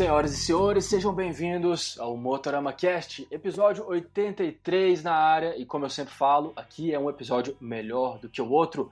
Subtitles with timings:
[0.00, 5.58] Senhoras e senhores, sejam bem-vindos ao Motorama Cast, episódio 83 na área.
[5.58, 8.90] E como eu sempre falo, aqui é um episódio melhor do que o outro.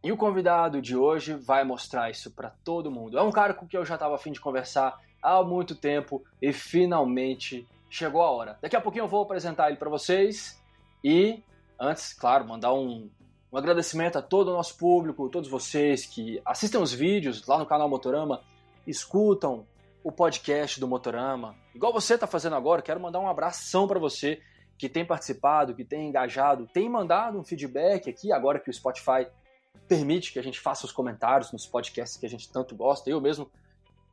[0.00, 3.18] E o convidado de hoje vai mostrar isso para todo mundo.
[3.18, 6.52] É um cara com quem eu já estava afim de conversar há muito tempo e
[6.52, 8.58] finalmente chegou a hora.
[8.62, 10.56] Daqui a pouquinho eu vou apresentar ele para vocês
[11.02, 11.42] e
[11.76, 13.10] antes, claro, mandar um,
[13.52, 17.66] um agradecimento a todo o nosso público, todos vocês que assistem os vídeos lá no
[17.66, 18.40] canal Motorama,
[18.86, 19.66] escutam
[20.04, 21.56] o podcast do Motorama.
[21.74, 24.40] Igual você está fazendo agora, quero mandar um abração para você
[24.76, 29.26] que tem participado, que tem engajado, tem mandado um feedback aqui, agora que o Spotify
[29.86, 33.08] permite que a gente faça os comentários nos podcasts que a gente tanto gosta.
[33.08, 33.50] Eu mesmo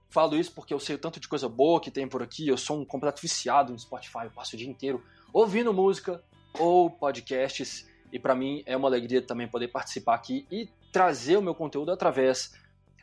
[0.09, 2.47] falo isso porque eu sei o tanto de coisa boa que tem por aqui.
[2.47, 5.03] Eu sou um completo viciado no Spotify, eu passo o dia inteiro
[5.33, 6.23] ouvindo música
[6.59, 7.89] ou podcasts.
[8.11, 11.91] E para mim é uma alegria também poder participar aqui e trazer o meu conteúdo
[11.91, 12.53] através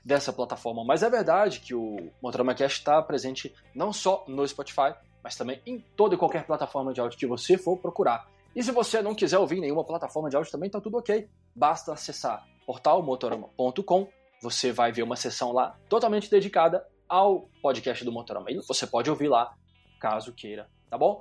[0.06, 0.84] dessa plataforma.
[0.84, 5.60] Mas é verdade que o Motorama Cast está presente não só no Spotify, mas também
[5.66, 8.28] em toda e qualquer plataforma de áudio que você for procurar.
[8.54, 11.28] E se você não quiser ouvir nenhuma plataforma de áudio também, tá tudo ok.
[11.54, 14.08] Basta acessar portalmotorama.com,
[14.40, 18.50] você vai ver uma sessão lá totalmente dedicada ao podcast do Motorama.
[18.50, 19.54] E você pode ouvir lá,
[20.00, 21.20] caso queira, tá bom?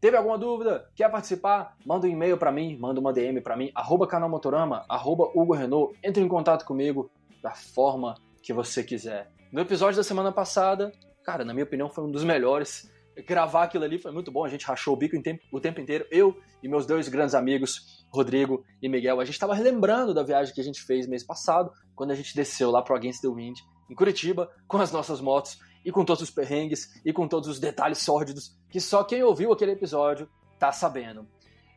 [0.00, 0.88] Teve alguma dúvida?
[0.94, 1.76] Quer participar?
[1.84, 5.54] Manda um e-mail para mim, manda uma DM para mim, arroba canal Motorama, arroba Hugo
[5.54, 7.10] Renault, entre em contato comigo,
[7.42, 9.30] da forma que você quiser.
[9.52, 10.92] No episódio da semana passada,
[11.24, 12.90] cara, na minha opinião, foi um dos melhores.
[13.26, 15.80] Gravar aquilo ali foi muito bom, a gente rachou o bico o tempo, o tempo
[15.80, 16.06] inteiro.
[16.10, 20.54] Eu e meus dois grandes amigos, Rodrigo e Miguel, a gente estava relembrando da viagem
[20.54, 23.58] que a gente fez mês passado, quando a gente desceu lá pro Against the Wind,
[23.90, 27.58] em Curitiba, com as nossas motos e com todos os perrengues e com todos os
[27.58, 31.26] detalhes sórdidos que só quem ouviu aquele episódio tá sabendo.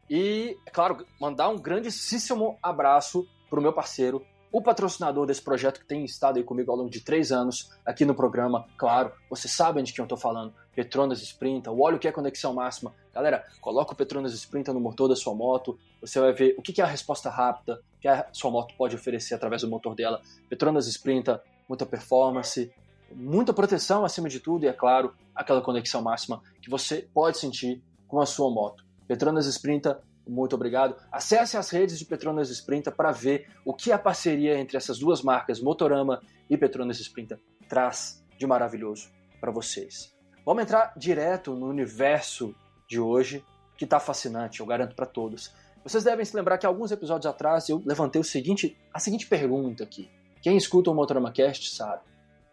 [0.10, 4.24] E, é claro, mandar um grandíssimo abraço pro meu parceiro
[4.56, 8.06] o patrocinador desse projeto que tem estado aí comigo ao longo de três anos aqui
[8.06, 12.08] no programa, claro, vocês sabem de quem eu estou falando, Petronas Sprinta, o óleo que
[12.08, 12.94] é conexão máxima.
[13.14, 16.80] Galera, coloca o Petronas Sprinta no motor da sua moto, você vai ver o que
[16.80, 20.22] é a resposta rápida que a sua moto pode oferecer através do motor dela.
[20.48, 22.72] Petronas Sprinta, muita performance,
[23.14, 27.84] muita proteção acima de tudo e, é claro, aquela conexão máxima que você pode sentir
[28.08, 28.86] com a sua moto.
[29.06, 30.96] Petronas Sprinta muito obrigado.
[31.12, 35.22] Acesse as redes de Petronas Sprinta para ver o que a parceria entre essas duas
[35.22, 39.10] marcas, Motorama e Petronas Sprinta, traz de maravilhoso
[39.40, 40.16] para vocês.
[40.46, 42.54] Vamos entrar direto no universo
[42.88, 43.44] de hoje,
[43.78, 45.54] que está fascinante, eu garanto para todos.
[45.84, 49.84] Vocês devem se lembrar que alguns episódios atrás eu levantei o seguinte, a seguinte pergunta
[49.84, 50.10] aqui.
[50.42, 52.04] Quem escuta o Motorama Cast sabe.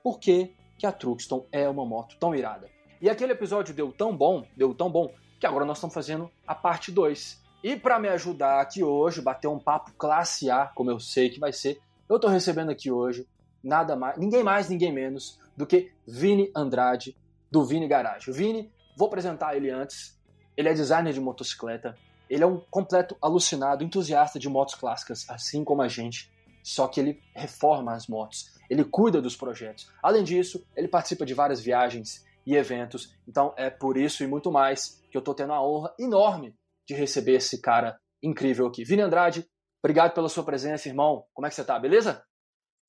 [0.03, 2.69] Por que, que a Truxton é uma moto tão irada?
[3.01, 6.55] E aquele episódio deu tão bom, deu tão bom, que agora nós estamos fazendo a
[6.55, 7.42] parte 2.
[7.63, 11.39] E para me ajudar aqui hoje, bater um papo classe A, como eu sei que
[11.39, 13.25] vai ser, eu estou recebendo aqui hoje
[13.63, 17.17] nada mais, ninguém mais, ninguém menos do que Vini Andrade,
[17.49, 18.29] do Vini Garage.
[18.29, 20.19] O Vini, vou apresentar ele antes.
[20.57, 21.97] Ele é designer de motocicleta.
[22.29, 26.33] Ele é um completo alucinado, entusiasta de motos clássicas, assim como a gente.
[26.65, 28.59] Só que ele reforma as motos.
[28.69, 29.89] Ele cuida dos projetos.
[30.03, 33.15] Além disso, ele participa de várias viagens e eventos.
[33.29, 36.55] Então é por isso e muito mais que eu estou tendo a honra enorme
[36.93, 38.85] de receber esse cara incrível aqui.
[38.85, 39.47] Vini Andrade,
[39.83, 41.25] obrigado pela sua presença, irmão.
[41.33, 42.23] Como é que você tá, beleza?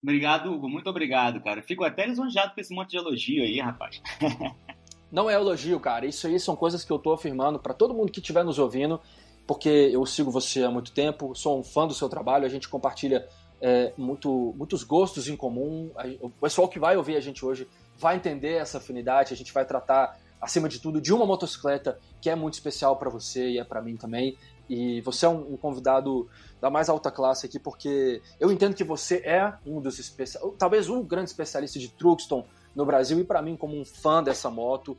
[0.01, 0.69] Obrigado, Hugo.
[0.69, 1.61] Muito obrigado, cara.
[1.61, 4.01] Fico até lisonjeado com esse monte de elogio aí, rapaz.
[5.09, 6.05] Não é elogio, cara.
[6.05, 8.99] Isso aí são coisas que eu tô afirmando para todo mundo que estiver nos ouvindo,
[9.47, 12.67] porque eu sigo você há muito tempo, sou um fã do seu trabalho, a gente
[12.67, 13.27] compartilha
[13.61, 15.91] é, muito, muitos gostos em comum.
[16.19, 19.65] O pessoal que vai ouvir a gente hoje vai entender essa afinidade, a gente vai
[19.65, 23.63] tratar acima de tudo, de uma motocicleta que é muito especial para você e é
[23.63, 24.37] para mim também.
[24.69, 26.27] E você é um, um, convidado
[26.59, 30.89] da mais alta classe aqui, porque eu entendo que você é um dos especialistas, talvez
[30.89, 32.45] um grande especialista de Truxton
[32.75, 34.97] no Brasil, e para mim, como um fã dessa moto,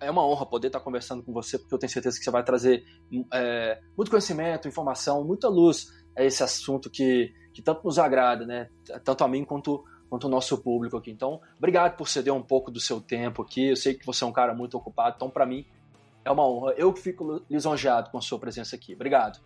[0.00, 2.44] é uma honra poder estar conversando com você, porque eu tenho certeza que você vai
[2.44, 2.84] trazer
[3.32, 5.86] é, muito conhecimento, informação, muita luz
[6.16, 8.68] a esse assunto que, que tanto nos agrada, né?
[9.02, 11.10] Tanto a mim quanto quanto o nosso público aqui.
[11.10, 13.70] Então, obrigado por ceder um pouco do seu tempo aqui.
[13.70, 15.66] Eu sei que você é um cara muito ocupado, então para mim
[16.24, 16.72] é uma honra.
[16.76, 18.94] Eu fico lisonjeado com a sua presença aqui.
[18.94, 19.40] Obrigado.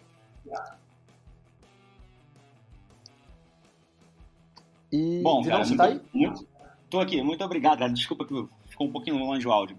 [4.92, 6.00] E Bom, cara, você muito, tá aí?
[6.12, 6.46] Muito,
[6.90, 7.90] tô aqui, muito obrigado, cara.
[7.90, 9.78] Desculpa que ficou um pouquinho longe o áudio.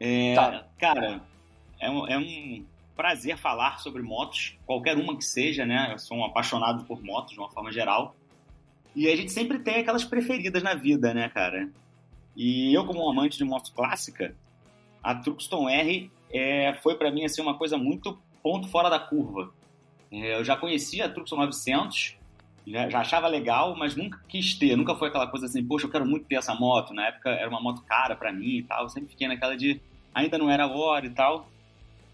[0.00, 0.66] É, tá.
[0.76, 1.22] Cara,
[1.78, 2.64] é um, é um
[2.96, 5.92] prazer falar sobre motos, qualquer uma que seja, né?
[5.92, 8.16] Eu sou um apaixonado por motos de uma forma geral.
[8.96, 11.68] E a gente sempre tem aquelas preferidas na vida, né, cara?
[12.34, 14.34] E eu, como um amante de moto clássica,
[15.02, 19.52] a Truxton R é, foi para mim assim, uma coisa muito ponto fora da curva.
[20.10, 22.16] É, eu já conhecia a Truxton 900,
[22.66, 25.90] já, já, achava legal, mas nunca quis ter, nunca foi aquela coisa assim, poxa, eu
[25.90, 26.94] quero muito ter essa moto.
[26.94, 29.78] Na época era uma moto cara para mim e tal, eu sempre fiquei naquela de
[30.14, 31.50] ainda não era hora e tal.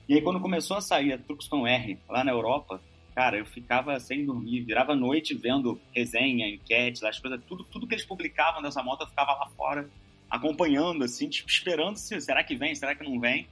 [0.08, 2.80] E aí quando começou a sair a Tucson R lá na Europa,
[3.14, 7.94] cara, eu ficava sem dormir, virava noite vendo resenha, enquete, as coisas, tudo, tudo que
[7.94, 9.88] eles publicavam dessa moto eu ficava lá fora
[10.30, 13.46] acompanhando, assim, tipo, esperando se será que vem, será que não vem.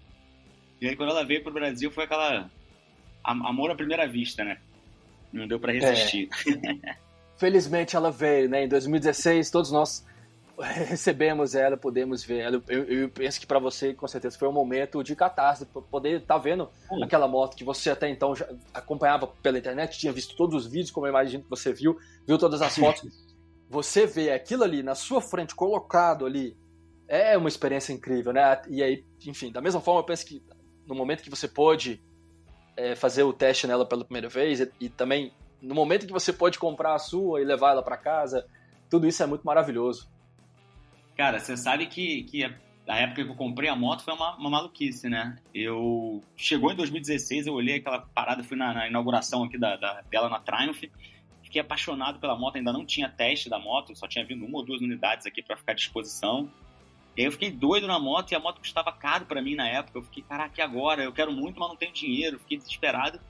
[0.80, 2.50] E aí quando ela veio pro Brasil foi aquela
[3.22, 4.56] amor à primeira vista, né?
[5.30, 6.28] Não deu para resistir.
[6.86, 6.96] É.
[7.36, 8.64] Felizmente ela veio, né?
[8.64, 10.06] Em 2016, todos nós
[10.88, 12.62] recebemos ela, podemos ver ela.
[12.68, 16.34] Eu, eu penso que para você, com certeza, foi um momento de catástrofe, poder estar
[16.34, 17.02] tá vendo hum.
[17.02, 20.90] aquela moto que você até então já acompanhava pela internet, tinha visto todos os vídeos,
[20.90, 23.02] como eu imagino que você viu, viu todas as fotos.
[23.68, 26.56] você vê aquilo ali na sua frente, colocado ali,
[27.08, 28.62] é uma experiência incrível, né?
[28.68, 30.42] E aí, enfim, da mesma forma, eu penso que
[30.86, 32.00] no momento que você pôde
[32.76, 36.32] é, fazer o teste nela pela primeira vez e, e, também no momento que você
[36.32, 38.46] pode comprar a sua e levar ela para casa,
[38.88, 40.08] tudo isso é muito maravilhoso.
[41.20, 42.42] Cara, você sabe que, que
[42.88, 45.36] a época que eu comprei a moto foi uma, uma, maluquice, né?
[45.52, 50.00] Eu chegou em 2016, eu olhei aquela parada, fui na, na inauguração aqui da, da,
[50.10, 50.84] dela na Triumph,
[51.42, 54.64] fiquei apaixonado pela moto, ainda não tinha teste da moto, só tinha vindo uma ou
[54.64, 56.50] duas unidades aqui para ficar à disposição.
[57.14, 59.68] E aí eu fiquei doido na moto e a moto custava caro para mim na
[59.68, 59.98] época.
[59.98, 61.04] Eu fiquei, caraca, e agora?
[61.04, 62.38] Eu quero muito, mas não tenho dinheiro.
[62.38, 63.20] fiquei desesperado.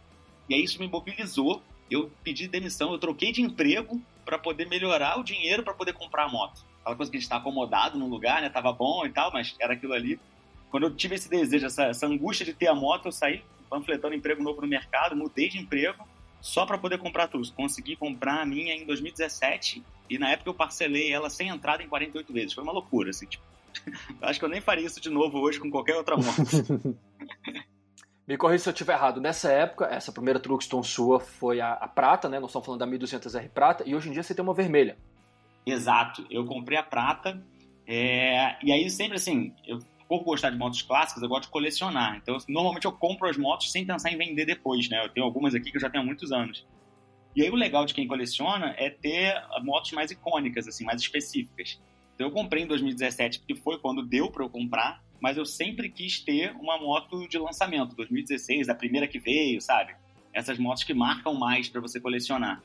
[0.48, 1.60] E aí isso me mobilizou.
[1.90, 6.26] Eu pedi demissão, eu troquei de emprego para poder melhorar o dinheiro para poder comprar
[6.26, 6.69] a moto.
[6.80, 8.48] Aquela coisa que a gente tá acomodado no lugar, né?
[8.48, 10.18] Tava bom e tal, mas era aquilo ali.
[10.70, 14.14] Quando eu tive esse desejo, essa, essa angústia de ter a moto, eu saí panfletando
[14.14, 16.06] emprego novo no mercado, mudei de emprego
[16.40, 17.50] só para poder comprar tudo.
[17.52, 21.88] Consegui comprar a minha em 2017 e na época eu parcelei ela sem entrada em
[21.88, 22.52] 48 vezes.
[22.52, 23.44] Foi uma loucura, assim, tipo,
[24.20, 26.96] Acho que eu nem faria isso de novo hoje com qualquer outra moto.
[28.26, 29.20] Me corrija se eu estiver errado.
[29.20, 32.38] Nessa época, essa primeira Truxton sua foi a, a, prata, né?
[32.38, 34.96] Nós estamos falando da 1200R prata, e hoje em dia você tem uma vermelha.
[35.70, 36.26] Exato.
[36.30, 37.44] Eu comprei a prata,
[37.86, 38.56] é...
[38.64, 39.78] e aí sempre assim, eu
[40.10, 42.16] por gostar de motos clássicas, eu gosto de colecionar.
[42.16, 45.04] Então, normalmente eu compro as motos sem pensar em vender depois, né?
[45.04, 46.66] Eu tenho algumas aqui que eu já tenho há muitos anos.
[47.36, 51.80] E aí o legal de quem coleciona é ter motos mais icônicas, assim, mais específicas.
[52.12, 55.88] Então eu comprei em 2017 porque foi quando deu para eu comprar, mas eu sempre
[55.88, 59.94] quis ter uma moto de lançamento, 2016, a primeira que veio, sabe?
[60.32, 62.60] Essas motos que marcam mais para você colecionar.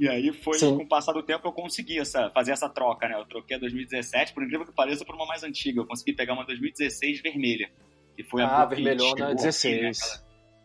[0.00, 0.78] E aí foi Sim.
[0.78, 3.14] com o passar do tempo eu consegui essa, fazer essa troca, né?
[3.14, 5.80] Eu troquei a 2017, por incrível que pareça, por uma mais antiga.
[5.80, 7.70] Eu consegui pegar uma 2016 vermelha,
[8.16, 10.00] que foi ah, a vermelhona 16.
[10.00, 10.22] Aqui,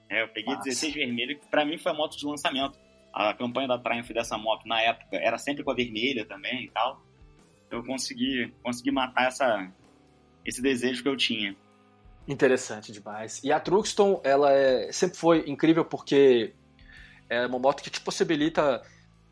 [0.10, 0.18] né?
[0.18, 0.70] É, eu peguei Nossa.
[0.70, 2.80] 16 vermelha, que para mim foi a moto de lançamento.
[3.14, 6.72] A campanha da Triumph dessa moto na época era sempre com a vermelha também e
[6.72, 7.04] tal
[7.76, 9.72] eu consegui, consegui matar essa,
[10.46, 11.56] esse desejo que eu tinha.
[12.28, 13.44] Interessante demais.
[13.44, 16.54] E a Truxton, ela é, sempre foi incrível porque
[17.30, 18.82] é uma moto que te possibilita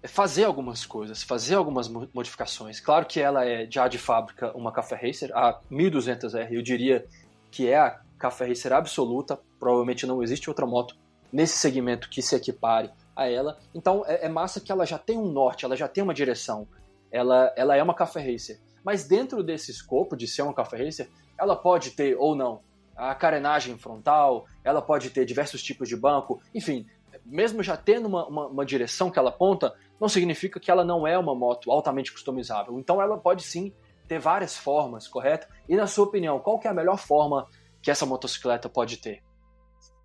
[0.06, 2.80] fazer algumas coisas, fazer algumas modificações.
[2.80, 7.06] Claro que ela é já de fábrica uma Café Racer, a 1200R, eu diria
[7.50, 10.96] que é a Café Racer absoluta, provavelmente não existe outra moto
[11.32, 13.58] nesse segmento que se equipare a ela.
[13.74, 16.68] Então é, é massa que ela já tem um norte, ela já tem uma direção
[17.14, 18.60] ela, ela é uma café racer.
[18.84, 21.08] Mas dentro desse escopo de ser uma café racer,
[21.40, 22.62] ela pode ter ou não
[22.96, 26.86] a carenagem frontal, ela pode ter diversos tipos de banco, enfim,
[27.26, 31.08] mesmo já tendo uma, uma, uma, direção que ela aponta, não significa que ela não
[31.08, 32.80] é uma moto altamente customizável.
[32.80, 33.74] Então ela pode sim
[34.08, 35.48] ter várias formas, correto?
[35.68, 37.48] E na sua opinião, qual que é a melhor forma
[37.82, 39.24] que essa motocicleta pode ter?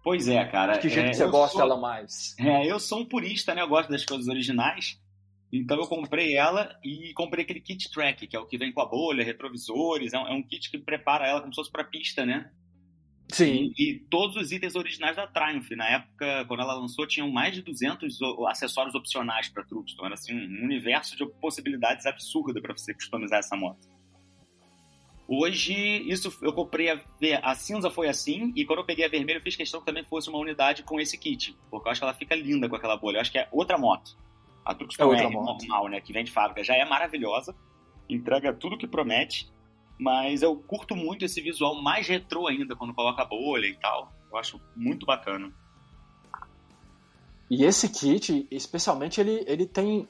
[0.02, 0.75] Pois é, cara.
[0.75, 2.35] De que jeito é, você gosta dela mais?
[2.38, 3.62] É, eu sou um purista, né?
[3.62, 5.00] Eu gosto das coisas originais.
[5.52, 8.83] Então eu comprei ela e comprei aquele kit track, que é o que vem com
[8.83, 11.85] a bolha, retrovisores, é um, é um kit que prepara ela como se fosse para
[11.85, 12.50] pista, né?
[13.30, 13.73] Sim.
[13.76, 15.70] E, e, todos os itens originais da Triumph.
[15.73, 18.18] Na época, quando ela lançou, tinham mais de 200
[18.49, 20.06] acessórios opcionais para Truxton.
[20.06, 23.87] Era assim, um universo de possibilidades absurda para você customizar essa moto.
[25.30, 25.75] Hoje,
[26.11, 27.02] isso eu comprei a,
[27.42, 30.02] a cinza foi assim, e quando eu peguei a vermelha, eu fiz questão que também
[30.02, 32.97] fosse uma unidade com esse kit, porque eu acho que ela fica linda com aquela
[32.97, 33.18] bolha.
[33.18, 34.16] Eu acho que é outra moto.
[34.64, 36.00] A Tucson é, é normal, né?
[36.00, 37.54] Que vem de fábrica, já é maravilhosa,
[38.08, 39.50] entrega tudo que promete,
[39.99, 44.12] mas eu curto muito esse visual mais retrô ainda, quando coloca a bolha e tal.
[44.31, 45.52] Eu acho muito bacana.
[47.50, 50.07] E esse kit, especialmente, ele, ele tem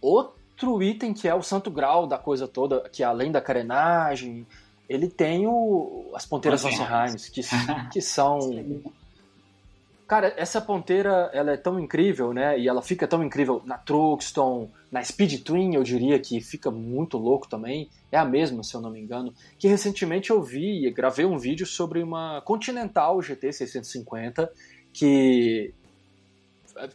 [0.00, 4.46] outro item que é o santo grau da coisa toda, que além da carenagem,
[4.88, 7.42] ele tem o, as ponteiras Vansenheim, que,
[7.92, 8.38] que são
[10.12, 12.60] Cara, essa ponteira, ela é tão incrível, né?
[12.60, 17.16] E ela fica tão incrível na Truxton, na Speed Twin, eu diria que fica muito
[17.16, 17.88] louco também.
[18.10, 19.32] É a mesma, se eu não me engano.
[19.58, 24.52] Que recentemente eu vi, gravei um vídeo sobre uma Continental GT 650
[24.92, 25.72] que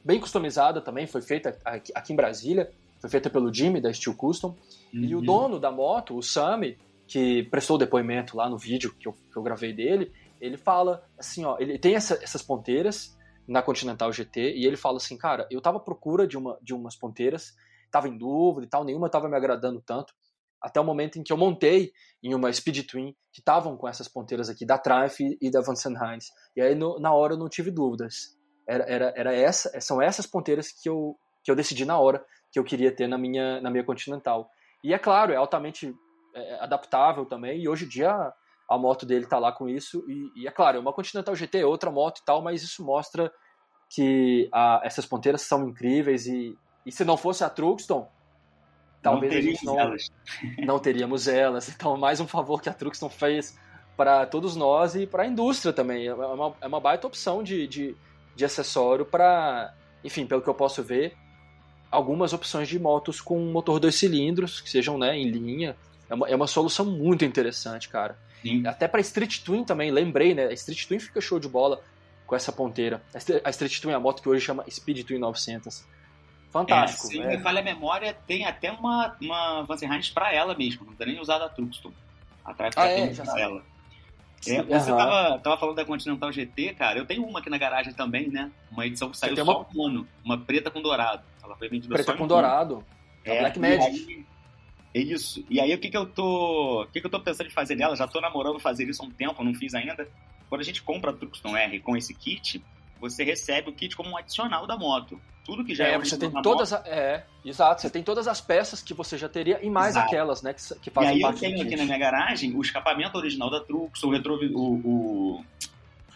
[0.05, 2.69] bem customizada também, foi feita aqui, aqui, em Brasília,
[2.99, 4.55] foi feita pelo Jimmy da Steel Custom.
[4.93, 5.03] Uhum.
[5.03, 5.25] E o uhum.
[5.25, 9.41] dono da moto, o Sami, que prestou depoimento lá no vídeo que eu, que eu
[9.41, 13.17] gravei dele, ele fala assim, ó, ele tem essa, essas ponteiras
[13.47, 16.73] na Continental GT e ele fala assim, cara, eu tava à procura de, uma, de
[16.73, 17.53] umas ponteiras,
[17.91, 20.13] tava em dúvida e tal, nenhuma tava me agradando tanto,
[20.61, 21.91] até o momento em que eu montei
[22.21, 25.73] em uma Speed Twin que estavam com essas ponteiras aqui da Triumph e da Van
[25.73, 26.25] Heinz.
[26.55, 28.35] E aí no, na hora eu não tive dúvidas.
[28.67, 32.59] Era, era, era essa, são essas ponteiras que eu, que eu decidi na hora que
[32.59, 34.49] eu queria ter na minha, na minha Continental.
[34.83, 35.93] E é claro, é altamente
[36.35, 38.33] é, adaptável também, e hoje em dia
[38.69, 40.03] a moto dele tá lá com isso.
[40.07, 42.83] E, e, é claro, é uma Continental GT, é outra moto e tal, mas isso
[42.83, 43.31] mostra
[43.89, 46.27] que a, essas ponteiras são incríveis.
[46.27, 48.09] E, e se não fosse a Truxton,
[49.01, 50.11] talvez não a gente não, elas.
[50.59, 51.69] não teríamos elas.
[51.69, 53.57] Então, mais um favor que a Truxton fez
[53.95, 56.07] para todos nós e para a indústria também.
[56.07, 57.95] É uma, é uma baita opção de, de,
[58.35, 61.15] de acessório para, enfim, pelo que eu posso ver,
[61.89, 65.75] algumas opções de motos com motor dois cilindros, que sejam né, em linha.
[66.09, 68.17] É uma, é uma solução muito interessante, cara.
[68.47, 68.67] Sim.
[68.67, 70.47] Até para Street Twin também, lembrei, né?
[70.47, 71.81] A Street Twin fica show de bola
[72.25, 73.01] com essa ponteira.
[73.43, 75.85] A Street Twin é a moto que hoje chama Speed Twin 900.
[76.51, 77.07] Fantástico.
[77.07, 80.85] É, se me falha a memória, tem até uma, uma Van Heinz para ela mesmo,
[80.85, 81.91] não tem nem usado a Truxton.
[82.43, 83.63] Atrás ah, é, já pra ela.
[84.47, 84.97] É, você uhum.
[84.97, 86.99] tava, tava falando da Continental GT, cara.
[86.99, 88.51] Eu tenho uma aqui na garagem também, né?
[88.71, 89.67] Uma edição que saiu só uma...
[89.75, 90.07] um ano.
[90.23, 91.23] Uma preta com dourado.
[91.43, 92.85] Ela foi vendida preta só com dourado.
[93.25, 94.25] É, Black Magic.
[94.93, 95.43] É isso.
[95.49, 97.75] E aí o que que eu tô, o que que eu tô pensando em fazer
[97.75, 97.95] nela?
[97.95, 100.07] Já tô namorando fazer isso há um tempo, não fiz ainda.
[100.49, 102.63] Quando a gente compra a Truxton R com esse kit,
[102.99, 105.19] você recebe o kit como um adicional da moto.
[105.45, 108.27] Tudo que já é, é você tem todas moto, a, é, exato, você tem todas
[108.27, 110.07] as peças que você já teria e mais exato.
[110.07, 112.61] aquelas, né, que, que fazem parte E aí eu tenho aqui na minha garagem o
[112.61, 115.45] escapamento original da Truxton, o retro o, o,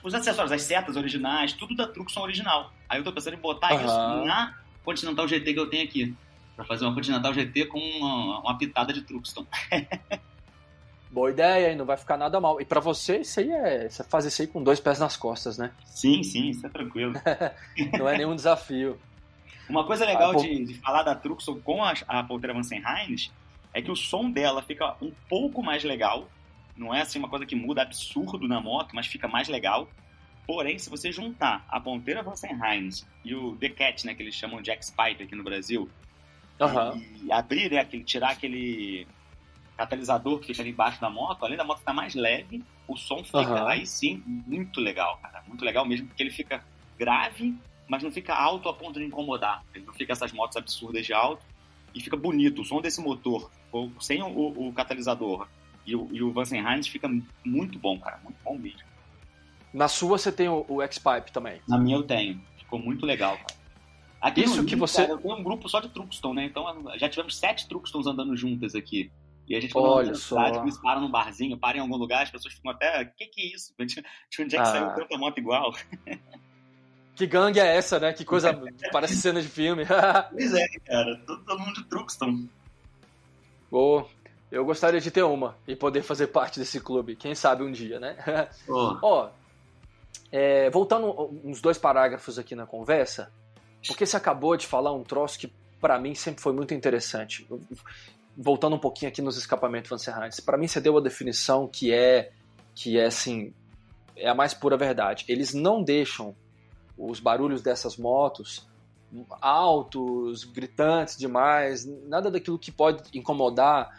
[0.03, 2.73] os acessórios, as setas originais, tudo da Truxton original.
[2.89, 3.85] Aí eu tô pensando em botar uhum.
[3.85, 6.13] isso na Continental GT que eu tenho aqui
[6.61, 9.45] para fazer uma Continental GT com uma, uma pitada de Truxton.
[11.09, 12.61] Boa ideia, e não vai ficar nada mal.
[12.61, 13.89] E para você, isso aí é.
[13.89, 15.71] Você faz isso aí com dois pés nas costas, né?
[15.85, 17.13] Sim, sim, isso é tranquilo.
[17.99, 18.97] não é nenhum desafio.
[19.67, 23.31] Uma coisa legal ah, de, de, falar da Truxton com a, a poltrona Heinz
[23.73, 26.29] é que o som dela fica um pouco mais legal.
[26.77, 29.89] Não é assim uma coisa que muda absurdo na moto, mas fica mais legal.
[30.47, 32.23] Porém, se você juntar a ponteira
[32.63, 35.89] Heinz e o The Cat, né, que eles chamam de X-Pipe aqui no Brasil,
[36.65, 37.03] Uhum.
[37.23, 39.07] E abrir, né, aquele, tirar aquele
[39.77, 43.23] catalisador que fica ali embaixo da moto, além da moto estar mais leve, o som
[43.23, 43.67] fica uhum.
[43.67, 45.43] aí sim muito legal, cara.
[45.47, 46.63] Muito legal mesmo, porque ele fica
[46.97, 47.55] grave,
[47.87, 49.63] mas não fica alto a ponto de incomodar.
[49.73, 51.43] Ele não fica essas motos absurdas de alto
[51.95, 52.61] e fica bonito.
[52.61, 53.49] O som desse motor,
[53.99, 55.47] sem o, o catalisador
[55.85, 57.09] e o, e o Heinz fica
[57.43, 58.19] muito bom, cara.
[58.23, 58.81] Muito bom mesmo.
[59.73, 61.61] Na sua você tem o, o X-Pipe também?
[61.67, 62.41] Na minha eu tenho.
[62.57, 63.60] Ficou muito legal, cara.
[64.21, 65.01] Aqui Isso que você.
[65.01, 66.45] Cara, eu tenho um grupo só de Truxton, né?
[66.45, 66.63] Então
[66.95, 69.11] já tivemos sete Truxtons andando juntas aqui.
[69.47, 70.61] E a gente Olha só.
[70.61, 73.01] eles param num barzinho, param em algum lugar, as pessoas ficam até.
[73.01, 73.73] O que, que é isso?
[73.79, 74.71] De onde é que ah.
[74.71, 75.73] saiu tanta moto igual?
[77.13, 78.13] Que gangue é essa, né?
[78.13, 78.57] Que coisa.
[78.91, 79.83] parece cena de filme.
[80.31, 81.21] pois é, cara.
[81.27, 82.47] Todo, mundo de Truxton.
[83.69, 84.05] Oh,
[84.49, 87.17] eu gostaria de ter uma e poder fazer parte desse clube.
[87.17, 88.15] Quem sabe um dia, né?
[88.67, 89.25] Ó, oh.
[89.25, 89.29] oh,
[90.31, 93.31] é, voltando uns dois parágrafos aqui na conversa,
[93.87, 97.47] porque você acabou de falar um troço que para mim sempre foi muito interessante.
[98.37, 101.93] Voltando um pouquinho aqui nos escapamentos Van Serrans, para mim você deu a definição que
[101.93, 102.31] é
[102.73, 103.53] que é assim,
[104.15, 105.25] é a mais pura verdade.
[105.27, 106.35] Eles não deixam
[106.97, 108.69] os barulhos dessas motos
[109.41, 113.89] altos, gritantes demais, nada daquilo que pode incomodar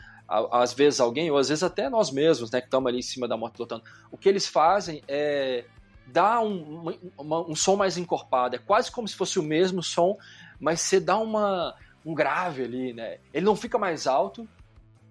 [0.50, 3.28] às vezes alguém, ou às vezes até nós mesmos, né, que estamos ali em cima
[3.28, 3.82] da moto lutando.
[4.10, 5.66] O que eles fazem é
[6.06, 8.56] dá um, uma, um som mais encorpado.
[8.56, 10.16] É quase como se fosse o mesmo som,
[10.60, 13.18] mas você dá uma, um grave ali, né?
[13.32, 14.48] Ele não fica mais alto.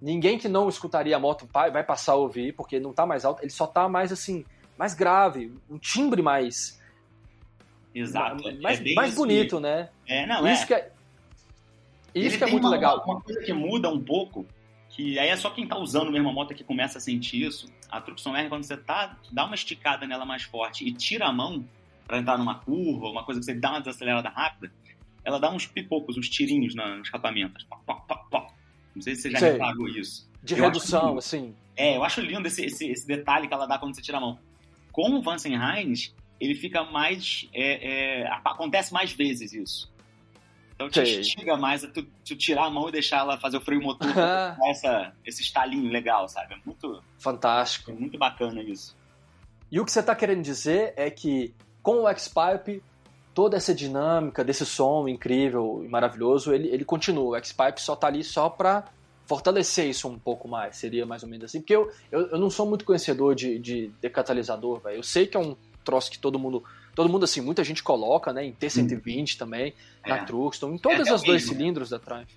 [0.02, 3.44] Ninguém que não escutaria a moto vai passar a ouvir, porque não tá mais alto.
[3.44, 4.44] Ele só tá mais assim,
[4.78, 6.82] mais grave, um timbre mais.
[7.94, 8.44] Exato.
[8.62, 9.90] Mais, é mais bonito, né?
[10.08, 10.66] É, não, isso é.
[10.66, 10.92] Que é
[12.16, 13.04] isso que é muito uma, legal.
[13.06, 14.46] Uma coisa que muda um pouco
[14.92, 17.68] que aí é só quem tá usando mesmo a moto que começa a sentir isso.
[17.90, 21.34] A Truxton R, quando você tá, dá uma esticada nela mais forte e tira a
[21.34, 21.66] mão
[22.06, 24.72] para entrar numa curva, uma coisa que você dá uma desacelerada rápida,
[25.24, 27.66] ela dá uns pipocos, uns tirinhos no escapamento.
[28.94, 29.52] Não sei se você já sei.
[29.54, 30.30] reparou isso.
[30.44, 31.56] De eu redução, assim.
[31.76, 34.22] É, eu acho lindo esse, esse, esse, detalhe que ela dá quando você tira a
[34.22, 34.40] mão.
[34.92, 37.48] Com o Vansen Heinz, ele fica mais.
[37.54, 39.91] É, é, acontece mais vezes isso.
[40.82, 41.20] Então te Sei.
[41.20, 44.10] instiga mais a tu, tu, tirar a mão e deixar ela fazer o freio motor
[44.70, 46.56] essa, esse estalinho legal, sabe?
[46.56, 47.04] É muito.
[47.20, 47.92] Fantástico.
[47.92, 48.98] É muito bacana isso.
[49.72, 52.84] E o que você está querendo dizer é que com o X-Pipe
[53.34, 57.30] toda essa dinâmica desse som incrível e maravilhoso, ele, ele continua.
[57.30, 58.86] O X-Pipe só tá ali só para
[59.26, 61.60] fortalecer isso um pouco mais, seria mais ou menos assim.
[61.62, 64.98] Porque eu, eu, eu não sou muito conhecedor de, de decatalisador, velho.
[64.98, 66.64] Eu sei que é um troço que todo mundo,
[66.96, 69.38] todo mundo assim, muita gente coloca, né, em T120 hum.
[69.38, 70.10] também, é.
[70.10, 71.58] na Truxton, em todas é, as dois mesmo.
[71.58, 72.30] cilindros da Triumph.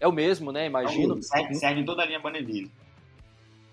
[0.00, 1.18] É o mesmo, né, imagino.
[1.18, 2.70] É serve, serve em toda a linha Bonneville.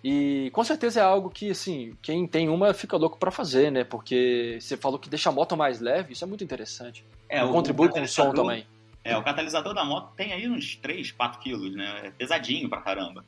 [0.03, 3.83] E com certeza é algo que, assim, quem tem uma fica louco para fazer, né?
[3.83, 7.05] Porque você falou que deixa a moto mais leve, isso é muito interessante.
[7.29, 8.65] É, o, contribui o com o som também.
[9.03, 12.01] É, o catalisador da moto tem aí uns 3, 4 quilos, né?
[12.05, 13.23] É pesadinho pra caramba.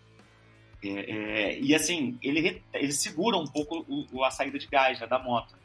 [0.84, 5.08] É, é, e assim, ele, ele segura um pouco o, a saída de gás né,
[5.08, 5.56] da moto.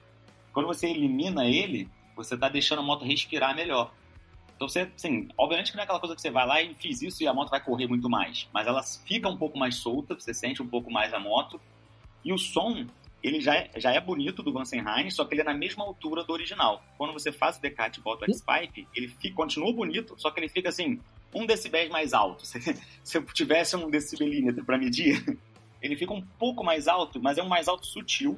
[0.53, 3.93] Quando você elimina ele, você tá deixando a moto respirar melhor.
[4.57, 7.01] Então você, assim, obviamente que não é aquela coisa que você vai lá e fiz
[7.01, 10.15] isso e a moto vai correr muito mais, mas ela fica um pouco mais solta,
[10.19, 11.61] você sente um pouco mais a moto.
[12.25, 12.85] E o som,
[13.23, 16.25] ele já é, já é bonito do Vansenheim, só que ele é na mesma altura
[16.25, 16.83] do original.
[16.97, 20.41] Quando você faz o Decat e bota o X-Pipe, ele fica, continua bonito, só que
[20.41, 20.99] ele fica assim,
[21.33, 22.45] um decibéis mais alto.
[22.45, 22.61] Se,
[23.05, 25.39] se eu tivesse um decibelímetro para medir,
[25.81, 28.37] ele fica um pouco mais alto, mas é um mais alto sutil,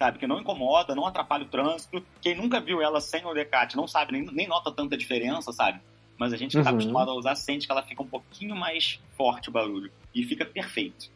[0.00, 0.18] sabe?
[0.18, 2.02] Que não incomoda, não atrapalha o trânsito.
[2.22, 5.78] Quem nunca viu ela sem o Decat não sabe, nem, nem nota tanta diferença, sabe?
[6.16, 6.76] Mas a gente que está uhum.
[6.76, 9.92] acostumado a usar sente que ela fica um pouquinho mais forte o barulho.
[10.14, 11.10] E fica perfeito.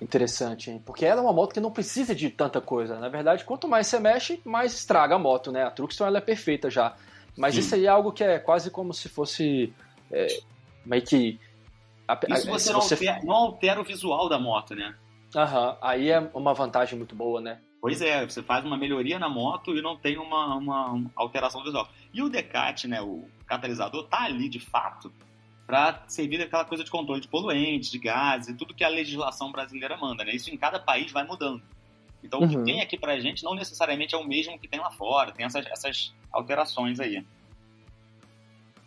[0.00, 0.80] Interessante, hein?
[0.84, 3.00] Porque ela é uma moto que não precisa de tanta coisa.
[3.00, 5.64] Na verdade, quanto mais você mexe, mais estraga a moto, né?
[5.64, 6.94] A Truxton ela é perfeita já.
[7.36, 7.60] Mas Sim.
[7.60, 9.72] isso aí é algo que é quase como se fosse
[10.12, 10.38] é,
[10.84, 11.40] meio que.
[12.06, 14.94] A, isso você, não, Altera, não altera o visual da moto, né?
[15.34, 17.60] Aham, aí é uma vantagem muito boa, né?
[17.80, 21.88] Pois é, você faz uma melhoria na moto e não tem uma, uma alteração visual.
[22.12, 25.12] E o Decat, né, o catalisador, tá ali de fato
[25.66, 29.50] para servir aquela coisa de controle de poluentes, de gases e tudo que a legislação
[29.50, 30.34] brasileira manda, né?
[30.34, 31.62] Isso em cada país vai mudando.
[32.22, 32.46] Então, uhum.
[32.46, 32.64] o que uhum.
[32.64, 35.66] tem aqui pra gente não necessariamente é o mesmo que tem lá fora, tem essas,
[35.66, 37.24] essas alterações aí.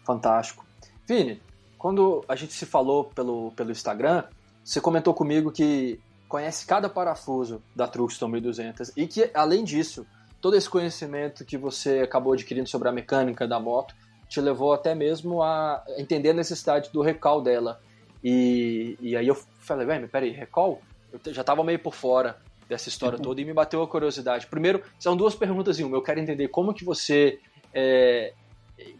[0.05, 0.65] Fantástico.
[1.07, 1.41] Vini,
[1.77, 4.23] quando a gente se falou pelo, pelo Instagram,
[4.63, 10.05] você comentou comigo que conhece cada parafuso da Truxton 1200 e que, além disso,
[10.39, 13.95] todo esse conhecimento que você acabou adquirindo sobre a mecânica da moto
[14.29, 17.81] te levou até mesmo a entender a necessidade do recall dela.
[18.23, 20.79] E, e aí eu falei, velho, peraí, recall?
[21.11, 22.37] Eu já estava meio por fora
[22.69, 23.23] dessa história uhum.
[23.23, 24.45] toda e me bateu a curiosidade.
[24.45, 25.97] Primeiro, são duas perguntas em uma.
[25.97, 27.39] Eu quero entender como que você
[27.73, 28.33] é,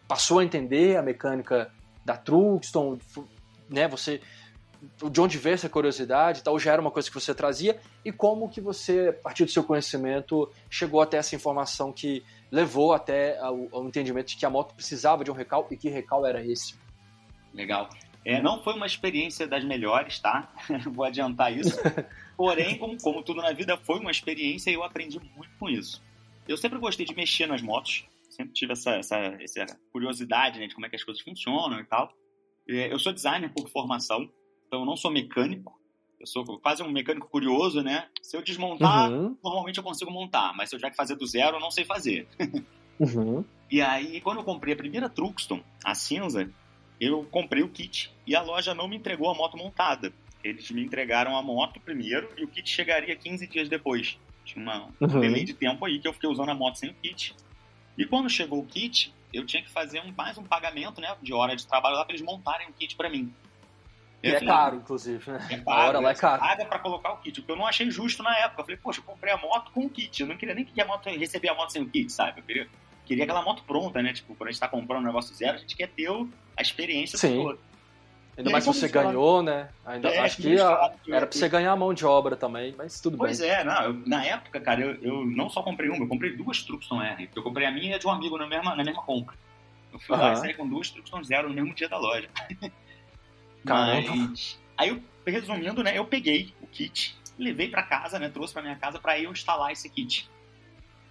[0.07, 1.71] passou a entender a mecânica
[2.03, 2.97] da Truxton,
[3.69, 3.87] né?
[3.87, 4.19] Você
[5.11, 8.49] de onde veio essa curiosidade, tal, já era uma coisa que você trazia e como
[8.49, 13.67] que você, a partir do seu conhecimento, chegou até essa informação que levou até ao,
[13.71, 16.75] ao entendimento de que a moto precisava de um recal e que recal era esse.
[17.53, 17.89] Legal.
[18.25, 20.51] É, não foi uma experiência das melhores, tá?
[20.91, 21.77] Vou adiantar isso.
[22.35, 26.01] Porém, como, como tudo na vida, foi uma experiência e eu aprendi muito com isso.
[26.47, 30.73] Eu sempre gostei de mexer nas motos, sempre tive essa, essa, essa curiosidade né, de
[30.73, 32.11] como é que as coisas funcionam e tal.
[32.67, 34.29] É, eu sou designer por formação,
[34.69, 35.77] então eu não sou mecânico.
[36.19, 38.07] Eu sou quase um mecânico curioso, né?
[38.21, 39.35] Se eu desmontar, uhum.
[39.43, 41.85] normalmente eu consigo montar, mas se eu tiver que fazer do zero, eu não sei
[41.85, 42.27] fazer.
[42.99, 43.43] uhum.
[43.71, 46.51] E aí, quando eu comprei a primeira Truxton, a cinza,
[46.99, 50.13] eu comprei o kit e a loja não me entregou a moto montada.
[50.43, 54.19] Eles me entregaram a moto primeiro e o kit chegaria 15 dias depois.
[54.43, 55.19] Tinha uma, um uhum.
[55.19, 57.35] delay de tempo aí que eu fiquei usando a moto sem o kit.
[57.97, 61.33] E quando chegou o kit, eu tinha que fazer um, mais um pagamento né, de
[61.33, 63.33] hora de trabalho lá para eles montarem o kit para mim.
[64.21, 65.47] E é caro, inclusive, né?
[65.49, 66.41] É caro, a hora lá é caro.
[66.41, 68.61] paga pra colocar o kit, o que eu não achei justo na época.
[68.61, 70.21] Eu falei, poxa, eu comprei a moto com o kit.
[70.21, 72.39] Eu não queria nem que a moto receber a moto sem o kit, sabe?
[72.39, 72.67] Eu queria,
[73.05, 74.11] queria aquela moto pronta, né?
[74.11, 77.17] Tipo, quando a gente tá comprando um negócio zero, a gente quer ter a experiência
[77.17, 77.41] Sim.
[77.41, 77.59] toda.
[78.39, 79.67] Ainda mais que você ganhou, né?
[79.85, 83.01] Ainda, é, acho que a, era pra você ganhar a mão de obra também, mas
[83.01, 83.49] tudo pois bem.
[83.49, 86.37] Pois é, não, eu, na época, cara, eu, eu, não só comprei uma, eu comprei
[86.37, 87.29] duas Truxton R.
[87.35, 89.35] Eu comprei a minha e a de um amigo na mesma, na mesma compra.
[89.91, 90.21] Eu fui uhum.
[90.21, 92.29] lá e saí com duas Truxton Zero no mesmo dia da loja.
[93.65, 94.15] Caramba.
[94.15, 98.61] Mas Aí, eu, resumindo, né, eu peguei o kit, levei para casa, né, trouxe para
[98.61, 100.29] minha casa para eu instalar esse kit.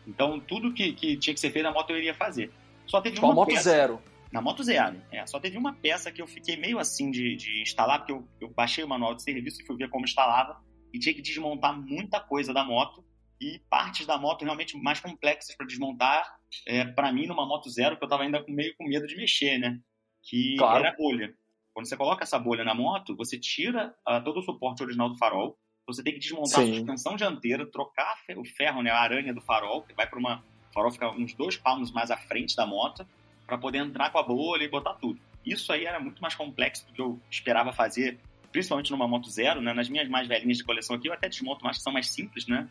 [0.07, 2.51] Então, tudo que, que tinha que ser feito na moto eu iria fazer.
[2.87, 4.03] Só teve uma moto peça, zero.
[4.33, 4.97] Na moto zero.
[5.13, 8.27] É, só teve uma peça que eu fiquei meio assim de, de instalar, porque eu,
[8.41, 10.59] eu baixei o manual de serviço e fui ver como instalava
[10.91, 13.05] e tinha que desmontar muita coisa da moto
[13.39, 16.39] e partes da moto realmente mais complexas para desmontar.
[16.67, 19.59] É, para mim, numa moto zero, que eu estava ainda meio com medo de mexer,
[19.59, 19.79] né?
[20.23, 20.79] Que claro.
[20.79, 21.35] era a bolha.
[21.79, 25.17] Quando você coloca essa bolha na moto, você tira uh, todo o suporte original do
[25.17, 26.73] farol, você tem que desmontar Sim.
[26.73, 30.43] a suspensão dianteira, trocar o ferro, né, a aranha do farol, que vai para uma.
[30.71, 33.07] O farol fica uns dois palmos mais à frente da moto,
[33.47, 35.21] para poder entrar com a bolha e botar tudo.
[35.47, 38.19] Isso aí era muito mais complexo do que eu esperava fazer,
[38.51, 39.73] principalmente numa moto zero, né?
[39.73, 42.49] Nas minhas mais velhinhas de coleção aqui, eu até desmonto mais que são mais simples,
[42.49, 42.69] né?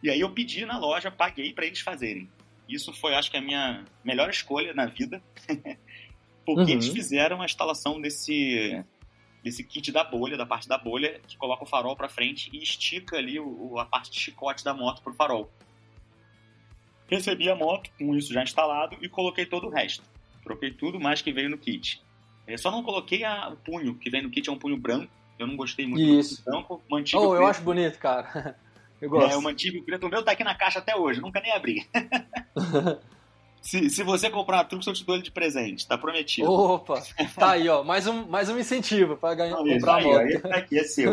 [0.00, 2.30] E aí eu pedi na loja, paguei para eles fazerem.
[2.68, 5.20] Isso foi, acho que, a minha melhor escolha na vida,
[6.48, 6.78] porque uhum.
[6.78, 8.82] eles fizeram a instalação desse,
[9.44, 12.62] desse kit da bolha, da parte da bolha, que coloca o farol para frente e
[12.62, 15.52] estica ali o, a parte de chicote da moto pro farol.
[17.06, 20.02] Recebi a moto com isso já instalado e coloquei todo o resto.
[20.42, 22.02] Troquei tudo mais que veio no kit.
[22.46, 24.78] Eu é, só não coloquei a, o punho, que vem no kit é um punho
[24.78, 25.12] branco.
[25.38, 26.42] Eu não gostei muito Isso.
[26.42, 26.82] do branco.
[26.88, 28.56] Mantive oh, eu acho bonito, cara.
[29.00, 29.30] Eu gosto.
[29.30, 30.06] É, eu mantive o preto.
[30.06, 31.88] O meu tá aqui na caixa até hoje, nunca nem abri.
[33.62, 36.50] se, se você comprar uma Trux, eu te dou ele de presente, tá prometido.
[36.50, 37.02] Opa,
[37.36, 37.82] tá aí, ó.
[37.82, 40.18] Mais um, mais um incentivo pra ganhar, não, comprar a moto.
[40.18, 41.12] Aí, tá aqui, é seu.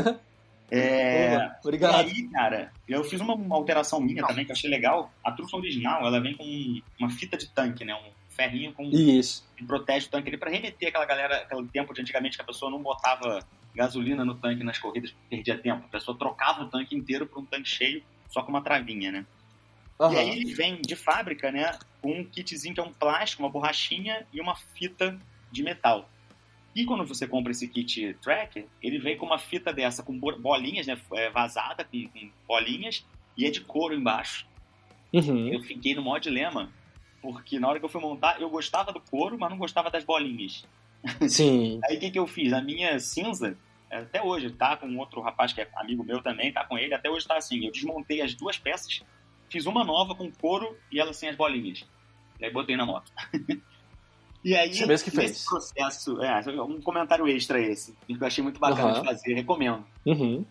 [0.71, 2.08] É, Obrigado.
[2.08, 5.12] E aí, cara, eu fiz uma, uma alteração minha também que eu achei legal.
[5.23, 7.93] A Trux original, ela vem com uma fita de tanque, né?
[7.93, 9.47] Um ferrinho com Isso.
[9.55, 12.45] que protege o tanque ali para remeter aquela galera, aquele tempo de antigamente que a
[12.45, 13.39] pessoa não botava
[13.73, 15.86] gasolina no tanque nas corridas, perdia tempo.
[15.86, 19.25] A pessoa trocava o tanque inteiro por um tanque cheio só com uma travinha, né?
[19.99, 20.13] Uhum.
[20.13, 21.71] E aí ele vem de fábrica, né,
[22.06, 25.20] com um kitzinho que é um plástico, uma borrachinha e uma fita
[25.52, 26.08] de metal.
[26.76, 30.86] E quando você compra esse kit tracker, ele vem com uma fita dessa com bolinhas,
[30.86, 33.04] né, é, vazada com, com bolinhas
[33.36, 34.46] e é de couro embaixo.
[35.12, 35.48] Uhum.
[35.48, 36.72] Eu fiquei no maior dilema
[37.24, 40.04] porque na hora que eu fui montar, eu gostava do couro, mas não gostava das
[40.04, 40.63] bolinhas.
[41.28, 41.80] Sim.
[41.86, 42.54] Aí o que, que eu fiz?
[42.54, 43.58] A minha cinza,
[43.89, 47.10] até hoje, tá com outro rapaz que é amigo meu também, tá com ele, até
[47.10, 47.65] hoje tá assim.
[47.65, 49.02] Eu desmontei as duas peças,
[49.50, 51.84] fiz uma nova com couro e ela sem as bolinhas.
[52.39, 53.12] E aí botei na moto.
[54.43, 55.32] e aí, Você mesmo que fez.
[55.32, 59.02] nesse processo, é, um comentário extra esse, que eu achei muito bacana uhum.
[59.02, 59.86] de fazer, recomendo.
[60.06, 60.45] Uhum.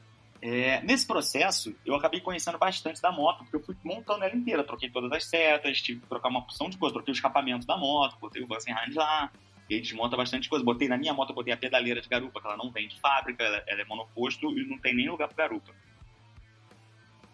[0.47, 4.62] É, nesse processo, eu acabei conhecendo bastante da moto, porque eu fui montando ela inteira.
[4.62, 6.92] Troquei todas as setas, tive que trocar uma opção de coisa.
[6.92, 9.31] Troquei o escapamento da moto, botei o Vansenheim lá.
[9.70, 10.62] E aí desmonta bastante coisa.
[10.62, 13.42] Botei na minha moto, botei a pedaleira de garupa, que ela não vem de fábrica,
[13.42, 15.73] ela, ela é monoposto e não tem nem lugar para garupa.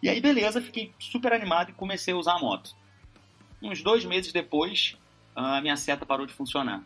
[0.01, 2.73] E aí, beleza, fiquei super animado e comecei a usar a moto.
[3.61, 4.97] Uns dois meses depois,
[5.35, 6.83] a minha seta parou de funcionar.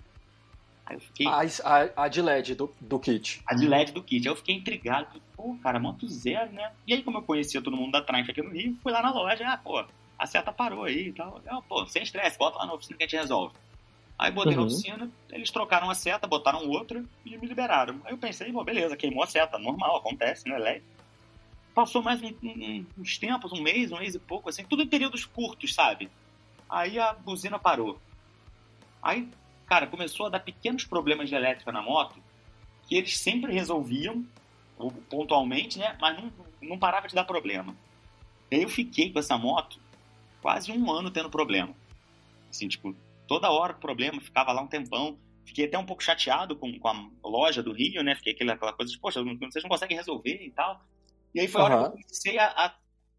[0.86, 1.26] Aí eu fiquei.
[1.28, 3.42] A, a, a de LED do, do kit.
[3.48, 4.28] A de LED do kit.
[4.28, 5.22] Aí eu fiquei intrigado.
[5.36, 6.72] Pô, cara, moto zero, né?
[6.86, 9.12] E aí, como eu conhecia todo mundo da Triumph aqui no Rio, fui lá na
[9.12, 9.48] loja.
[9.48, 9.84] Ah, pô,
[10.18, 11.42] a seta parou aí e tal.
[11.46, 13.56] Eu, pô, sem estresse, bota lá na oficina que a gente resolve.
[14.18, 14.62] Aí botei uhum.
[14.62, 18.00] na oficina, eles trocaram a seta, botaram outra e me liberaram.
[18.06, 20.84] Aí eu pensei, pô, beleza, queimou a seta, normal, acontece, né, LED.
[21.74, 24.88] Passou mais um, um, uns tempos, um mês, um mês e pouco, assim, tudo em
[24.88, 26.10] períodos curtos, sabe?
[26.70, 28.00] Aí a buzina parou.
[29.02, 29.30] Aí
[29.66, 32.22] cara, começou a dar pequenos problemas de elétrica na moto
[32.88, 34.24] que eles sempre resolviam,
[35.10, 35.98] pontualmente, né?
[36.00, 37.76] Mas não, não parava de dar problema.
[38.52, 39.80] E aí eu fiquei com essa moto
[40.40, 41.74] quase um ano tendo problema.
[42.50, 42.96] Assim, tipo,
[43.28, 45.18] toda hora problema, ficava lá um tempão.
[45.46, 48.16] Fiquei até um pouco chateado com, com a loja do Rio, né?
[48.16, 50.80] Fiquei aquela, aquela coisa de, poxa, vocês não conseguem resolver e tal.
[51.34, 52.74] E aí foi a hora que eu comecei a, a.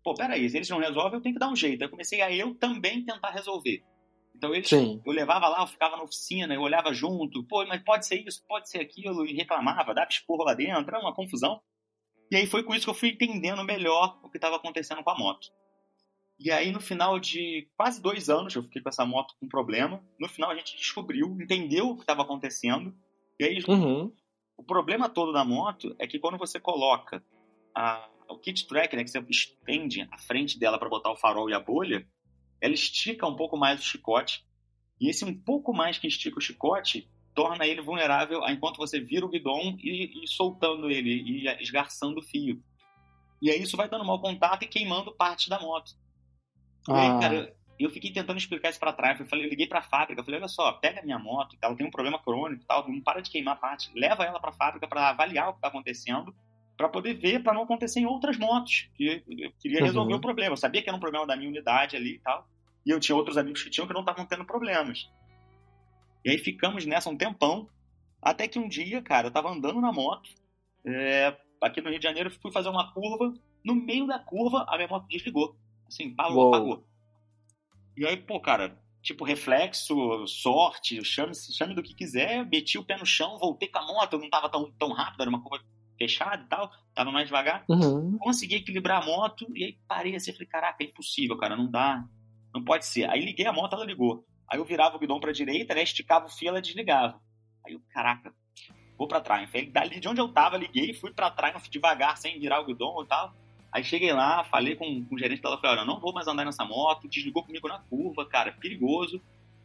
[0.07, 1.83] Pô, peraí, se eles não resolvem, eu tenho que dar um jeito.
[1.83, 3.83] Aí comecei a eu também tentar resolver.
[4.37, 5.03] Então eles, Sim.
[5.05, 8.41] eu levava lá, eu ficava na oficina, eu olhava junto, pô, mas pode ser isso,
[8.47, 11.61] pode ser aquilo, e reclamava, dava esporro lá dentro, era uma confusão.
[12.31, 15.11] E aí foi com isso que eu fui entendendo melhor o que estava acontecendo com
[15.11, 15.49] a moto.
[16.39, 20.01] E aí, no final de quase dois anos, eu fiquei com essa moto com problema.
[20.21, 22.95] No final, a gente descobriu, entendeu o que estava acontecendo.
[23.41, 24.13] E aí, uhum.
[24.57, 27.25] o problema todo da moto é que quando você coloca
[27.75, 31.49] a, o kit track, né, que você estende a frente dela para botar o farol
[31.51, 32.07] e a bolha,
[32.61, 34.45] ela estica um pouco mais o chicote,
[35.01, 38.99] e esse um pouco mais que estica o chicote torna ele vulnerável a enquanto você
[38.99, 42.63] vira o guidão e, e soltando ele, e esgarçando o fio.
[43.43, 45.93] E aí isso vai dando mau contato e queimando parte da moto.
[46.89, 46.93] Ah.
[46.93, 49.21] E aí, cara, eu fiquei tentando explicar isso para trás.
[49.21, 51.57] Eu falei, eu liguei para a fábrica, eu falei, olha só, pega a minha moto,
[51.61, 54.55] ela tem um problema crônico, tal, não para de queimar parte, leva ela para a
[54.55, 56.35] fábrica para avaliar o que está acontecendo
[56.77, 58.89] para poder ver, para não acontecer em outras motos.
[58.95, 60.19] Que eu queria resolver uhum.
[60.19, 60.53] o problema.
[60.53, 62.47] Eu sabia que era um problema da minha unidade ali e tal.
[62.85, 65.11] E eu tinha outros amigos que tinham que não estavam tendo problemas.
[66.25, 67.69] E aí ficamos nessa um tempão.
[68.21, 70.29] Até que um dia, cara, eu tava andando na moto.
[70.85, 73.33] É, aqui no Rio de Janeiro, fui fazer uma curva.
[73.65, 75.57] No meio da curva, a minha moto desligou.
[75.87, 76.85] Assim, parou, apagou.
[77.97, 82.99] E aí, pô, cara, tipo, reflexo, sorte, chame, chame do que quiser, meti o pé
[82.99, 85.65] no chão, voltei com a moto, não tava tão, tão rápido, era uma curva
[85.97, 87.65] fechado e tal, tava mais devagar.
[87.69, 88.17] Uhum.
[88.19, 92.05] Consegui equilibrar a moto e aí parei assim, falei, caraca, é impossível, cara, não dá,
[92.55, 93.09] não pode ser.
[93.11, 94.25] Aí liguei a moto, ela ligou.
[94.49, 97.21] Aí eu virava o guidão pra direita, né, esticava o fio, ela desligava.
[97.67, 98.33] Aí eu, caraca,
[98.97, 99.55] vou pra Triumph.
[99.55, 103.03] Aí dali de onde eu tava, liguei, fui pra Triumph devagar, sem virar o guidão
[103.03, 103.35] e tal.
[103.73, 106.45] Aí cheguei lá, falei com, com o gerente dela, falei, olha, não vou mais andar
[106.45, 109.21] nessa moto, desligou comigo na curva, cara, perigoso.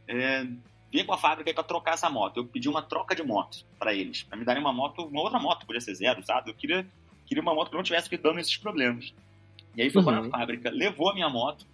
[0.07, 0.45] É,
[0.91, 2.37] vem com a fábrica pra trocar essa moto.
[2.37, 5.39] Eu pedi uma troca de moto para eles, para me darem uma moto, uma outra
[5.39, 6.51] moto, podia ser zero, sabe?
[6.51, 6.85] Eu queria,
[7.25, 9.13] queria uma moto que não tivesse dando esses problemas.
[9.75, 10.05] E aí foi uhum.
[10.05, 11.65] para a fábrica, levou a minha moto,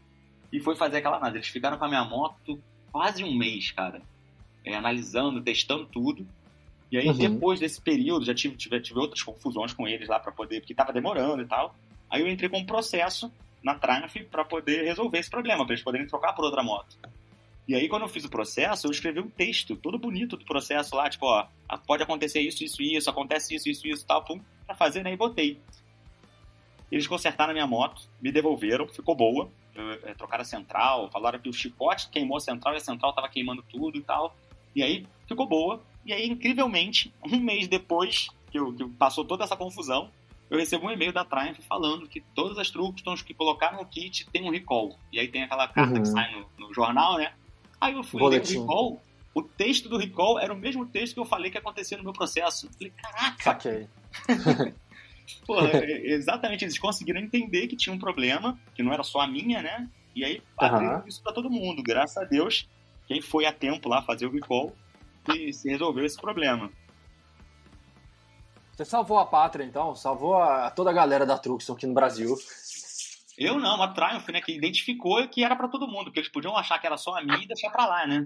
[0.51, 1.37] e foi fazer aquela análise.
[1.39, 4.01] Eles ficaram com a minha moto quase um mês, cara,
[4.63, 6.27] é, analisando, testando tudo.
[6.91, 7.17] E aí, uhum.
[7.17, 10.73] depois desse período, já tive, tive, tive outras confusões com eles lá para poder, porque
[10.73, 11.75] tava demorando e tal.
[12.09, 15.83] Aí eu entrei com um processo na Triumph para poder resolver esse problema, para eles
[15.83, 16.97] poderem trocar por outra moto.
[17.67, 20.95] E aí, quando eu fiz o processo, eu escrevi um texto todo bonito do processo
[20.95, 21.47] lá, tipo, ó,
[21.85, 25.11] pode acontecer isso, isso, isso, acontece isso, isso, isso, tal, pum, pra fazer, né?
[25.11, 25.59] E botei.
[26.91, 29.49] Eles consertaram a minha moto, me devolveram, ficou boa.
[30.03, 33.29] É, trocaram a central, falaram que o chicote queimou a central e a central tava
[33.29, 34.35] queimando tudo e tal.
[34.75, 35.83] E aí ficou boa.
[36.05, 40.09] E aí, incrivelmente, um mês depois que, eu, que passou toda essa confusão,
[40.49, 44.25] eu recebo um e-mail da Triumph falando que todas as Tructons que colocaram no kit
[44.31, 44.97] tem um recall.
[45.11, 46.01] E aí tem aquela carta uhum.
[46.01, 47.33] que sai no, no, jornal, né?
[47.79, 49.01] Aí eu fui ler o recall.
[49.33, 52.13] O texto do recall era o mesmo texto que eu falei que acontecia no meu
[52.13, 52.65] processo.
[52.65, 53.51] Eu falei, caraca!
[53.51, 53.87] Ok.
[55.45, 59.27] Porra, é, exatamente, eles conseguiram entender que tinha um problema, que não era só a
[59.27, 59.87] minha, né?
[60.15, 61.07] E aí uhum.
[61.07, 61.83] isso para todo mundo.
[61.83, 62.67] Graças a Deus,
[63.07, 64.73] quem foi a tempo lá fazer o recall
[65.35, 66.71] e se resolveu esse problema.
[68.71, 69.95] Você salvou a pátria, então?
[69.95, 72.35] Salvou a, toda a galera da Truxton aqui no Brasil.
[73.37, 76.57] Eu não, a Triumph, né, que identificou que era para todo mundo, que eles podiam
[76.57, 78.25] achar que era só a mim e deixar para lá, né?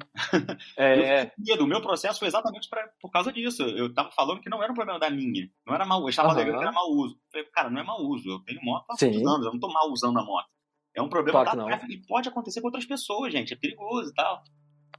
[0.77, 1.31] É.
[1.45, 3.61] Eu, o meu processo foi exatamente pra, por causa disso.
[3.63, 6.29] Eu tava falando que não era um problema da minha, não era mal, eu estava
[6.29, 6.35] uhum.
[6.35, 7.15] alegando que era mau uso.
[7.15, 9.59] Eu falei, cara, não é mau uso, eu tenho moto há muitos anos, eu não
[9.59, 10.47] tô mal usando a moto.
[10.95, 14.09] É um problema claro da Triumph e pode acontecer com outras pessoas, gente, é perigoso
[14.09, 14.41] e tal.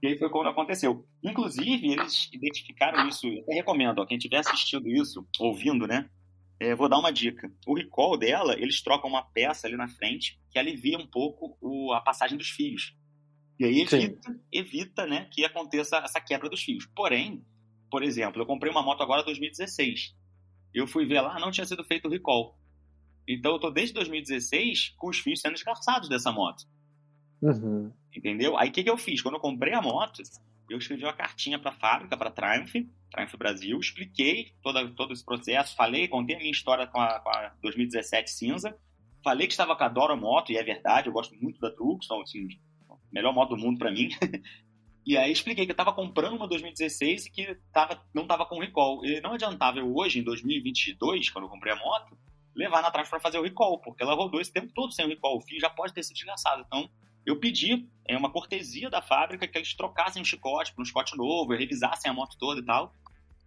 [0.02, 1.06] E aí foi quando aconteceu.
[1.22, 6.10] Inclusive, eles identificaram isso, eu até recomendo, ó, quem tiver assistido isso, ouvindo, né?
[6.62, 7.52] É, vou dar uma dica.
[7.66, 11.92] O recall dela, eles trocam uma peça ali na frente que alivia um pouco o,
[11.92, 12.96] a passagem dos fios.
[13.58, 16.86] E aí evita, evita né, que aconteça essa quebra dos fios.
[16.94, 17.44] Porém,
[17.90, 20.14] por exemplo, eu comprei uma moto agora 2016.
[20.72, 22.56] Eu fui ver lá, não tinha sido feito o recall.
[23.26, 26.64] Então eu tô desde 2016 com os fios sendo descarçados dessa moto.
[27.42, 27.92] Uhum.
[28.16, 28.56] Entendeu?
[28.56, 29.20] Aí o que, que eu fiz?
[29.20, 30.22] Quando eu comprei a moto,
[30.72, 32.72] eu escrevi uma cartinha para a fábrica, para a Triumph,
[33.10, 37.28] Triumph Brasil, expliquei toda, todo esse processo, falei, contei a minha história com a, com
[37.28, 38.76] a 2017 cinza,
[39.22, 42.22] falei que estava com a Dora Moto, e é verdade, eu gosto muito da Truxton,
[42.22, 42.48] assim,
[43.12, 44.08] melhor moto do mundo para mim.
[45.06, 48.58] e aí expliquei que eu estava comprando uma 2016 e que tava, não estava com
[48.58, 49.04] recall.
[49.04, 52.16] E não adiantava eu hoje, em 2022, quando eu comprei a moto,
[52.56, 55.08] levar na Triumph para fazer o recall, porque ela rodou esse tempo todo sem o
[55.08, 55.36] recall.
[55.36, 56.64] O fio já pode ter sido desgraçado.
[56.66, 56.88] Então,
[57.24, 61.16] eu pedi é uma cortesia da fábrica que eles trocassem o chicote para um chicote
[61.16, 62.92] novo, revisassem a moto toda e tal.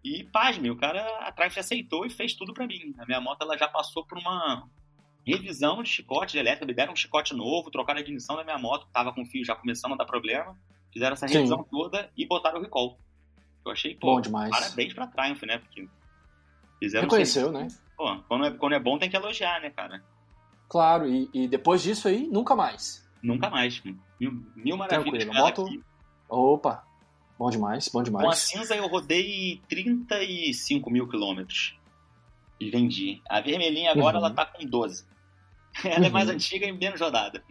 [0.03, 2.93] E, pasme, o cara atrás aceitou e fez tudo para mim.
[2.99, 4.67] A minha moto ela já passou por uma
[5.25, 8.57] revisão de chicote de elétrica, me deram um chicote novo, trocaram a ignição da minha
[8.57, 10.55] moto, que tava com o fio já começando a dar problema.
[10.93, 11.69] Fizeram essa revisão Sim.
[11.69, 12.97] toda e botaram o recall.
[13.65, 14.51] Eu achei, pô, bom demais.
[14.51, 15.57] parabéns pra Triumph, né?
[15.57, 15.89] Porque
[16.79, 17.67] fizeram Reconheceu, né?
[17.97, 20.03] Pô, quando é, quando é bom tem que elogiar, né, cara?
[20.69, 23.05] Claro, e, e depois disso aí, nunca mais.
[23.25, 23.81] Nunca mais.
[24.19, 25.23] Mil, mil maravilhas.
[25.23, 25.33] Tranquilo.
[25.33, 25.65] Moto...
[25.65, 25.83] Aqui.
[26.29, 26.83] Opa,
[27.38, 28.25] bom demais, bom demais.
[28.25, 31.77] Com a cinza eu rodei 35 mil quilômetros
[32.59, 33.21] e vendi.
[33.29, 34.25] A vermelhinha agora uhum.
[34.25, 35.05] ela tá com 12.
[35.83, 36.05] Ela uhum.
[36.05, 36.35] é mais uhum.
[36.35, 37.43] antiga e menos rodada.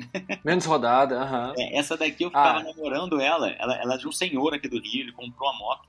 [0.42, 1.48] Menos rodada, aham.
[1.48, 1.54] Uhum.
[1.60, 2.62] É, essa daqui eu ficava ah.
[2.62, 3.50] namorando ela.
[3.50, 3.74] ela.
[3.74, 5.86] Ela é de um senhor aqui do Rio, ele comprou a moto.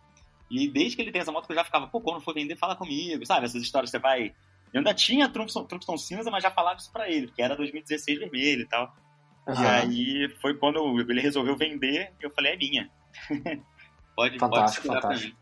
[0.52, 2.76] E desde que ele tem essa moto, eu já ficava, pô, quando for vender, fala
[2.76, 3.46] comigo, sabe?
[3.46, 4.34] Essas histórias você vai.
[4.74, 8.64] Eu ainda tinha Trumpson cinza, mas já falava isso pra ele, porque era 2016 vermelho
[8.64, 8.94] e tal.
[9.48, 9.64] Uhum.
[9.64, 12.90] E aí foi quando ele resolveu vender, eu falei, é minha.
[14.16, 15.38] pode, fantástico, pode fantástico.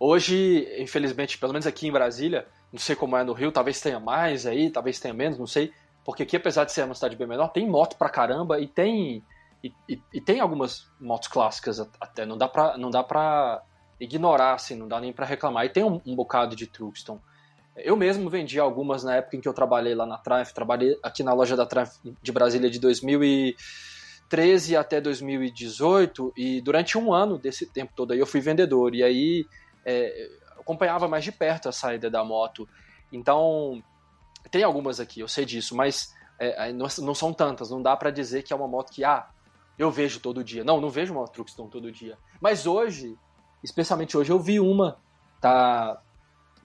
[0.00, 3.98] Hoje, infelizmente, pelo menos aqui em Brasília, não sei como é no Rio, talvez tenha
[3.98, 5.72] mais aí, talvez tenha menos, não sei.
[6.04, 9.22] Porque aqui, apesar de ser uma cidade bem menor, tem moto pra caramba e tem.
[9.62, 12.24] E, e, e tem algumas motos clássicas até.
[12.24, 13.60] Não dá pra, não dá pra
[14.00, 15.66] ignorar, assim, não dá nem pra reclamar.
[15.66, 17.20] E tem um, um bocado de Truxton.
[17.84, 21.22] Eu mesmo vendi algumas na época em que eu trabalhei lá na Triumph, trabalhei aqui
[21.22, 27.66] na loja da Triumph de Brasília de 2013 até 2018 e durante um ano desse
[27.66, 29.46] tempo todo aí eu fui vendedor e aí
[29.84, 32.68] é, acompanhava mais de perto a saída da moto.
[33.12, 33.82] Então
[34.50, 38.10] tem algumas aqui, eu sei disso, mas é, não, não, são tantas, não dá para
[38.10, 39.28] dizer que é uma moto que ah
[39.78, 40.64] eu vejo todo dia.
[40.64, 42.18] Não, não vejo uma Truxton todo dia.
[42.40, 43.16] Mas hoje,
[43.62, 44.98] especialmente hoje, eu vi uma
[45.40, 46.00] tá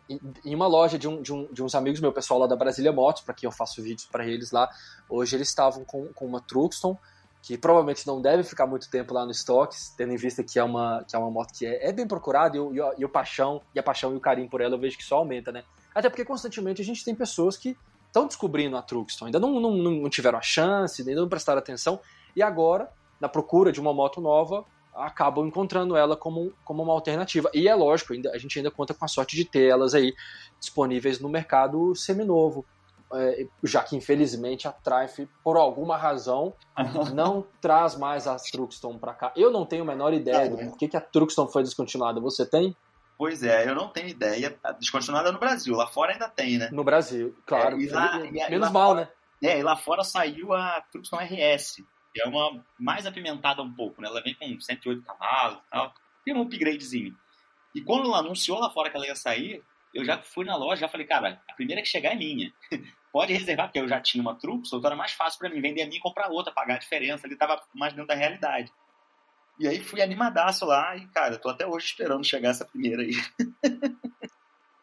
[0.09, 2.91] em uma loja de, um, de, um, de uns amigos meu, pessoal lá da Brasília
[2.91, 4.69] Motos, para quem eu faço vídeos para eles lá,
[5.09, 6.97] hoje eles estavam com, com uma Truxton,
[7.41, 10.63] que provavelmente não deve ficar muito tempo lá no estoque, tendo em vista que é
[10.63, 13.05] uma, que é uma moto que é, é bem procurada e, o, e, o, e
[13.05, 15.51] o paixão e a paixão e o carinho por ela eu vejo que só aumenta,
[15.51, 15.63] né?
[15.93, 19.71] Até porque constantemente a gente tem pessoas que estão descobrindo a Truxton, ainda não, não,
[19.75, 21.99] não tiveram a chance, ainda não prestaram atenção,
[22.35, 22.89] e agora,
[23.19, 24.63] na procura de uma moto nova,
[24.95, 27.49] acabam encontrando ela como, como uma alternativa.
[27.53, 30.13] E é lógico, ainda, a gente ainda conta com a sorte de ter elas aí
[30.59, 32.65] disponíveis no mercado seminovo.
[33.13, 36.53] é, já que infelizmente a Triumph, por alguma razão,
[37.13, 39.31] não traz mais a Truxton para cá.
[39.35, 42.19] Eu não tenho a menor ideia do porquê que a Truxton foi descontinuada.
[42.19, 42.75] Você tem?
[43.17, 44.57] Pois é, eu não tenho ideia.
[44.79, 46.69] Descontinuada no Brasil, lá fora ainda tem, né?
[46.71, 47.81] No Brasil, claro.
[47.81, 49.09] É, lá, menos mal, fora, né?
[49.49, 54.01] É, e lá fora saiu a Truxton RS, que é uma mais apimentada um pouco,
[54.01, 54.07] né?
[54.07, 55.93] Ela vem com 108 cavalos e tal.
[56.23, 57.17] Tem um upgradezinho.
[57.73, 60.81] E quando ela anunciou lá fora que ela ia sair, eu já fui na loja,
[60.81, 62.53] já falei, cara, a primeira que chegar é minha.
[63.11, 65.83] Pode reservar, porque eu já tinha uma Truxton, então era mais fácil para mim vender
[65.83, 67.27] a minha e comprar outra, pagar a diferença.
[67.27, 68.71] Ele tava mais dentro da realidade.
[69.59, 73.13] E aí fui animadaço lá e, cara, tô até hoje esperando chegar essa primeira aí.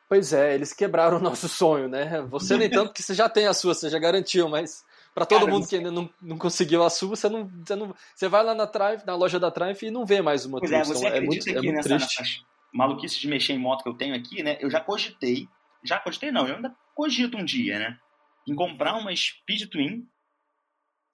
[0.08, 2.20] Pois é, eles quebraram o nosso sonho, né?
[2.22, 5.40] Você nem tanto que você já tem a sua, você já garantiu, mas para todo
[5.40, 8.44] cara, mundo que ainda não, não conseguiu a sua, você não, você não, você vai
[8.44, 10.92] lá na Triumph, na loja da Triumph e não vê mais uma pois Truxton.
[10.92, 12.44] É, você é muito, que é nessa, triste.
[12.72, 14.56] maluquice de mexer em moto que eu tenho aqui, né?
[14.60, 15.48] Eu já cogitei,
[15.84, 17.98] já cogitei não, eu ainda cogito um dia, né?
[18.46, 20.06] Em comprar uma Speed Twin,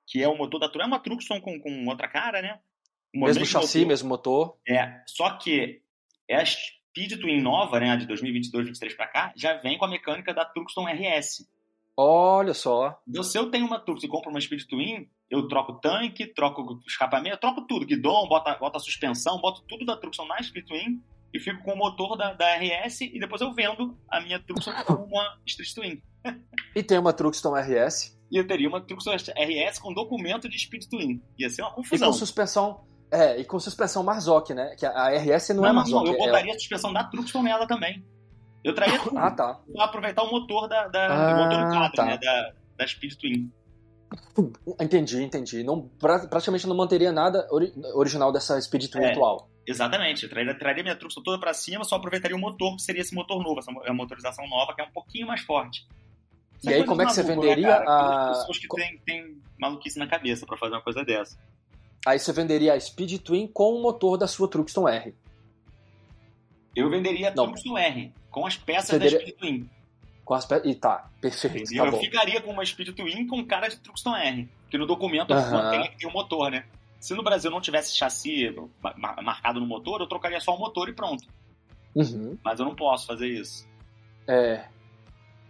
[0.06, 2.60] que é o motor da Truxton, é uma Truxton com, com outra cara, né?
[3.14, 3.88] Uma mesmo chassi, motor.
[3.88, 4.56] mesmo motor.
[4.68, 5.80] É, só que
[6.28, 9.88] é a Speed Twin nova, né, de 2022, 2023 para cá, já vem com a
[9.88, 11.46] mecânica da Tucson RS.
[11.96, 13.00] Olha só.
[13.08, 16.78] Então, se eu tenho uma Tucson e compro uma Speed Twin, eu troco tanque, troco
[16.86, 21.02] escapamento, troco tudo, guidão, boto, boto a suspensão, boto tudo da Tucson na Speed Twin
[21.32, 24.72] e fico com o motor da, da RS e depois eu vendo a minha Tucson
[24.84, 26.02] com uma Street Twin.
[26.74, 28.16] e tem uma Tucson RS?
[28.30, 31.22] E eu teria uma Tucson RS com documento de Speed Twin.
[31.38, 32.08] Ia ser uma confusão.
[32.08, 34.74] E com suspensão é, e com suspensão Marzocchi, né?
[34.76, 36.08] Que a RS não, não é Marzocchi.
[36.08, 36.56] Eu é botaria é...
[36.56, 38.04] a suspensão da Truxton nela também.
[38.66, 39.16] Eu traria tudo.
[39.16, 39.60] ah, tá.
[39.72, 42.04] Pra aproveitar o motor da, da ah, o motor do quadro, tá.
[42.04, 42.18] né?
[42.18, 43.52] Da, da Speed Twin.
[44.80, 45.62] Entendi, entendi.
[45.62, 49.48] Não, pra, praticamente não manteria nada ori original dessa Speed Twin é, atual.
[49.64, 50.24] Exatamente.
[50.24, 53.14] Eu traria, traria minha Truxton toda pra cima, só aproveitaria o motor, que seria esse
[53.14, 55.86] motor novo, essa a motorização nova, que é um pouquinho mais forte.
[56.64, 58.32] e aí, como é que você né, venderia né, a.
[58.34, 61.38] pessoas que têm, têm maluquice na cabeça para fazer uma coisa dessa.
[62.04, 65.14] Aí você venderia a Speed Twin com o motor da sua Truxton R.
[66.76, 69.70] Eu venderia a Truxton R, com as peças da Speed Twin.
[70.24, 70.66] Com as peças.
[70.66, 71.74] E tá, perfeito.
[71.74, 71.98] Tá eu bom.
[71.98, 74.48] ficaria com uma Speed Twin com cara de Truxton R.
[74.62, 75.70] Porque no documento uh -huh.
[75.70, 76.66] tem que ter o motor, né?
[77.00, 78.54] Se no Brasil não tivesse chassi
[79.22, 81.24] marcado no motor, eu trocaria só o motor e pronto.
[81.94, 82.36] Uhum.
[82.44, 83.66] Mas eu não posso fazer isso.
[84.26, 84.66] É.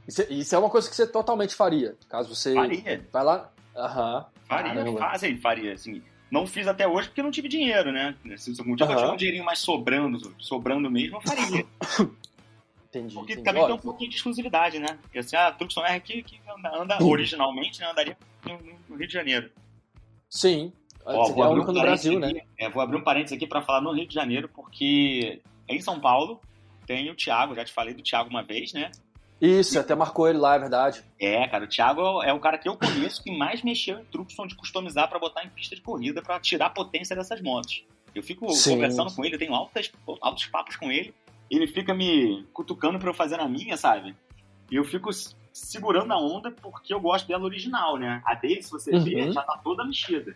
[0.07, 1.97] Isso, isso, é uma coisa que você totalmente faria.
[2.09, 2.55] Caso você.
[2.55, 3.05] Faria.
[3.13, 3.51] Vai lá.
[3.75, 4.19] Aham.
[4.19, 4.25] Uhum.
[4.47, 4.99] Faria, Caramba.
[4.99, 5.73] fácil, faria.
[5.73, 8.15] Assim, não fiz até hoje porque não tive dinheiro, né?
[8.37, 8.93] Se algum dia uhum.
[8.93, 11.67] eu tiver um dinheirinho mais sobrando, sobrando mesmo, eu faria.
[12.89, 13.15] Entendi.
[13.15, 13.45] Porque entendi.
[13.45, 14.99] também tem um pouquinho de exclusividade, né?
[15.03, 18.17] Porque assim, a Tucson R aqui que anda, originalmente, né, andaria
[18.89, 19.51] no, Rio de Janeiro.
[20.31, 20.73] Sim.
[21.05, 22.41] Ó, vou abrir um no Brasil, aqui, né?
[22.59, 26.01] É, vou abrir um parênteses aqui para falar no Rio de Janeiro, porque em São
[26.01, 26.41] Paulo
[26.87, 28.91] tem o Thiago, já te falei do Thiago uma vez, né?
[29.41, 31.05] Isso, até marcou ele lá, é verdade.
[31.21, 34.47] É, cara, o Thiago é o cara que eu conheço que mais mexeu em Truxton
[34.47, 37.85] de customizar para botar em pista de corrida para tirar a potência dessas motos.
[38.15, 38.77] Eu fico Sim.
[38.77, 41.15] conversando com ele, eu tenho altas, altos papos com ele,
[41.51, 44.17] ele fica me cutucando para eu fazer na minha, sabe?
[44.71, 45.11] E eu fico
[45.53, 48.23] segurando a onda porque eu gosto dela original, né?
[48.25, 49.05] A dele, se você uhum.
[49.05, 50.35] ver, já tá toda mexida.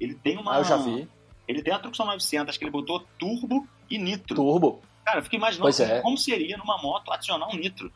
[0.00, 0.56] Ele tem uma.
[0.56, 1.08] Ah, eu já vi.
[1.48, 4.36] Ele tem a Truxton 900, acho que ele botou turbo e nitro.
[4.36, 4.82] Turbo.
[5.04, 6.00] Cara, eu fico imaginando é.
[6.00, 7.92] como seria numa moto adicionar um nitro.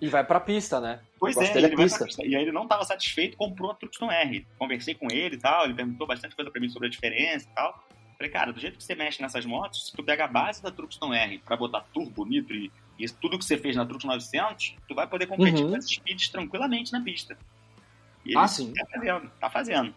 [0.00, 1.00] E vai pra pista, né?
[1.18, 2.04] Pois é, ele pista.
[2.04, 2.24] pista.
[2.24, 4.46] E aí ele não estava satisfeito, comprou a Truxton R.
[4.58, 7.54] Conversei com ele e tal, ele perguntou bastante coisa pra mim sobre a diferença e
[7.54, 7.84] tal.
[8.16, 10.70] Falei, cara, do jeito que você mexe nessas motos, se tu pega a base da
[10.70, 14.76] Truxton R pra botar turbo, nitro e, e tudo que você fez na Truxton 900,
[14.88, 15.70] tu vai poder competir uhum.
[15.70, 17.36] com esses speeds tranquilamente na pista.
[18.24, 18.72] E ele ah, sim.
[18.72, 19.94] tá fazendo, tá fazendo.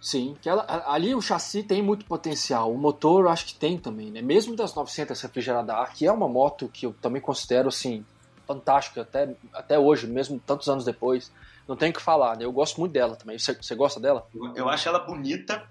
[0.00, 3.78] Sim, que ela, ali o chassi tem muito potencial, o motor eu acho que tem
[3.78, 4.20] também, né?
[4.20, 8.04] Mesmo das 900 refrigerada ar, que é uma moto que eu também considero assim
[8.46, 11.32] fantástica até, até hoje, mesmo tantos anos depois.
[11.66, 12.44] Não tem o que falar, né?
[12.44, 13.38] Eu gosto muito dela também.
[13.38, 14.26] Você, você gosta dela?
[14.54, 15.66] Eu acho ela bonita,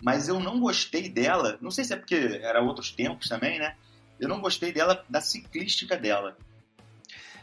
[0.00, 1.58] mas eu não gostei dela.
[1.60, 3.74] Não sei se é porque era outros tempos também, né?
[4.18, 6.36] Eu não gostei dela, da ciclística dela.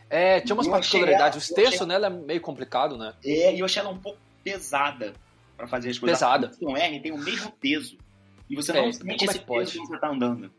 [0.10, 1.50] É, tinha umas particularidades.
[1.50, 3.14] o texto nela é meio complicado, né?
[3.24, 5.14] É, e eu achei ela um pouco pesada
[5.58, 6.20] para fazer as coisas.
[6.20, 6.52] Pesada.
[6.76, 7.98] A R tem o mesmo peso.
[8.50, 10.52] E você não é, sente esse é peso quando você tá andando.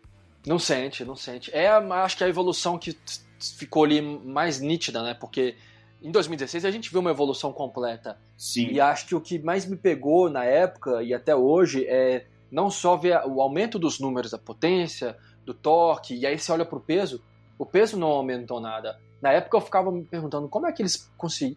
[0.46, 1.50] Não sente, não sente.
[1.52, 2.96] É, acho que a evolução que
[3.38, 5.14] ficou ali mais nítida, né?
[5.14, 5.56] Porque
[6.02, 8.18] em 2016 a gente viu uma evolução completa.
[8.36, 8.68] Sim.
[8.70, 12.70] E acho que o que mais me pegou na época e até hoje é não
[12.70, 16.80] só ver o aumento dos números da potência, do torque, e aí você olha pro
[16.80, 17.22] peso,
[17.58, 18.98] o peso não aumentou nada.
[19.20, 21.10] Na época eu ficava me perguntando como é que eles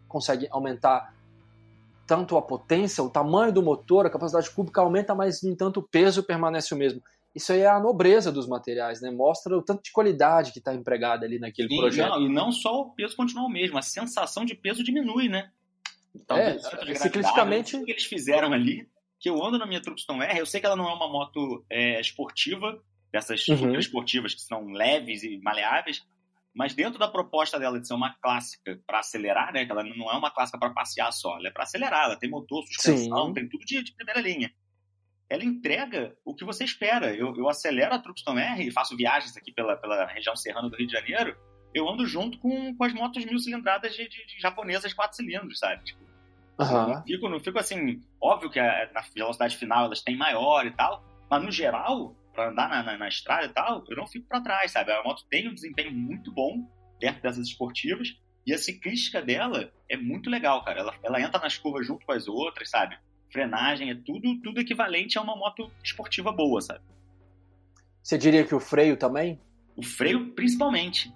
[0.07, 1.13] conseguem aumentar
[2.07, 5.83] tanto a potência, o tamanho do motor, a capacidade cúbica aumenta, mas no entanto o
[5.83, 7.01] peso permanece o mesmo.
[7.39, 9.09] Isso aí é a nobreza dos materiais, né?
[9.09, 12.09] Mostra o tanto de qualidade que está empregada ali naquele Sim, projeto.
[12.09, 15.51] Não, e não só o peso continua o mesmo, a sensação de peso diminui, né?
[16.13, 17.75] Então, é, ciclisticamente...
[17.75, 18.87] O que eles fizeram ali,
[19.19, 21.63] que eu ando na minha Truxton R, eu sei que ela não é uma moto
[21.69, 22.81] é, esportiva,
[23.11, 23.77] dessas uhum.
[23.77, 26.05] esportivas que são leves e maleáveis,
[26.53, 29.65] mas dentro da proposta dela de ser uma clássica para acelerar, né?
[29.65, 32.29] Que ela não é uma clássica para passear só, ela é para acelerar, ela tem
[32.29, 33.33] motor, suspensão, Sim.
[33.33, 34.53] tem tudo de, de, primeira linha.
[35.29, 37.13] Ela entrega o que você espera.
[37.15, 40.75] Eu, eu acelero a Truxton R e faço viagens aqui pela, pela região serrana do
[40.75, 41.37] Rio de Janeiro.
[41.73, 45.59] Eu ando junto com, com as motos mil cilindradas de, de, de japonesas quatro cilindros,
[45.59, 45.83] sabe?
[45.83, 46.01] Tipo,
[46.59, 46.93] uhum.
[46.93, 48.01] não, fico, não fico assim.
[48.19, 52.49] Óbvio que a, na velocidade final elas têm maior e tal, mas no geral para
[52.49, 54.91] andar na, na, na, estrada e tal, eu não fico para trás, sabe?
[54.91, 56.67] A moto tem um desempenho muito bom
[56.99, 58.15] perto dessas esportivas
[58.45, 60.79] e a ciclística dela é muito legal, cara.
[60.79, 62.97] Ela, ela entra nas curvas junto com as outras, sabe?
[63.31, 66.81] Frenagem é tudo, tudo equivalente a uma moto esportiva boa, sabe?
[68.01, 69.39] Você diria que o freio também?
[69.75, 71.13] O freio, principalmente.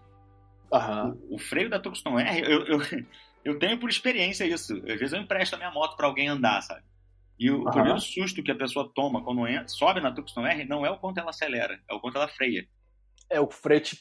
[0.71, 1.17] Uhum.
[1.29, 2.79] O, o, freio da Tucson R, eu, eu,
[3.43, 4.75] eu tenho por experiência isso.
[4.77, 6.83] Às vezes eu empresto a minha moto para alguém andar, sabe?
[7.39, 7.71] E o, uhum.
[7.71, 10.97] primeiro susto que a pessoa toma quando entra, sobe na Tucson R não é o
[10.97, 12.67] quanto ela acelera, é o quanto ela freia.
[13.29, 13.95] É, o freio te,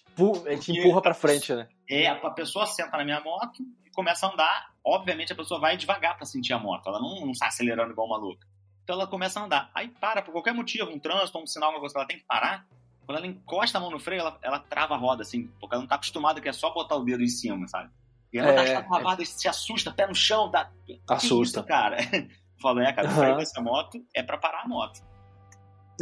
[0.60, 1.68] te empurra para frente, né?
[1.88, 4.72] É, a pessoa senta na minha moto e começa a andar.
[4.84, 8.08] Obviamente a pessoa vai devagar para sentir a moto, ela não, não está acelerando igual
[8.08, 8.46] maluca.
[8.82, 9.70] Então ela começa a andar.
[9.74, 12.66] Aí para, por qualquer motivo, um trânsito, um sinal, uma coisa, ela tem que parar.
[13.06, 15.82] Quando ela encosta a mão no freio, ela, ela trava a roda, assim, porque ela
[15.82, 17.90] não está acostumada que é só botar o dedo em cima, sabe?
[18.32, 19.24] E ela é, tá travada, é...
[19.24, 20.70] se assusta, pé no chão, dá.
[21.08, 21.60] Assusta.
[21.60, 21.96] Isso, cara.
[22.60, 23.14] Falou, é, cara, uhum.
[23.14, 25.00] o freio dessa moto é para parar a moto.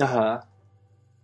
[0.01, 0.35] Aham.
[0.35, 0.51] Uhum.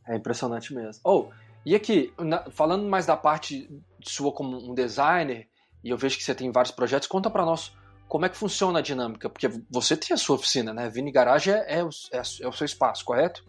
[0.09, 1.03] É impressionante mesmo.
[1.05, 1.31] Oh,
[1.67, 3.69] e aqui, na, falando mais da parte
[4.01, 5.49] sua como um designer,
[5.83, 8.79] e eu vejo que você tem vários projetos, conta para nós como é que funciona
[8.79, 10.89] a dinâmica, porque você tem a sua oficina, né?
[10.89, 13.45] Vini Garage é, é, o, é, é o seu espaço, correto?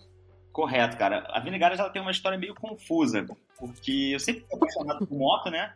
[0.52, 1.28] Correto, cara.
[1.30, 3.24] A Vini Garage ela tem uma história meio confusa,
[3.56, 5.76] porque eu sempre fui apaixonado por moto, né?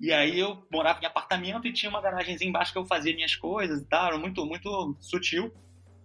[0.00, 3.34] E aí eu morava em apartamento e tinha uma garagenzinha embaixo que eu fazia minhas
[3.34, 5.52] coisas e tal, muito, muito sutil.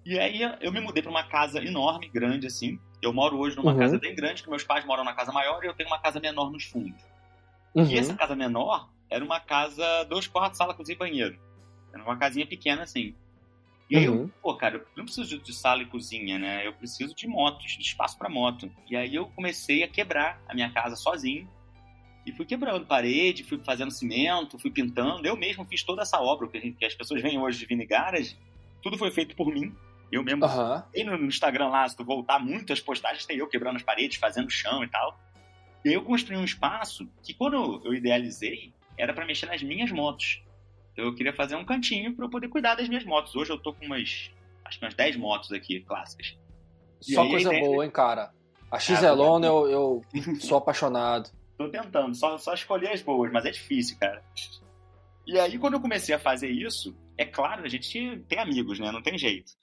[0.05, 2.77] E aí eu me mudei para uma casa enorme, grande assim.
[3.03, 3.79] Eu moro hoje numa uhum.
[3.79, 6.19] casa bem grande, que meus pais moram na casa maior e eu tenho uma casa
[6.19, 7.01] menor nos fundos.
[7.75, 7.85] Uhum.
[7.85, 11.39] E essa casa menor era uma casa, dois quartos, sala, cozinha e banheiro.
[11.93, 13.13] Era uma casinha pequena assim.
[13.89, 14.23] E aí uhum.
[14.23, 16.65] eu, pô, cara, eu não preciso de sala e cozinha, né?
[16.65, 18.71] Eu preciso de motos, de espaço para moto.
[18.89, 21.47] E aí eu comecei a quebrar a minha casa sozinho
[22.25, 25.27] e fui quebrando parede, fui fazendo cimento, fui pintando.
[25.27, 28.37] Eu mesmo fiz toda essa obra que as pessoas veem hoje de Vini Garage.
[28.81, 29.75] Tudo foi feito por mim.
[30.13, 30.45] Eu mesmo.
[30.45, 30.81] Uhum.
[30.91, 34.17] Tem no Instagram lá, se tu voltar muito as postagens, tem eu quebrando as paredes,
[34.17, 35.19] fazendo chão e tal.
[35.83, 39.91] E aí eu construí um espaço que, quando eu idealizei, era para mexer nas minhas
[39.91, 40.43] motos.
[40.91, 43.35] Então eu queria fazer um cantinho para eu poder cuidar das minhas motos.
[43.35, 44.31] Hoje eu tô com umas,
[44.63, 46.37] acho que umas 10 motos aqui, clássicas.
[47.01, 48.31] Só coisa boa, hein, cara.
[48.71, 50.01] A XLone eu, eu
[50.39, 51.31] sou apaixonado.
[51.57, 54.23] Tô tentando, só, só escolher as boas, mas é difícil, cara.
[55.25, 58.91] E aí, quando eu comecei a fazer isso, é claro, a gente tem amigos, né?
[58.91, 59.53] Não tem jeito.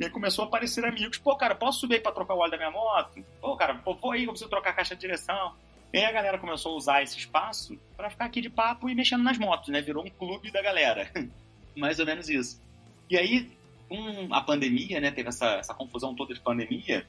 [0.00, 1.18] E aí começou a aparecer amigos.
[1.18, 3.22] Pô, cara, posso subir aí pra trocar o óleo da minha moto?
[3.38, 5.54] Pô, cara, pô, vou aí, eu preciso trocar a caixa de direção.
[5.92, 8.94] E aí a galera começou a usar esse espaço para ficar aqui de papo e
[8.94, 9.82] mexendo nas motos, né?
[9.82, 11.10] Virou um clube da galera.
[11.76, 12.62] Mais ou menos isso.
[13.10, 13.50] E aí,
[13.90, 15.10] com a pandemia, né?
[15.10, 17.06] Teve essa, essa confusão toda de pandemia.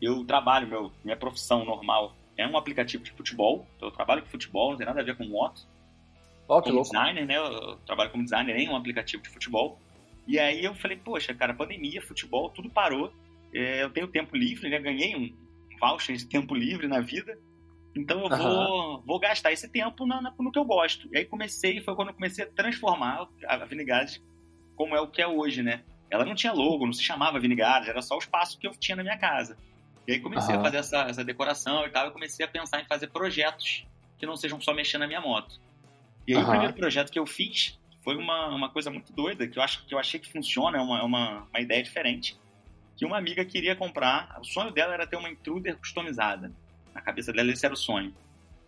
[0.00, 3.66] Eu trabalho, meu, minha profissão normal é um aplicativo de futebol.
[3.76, 5.66] Então eu trabalho com futebol, não tem nada a ver com moto.
[6.48, 6.90] Oh, que como louco.
[6.90, 7.36] designer, né?
[7.36, 9.78] Eu trabalho como designer em um aplicativo de futebol.
[10.26, 13.12] E aí eu falei, poxa, cara, pandemia, futebol, tudo parou.
[13.52, 14.78] É, eu tenho tempo livre, né?
[14.78, 15.34] Ganhei um
[15.78, 17.38] voucher de tempo livre na vida.
[17.96, 21.08] Então eu vou, vou gastar esse tempo na, na, no que eu gosto.
[21.12, 24.20] E aí comecei, foi quando eu comecei a transformar a Vinigade
[24.74, 25.84] como é o que é hoje, né?
[26.10, 28.96] Ela não tinha logo, não se chamava Vinigade, era só o espaço que eu tinha
[28.96, 29.56] na minha casa.
[30.06, 30.60] E aí comecei uhum.
[30.60, 33.86] a fazer essa, essa decoração e tal, e comecei a pensar em fazer projetos
[34.18, 35.60] que não sejam só mexer na minha moto.
[36.26, 36.44] E aí uhum.
[36.44, 39.86] o primeiro projeto que eu fiz foi uma, uma coisa muito doida, que eu, acho,
[39.86, 42.38] que eu achei que funciona, é uma, uma, uma ideia diferente,
[42.94, 46.52] que uma amiga queria comprar, o sonho dela era ter uma intruder customizada.
[46.94, 48.14] Na cabeça dela esse era o sonho.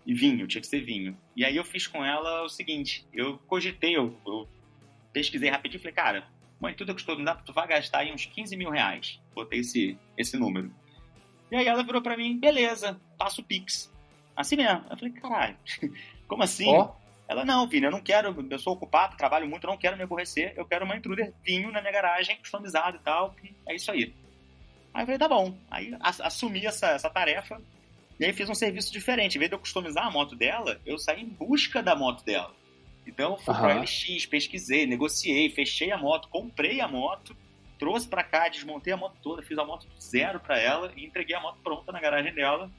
[0.06, 1.16] E vinho, tinha que ser vinho.
[1.36, 4.48] E aí eu fiz com ela o seguinte, eu cogitei, eu, eu
[5.12, 6.28] pesquisei rapidinho e falei, cara,
[6.58, 9.20] uma intruder customizada, tu vai gastar aí uns 15 mil reais.
[9.34, 10.72] Botei esse, esse número.
[11.50, 13.92] E aí ela virou pra mim, beleza, passo o Pix.
[14.34, 14.84] Assim mesmo.
[14.90, 15.56] Eu falei, caralho,
[16.26, 16.68] como assim?
[16.68, 17.05] Oh.
[17.28, 20.52] Ela, não, filho, eu não quero, eu sou ocupado, trabalho muito, não quero me aborrecer,
[20.56, 23.34] eu quero uma intruder vinho na minha garagem, customizado e tal,
[23.66, 24.14] é isso aí.
[24.94, 25.56] Aí eu falei, tá bom.
[25.70, 27.60] Aí assumi essa, essa tarefa,
[28.18, 29.36] e aí fiz um serviço diferente.
[29.36, 32.54] Em vez de eu customizar a moto dela, eu saí em busca da moto dela.
[33.06, 33.60] Então eu fui uhum.
[33.60, 37.36] pro LX, pesquisei, negociei, fechei a moto, comprei a moto,
[37.78, 41.36] trouxe para cá, desmontei a moto toda, fiz a moto zero para ela e entreguei
[41.36, 42.70] a moto pronta na garagem dela,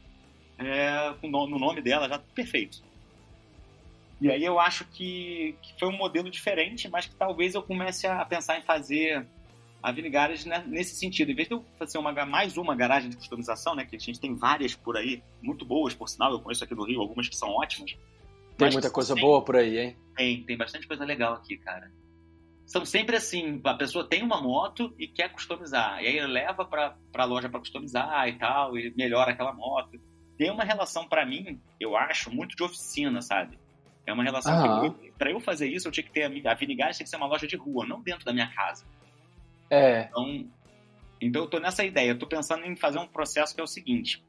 [0.57, 2.86] é, com no, no nome dela, já perfeito.
[4.19, 8.07] E aí eu acho que, que, foi um modelo diferente, mas que talvez eu comece
[8.07, 9.27] a pensar em fazer
[9.81, 11.31] a Vinigares nesse sentido.
[11.31, 14.19] Em vez de eu fazer uma, mais uma garagem de customização, né, que a gente
[14.19, 17.35] tem várias por aí, muito boas, por sinal, eu conheço aqui no Rio, algumas que
[17.35, 17.95] são ótimas.
[18.57, 19.97] Tem muita coisa boa por aí, hein?
[20.15, 21.91] Tem, tem bastante coisa legal aqui, cara.
[22.65, 26.97] São sempre assim, a pessoa tem uma moto e quer customizar, e aí leva para
[27.13, 29.97] a loja para customizar e tal, e melhora aquela moto.
[30.37, 33.57] Tem uma relação para mim, eu acho, muito de oficina, sabe?
[34.07, 36.95] É uma relação que, para eu fazer isso, eu tinha que ter a, a Vinigás
[36.95, 38.85] tinha que ser uma loja de rua, não dentro da minha casa.
[39.69, 40.03] É.
[40.03, 40.47] Então,
[41.19, 42.11] então eu tô nessa ideia.
[42.11, 44.23] Eu tô pensando em fazer um processo que é o seguinte: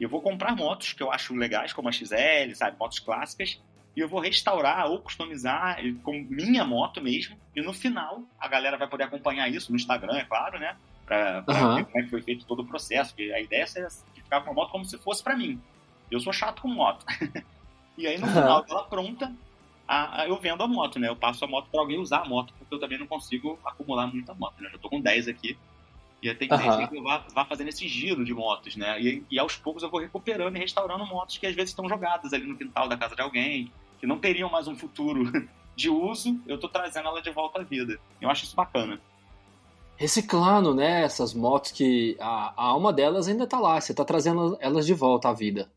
[0.00, 3.60] eu vou comprar motos que eu acho legais, como a XL, sabe, motos clássicas,
[3.96, 7.36] e eu vou restaurar ou customizar com minha moto mesmo.
[7.56, 10.76] E no final, a galera vai poder acompanhar isso no Instagram, é claro, né?
[11.04, 11.74] Pra, pra uhum.
[11.74, 13.10] ver como é que foi feito todo o processo.
[13.10, 15.60] Porque a ideia é ficar com a moto como se fosse para mim.
[16.08, 17.04] Eu sou chato com moto.
[17.96, 19.32] E aí no final dela pronta,
[19.86, 21.08] a, a, eu vendo a moto, né?
[21.08, 24.06] Eu passo a moto para alguém usar a moto, porque eu também não consigo acumular
[24.06, 24.68] muita moto, né?
[24.68, 25.56] Eu já tô com 10 aqui.
[26.22, 26.88] E a tendência uhum.
[26.88, 28.98] que eu vá, vá, fazendo esse giro de motos, né?
[28.98, 32.32] E, e, aos poucos eu vou recuperando e restaurando motos que às vezes estão jogadas
[32.32, 33.70] ali no quintal da casa de alguém,
[34.00, 35.30] que não teriam mais um futuro
[35.76, 37.98] de uso, eu tô trazendo ela de volta à vida.
[38.22, 38.98] Eu acho isso bacana.
[39.96, 41.02] Reciclando, né?
[41.02, 44.94] Essas motos que a, a alma delas ainda tá lá, você tá trazendo elas de
[44.94, 45.70] volta à vida.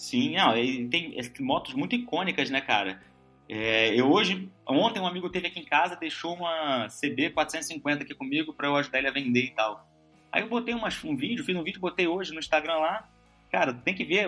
[0.00, 0.54] Sim, não,
[0.88, 3.02] tem motos muito icônicas, né, cara?
[3.46, 8.14] É, eu hoje, ontem um amigo teve aqui em casa, deixou uma CB 450 aqui
[8.14, 9.86] comigo para eu ajudar ele a vender e tal.
[10.32, 13.10] Aí eu botei umas, um vídeo, fiz um vídeo, botei hoje no Instagram lá.
[13.52, 14.26] Cara, tem que ver,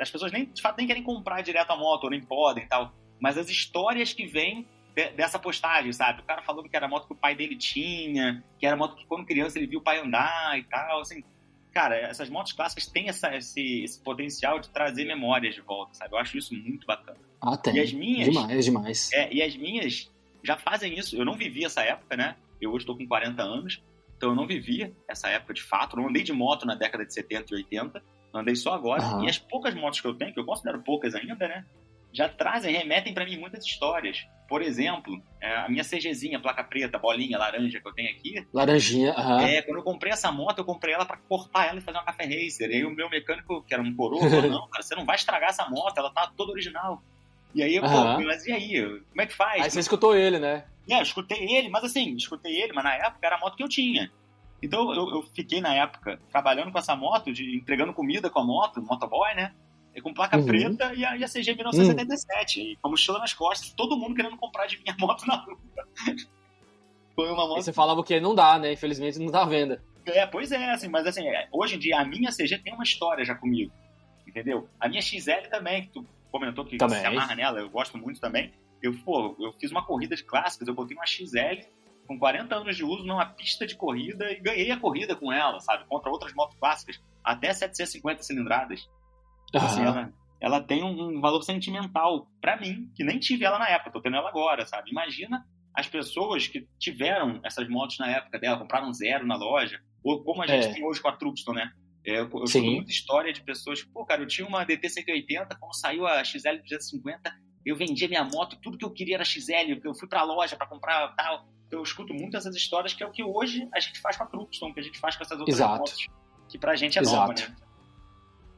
[0.00, 2.92] as pessoas nem, de fato nem querem comprar direto a moto, nem podem e tal.
[3.20, 4.66] Mas as histórias que vêm
[5.14, 6.22] dessa postagem, sabe?
[6.22, 8.76] O cara falando que era a moto que o pai dele tinha, que era a
[8.76, 11.22] moto que quando criança ele viu o pai andar e tal, assim
[11.72, 16.14] cara, essas motos clássicas têm essa, esse, esse, potencial de trazer memórias de volta, sabe?
[16.14, 17.18] Eu acho isso muito bacana.
[17.40, 17.76] Ah, tem.
[17.76, 18.28] E as minhas.
[18.28, 19.12] Demais, demais.
[19.12, 20.10] É, e as minhas
[20.42, 21.16] já fazem isso.
[21.16, 22.36] Eu não vivi essa época, né?
[22.60, 23.82] Eu hoje estou com 40 anos,
[24.16, 25.96] então eu não vivi essa época de fato.
[25.96, 28.02] Eu não andei de moto na década de 70 e 80,
[28.34, 29.02] andei só agora.
[29.02, 29.24] Uhum.
[29.24, 31.64] E as poucas motos que eu tenho, que eu considero poucas ainda, né?
[32.12, 34.26] Já trazem, remetem para mim muitas histórias.
[34.48, 38.46] Por exemplo, é, a minha CGzinha, placa preta, bolinha, laranja que eu tenho aqui.
[38.52, 39.42] Laranjinha, aham.
[39.42, 42.04] É, quando eu comprei essa moto, eu comprei ela para cortar ela e fazer uma
[42.04, 42.70] café racer.
[42.70, 45.16] E aí o meu mecânico, que era um coroa, falou: não, cara, você não vai
[45.16, 47.02] estragar essa moto, ela tá toda original.
[47.54, 49.00] E aí eu, pô, mas e aí?
[49.10, 49.62] Como é que faz?
[49.62, 50.64] Aí você escutou ele, né?
[50.88, 53.62] É, eu escutei ele, mas assim, escutei ele, mas na época era a moto que
[53.62, 54.10] eu tinha.
[54.62, 58.44] Então eu, eu fiquei na época trabalhando com essa moto, de, entregando comida com a
[58.44, 59.52] moto, motoboy, né?
[60.00, 60.46] Com placa uhum.
[60.46, 62.60] preta e a, e a CG 1977.
[62.60, 62.66] Uhum.
[62.66, 65.58] E com mochila nas costas, todo mundo querendo comprar de minha moto na rua.
[67.14, 67.60] Foi uma moto.
[67.60, 68.72] E você falava que não dá, né?
[68.72, 69.82] Infelizmente não dá à venda.
[70.06, 72.84] É, pois é, assim, mas assim, é, hoje em dia a minha CG tem uma
[72.84, 73.72] história já comigo.
[74.26, 74.68] Entendeu?
[74.78, 77.00] A minha XL também, que tu comentou que também.
[77.00, 78.52] se amarra nela, eu gosto muito também.
[78.82, 81.66] Eu, pô, eu fiz uma corrida de clássicos, eu botei uma XL
[82.06, 85.60] com 40 anos de uso numa pista de corrida e ganhei a corrida com ela,
[85.60, 85.84] sabe?
[85.86, 88.88] Contra outras motos clássicas, até 750 cilindradas.
[89.54, 89.60] Uhum.
[89.60, 93.92] Assim, ela, ela tem um, valor sentimental para mim, que nem tive ela na época,
[93.92, 94.90] tô tendo ela agora, sabe?
[94.90, 95.44] Imagina
[95.74, 100.42] as pessoas que tiveram essas motos na época dela, compraram zero na loja, ou como
[100.42, 100.72] a gente é.
[100.72, 101.70] tem hoje com a Truxton, né?
[102.04, 105.74] É, eu, eu muita história de pessoas, pô, cara, eu tinha uma DT 180, quando
[105.74, 107.32] saiu a XL 250,
[107.66, 110.66] eu vendia minha moto, tudo que eu queria era XL, eu fui pra loja para
[110.66, 111.46] comprar tal.
[111.66, 114.24] Então, eu escuto muito essas histórias que é o que hoje a gente faz com
[114.24, 115.78] a Truxton, que a gente faz com essas outras Exato.
[115.78, 116.06] motos,
[116.48, 117.16] que pra gente é Exato.
[117.16, 117.67] nova, né?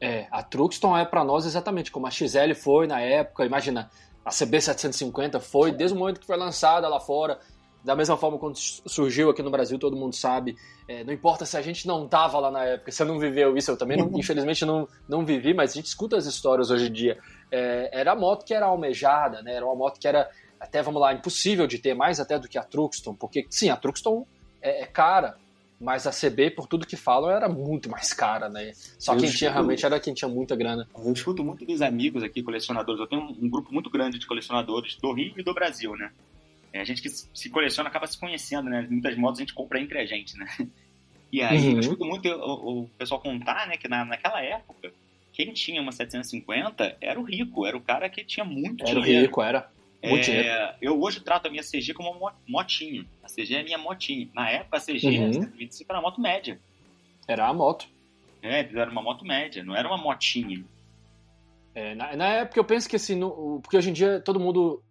[0.01, 3.91] É, a Truxton é para nós exatamente como a XL foi na época, imagina,
[4.25, 7.39] a CB750 foi desde o momento que foi lançada lá fora,
[7.83, 10.55] da mesma forma quando surgiu aqui no Brasil, todo mundo sabe.
[10.87, 13.71] É, não importa se a gente não tava lá na época, você não viveu isso,
[13.71, 16.91] eu também, não, infelizmente, não, não vivi, mas a gente escuta as histórias hoje em
[16.91, 17.17] dia.
[17.51, 19.55] É, era a moto que era almejada, né?
[19.55, 20.29] Era uma moto que era,
[20.59, 23.75] até, vamos lá, impossível de ter, mais até do que a Truxton, porque, sim, a
[23.75, 24.27] Truxton
[24.61, 25.37] é, é cara,
[25.81, 28.71] mas a CB, por tudo que falam, era muito mais cara, né?
[28.99, 30.87] Só eu quem escuto, tinha realmente era quem tinha muita grana.
[30.95, 33.01] Eu escuto muito dos amigos aqui, colecionadores.
[33.01, 36.11] Eu tenho um, grupo muito grande de colecionadores do Rio e do Brasil, né?
[36.71, 38.85] É, a gente que se coleciona acaba se conhecendo, né?
[38.87, 40.45] Muitas motos a gente compra entre a gente, né?
[41.31, 41.71] E aí uhum.
[41.75, 44.91] eu escuto muito o, o, pessoal contar, né, que na, naquela época,
[45.31, 49.09] quem tinha uma 750 era o rico, era o cara que tinha muito era dinheiro.
[49.09, 49.71] Era o rico, era.
[50.01, 53.07] É, eu hoje trato a minha CG como uma motinho.
[53.23, 54.29] A CG é a minha motinho.
[54.33, 55.33] Na época, a CG uhum.
[55.33, 56.59] 125 era uma moto média.
[57.27, 57.87] Era a moto.
[58.41, 60.65] É, era uma moto média, não era uma motinha.
[61.75, 64.83] É, na, na, época eu penso que assim, no, porque hoje em dia todo mundo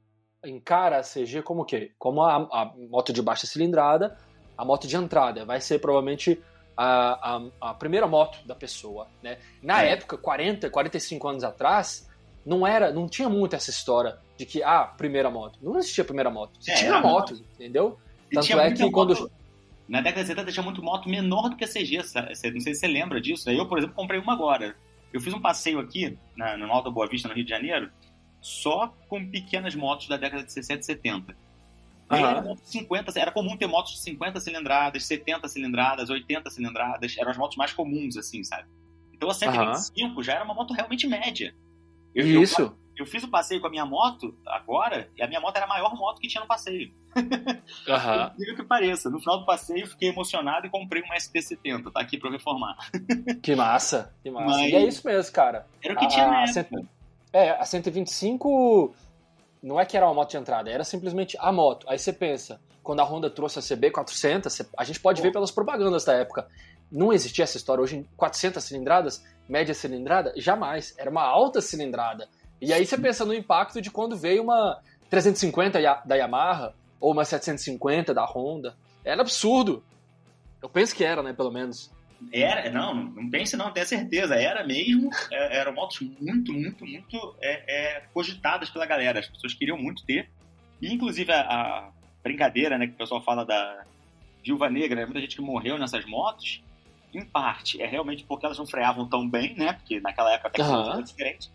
[0.44, 1.92] encara a CG como o quê?
[1.98, 4.16] Como a, a moto de baixa cilindrada,
[4.56, 6.40] a moto de entrada, vai ser provavelmente
[6.76, 9.38] a, a, a primeira moto da pessoa, né?
[9.62, 9.92] Na é.
[9.92, 12.09] época, 40, 45 anos atrás,
[12.44, 15.58] não era, não tinha muito essa história de que, ah, primeira moto.
[15.62, 16.52] Não existia primeira moto.
[16.60, 17.98] Você é, tinha moto, moto, entendeu?
[18.32, 19.14] Tanto é que quando...
[19.14, 19.30] Moto,
[19.88, 22.74] na década de 70 tinha muito moto menor do que a CG, não sei se
[22.74, 23.50] você lembra disso.
[23.50, 24.76] Eu, por exemplo, comprei uma agora.
[25.12, 27.90] Eu fiz um passeio aqui, na, no Alto Boa Vista, no Rio de Janeiro,
[28.40, 31.36] só com pequenas motos da década de 60 e 70.
[32.08, 32.16] Uhum.
[32.16, 37.16] Era, 50, era comum ter motos de 50 cilindradas, 70 cilindradas, 80 cilindradas.
[37.18, 38.68] Eram as motos mais comuns, assim, sabe?
[39.12, 40.22] Então a 125 uhum.
[40.22, 41.54] já era uma moto realmente média.
[42.14, 42.60] Eu, Isso.
[42.60, 45.66] Eu, eu, fiz o passeio com a minha moto agora, e a minha moto era
[45.66, 46.92] a maior moto que tinha no passeio.
[47.86, 48.30] Uhum.
[48.38, 49.10] Diga que pareça.
[49.10, 52.76] No final do passeio, fiquei emocionado e comprei uma ST70, tá aqui pra eu reformar.
[53.42, 54.46] que massa, que massa.
[54.46, 54.70] Mas...
[54.70, 55.66] E é isso mesmo, cara.
[55.82, 56.88] Era o que a, tinha na época.
[57.32, 58.94] É, a 125
[59.62, 61.86] não é que era uma moto de entrada, era simplesmente a moto.
[61.88, 66.04] Aí você pensa, quando a Honda trouxe a CB400, a gente pode ver pelas propagandas
[66.04, 66.48] da época,
[66.90, 67.82] não existia essa história.
[67.82, 70.94] Hoje, 400 cilindradas, média cilindrada, jamais.
[70.98, 72.28] Era uma alta cilindrada.
[72.60, 77.24] E aí você pensa no impacto de quando veio uma 350 da Yamaha ou uma
[77.24, 78.76] 750 da Honda.
[79.04, 79.82] Era absurdo.
[80.62, 81.90] Eu penso que era, né, pelo menos.
[82.32, 87.34] Era, não, não pense não, tenha certeza, era mesmo, é, eram motos muito, muito, muito
[87.40, 90.28] é, é, cogitadas pela galera, as pessoas queriam muito ter,
[90.82, 91.90] e inclusive a, a,
[92.22, 93.84] brincadeira, né, que o pessoal fala da
[94.44, 96.62] viúva negra, né, muita gente que morreu nessas motos,
[97.12, 100.50] em parte é realmente porque elas não freavam tão bem, né, porque naquela época a
[100.52, 100.98] tecnologia uhum.
[100.98, 101.50] era diferente,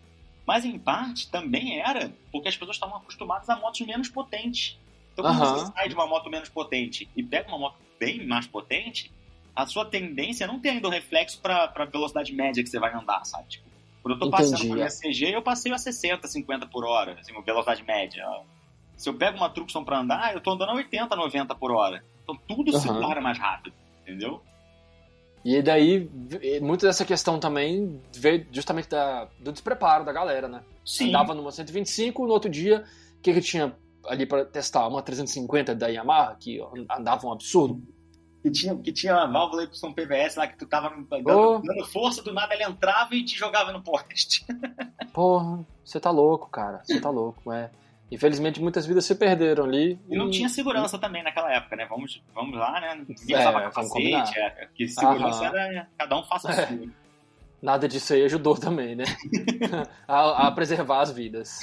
[0.46, 4.78] mas em parte também era porque as pessoas estavam acostumadas a motos menos potentes.
[5.12, 5.54] Então quando uhum.
[5.54, 9.10] você sai de uma moto menos potente e pega uma moto bem mais potente,
[9.54, 12.78] a sua tendência é não tem ainda o reflexo para a velocidade média que você
[12.78, 13.48] vai andar, sabe?
[13.48, 13.66] Tipo,
[14.02, 14.68] quando eu tô passando Entendi.
[14.68, 18.24] por minha CG, eu passeio a 60, 50 por hora, assim, velocidade média.
[18.96, 22.04] Se eu pego uma Truxton para andar, eu tô andando a 80, 90 por hora.
[22.22, 22.78] Então tudo uhum.
[22.78, 24.42] se para mais rápido, entendeu?
[25.46, 26.10] E daí,
[26.60, 30.64] muito dessa questão também veio justamente da, do despreparo da galera, né?
[30.84, 31.10] Sim.
[31.10, 32.84] Andava numa 125, no outro dia,
[33.16, 33.72] o que, que tinha
[34.06, 34.88] ali para testar?
[34.88, 37.80] Uma 350 da Yamaha, que andava um absurdo
[38.42, 41.58] que tinha, que tinha uma válvula Y PVS lá que tu tava dando, oh.
[41.60, 44.44] dando, força, do nada ele entrava e te jogava no poste.
[45.14, 46.82] Porra, você tá louco, cara.
[46.82, 47.70] Você tá louco, é.
[48.10, 49.98] Infelizmente muitas vidas se perderam ali.
[50.08, 51.00] E, e não tinha segurança e...
[51.00, 51.86] também naquela época, né?
[51.86, 53.04] Vamos, vamos lá, né?
[53.08, 55.58] Ninguém é, usava capacete, é, que segurança Aham.
[55.58, 56.66] era cada um faça a é.
[56.66, 56.88] sua.
[57.60, 59.04] Nada disso aí ajudou também, né?
[60.06, 61.58] a, a, preservar as vidas.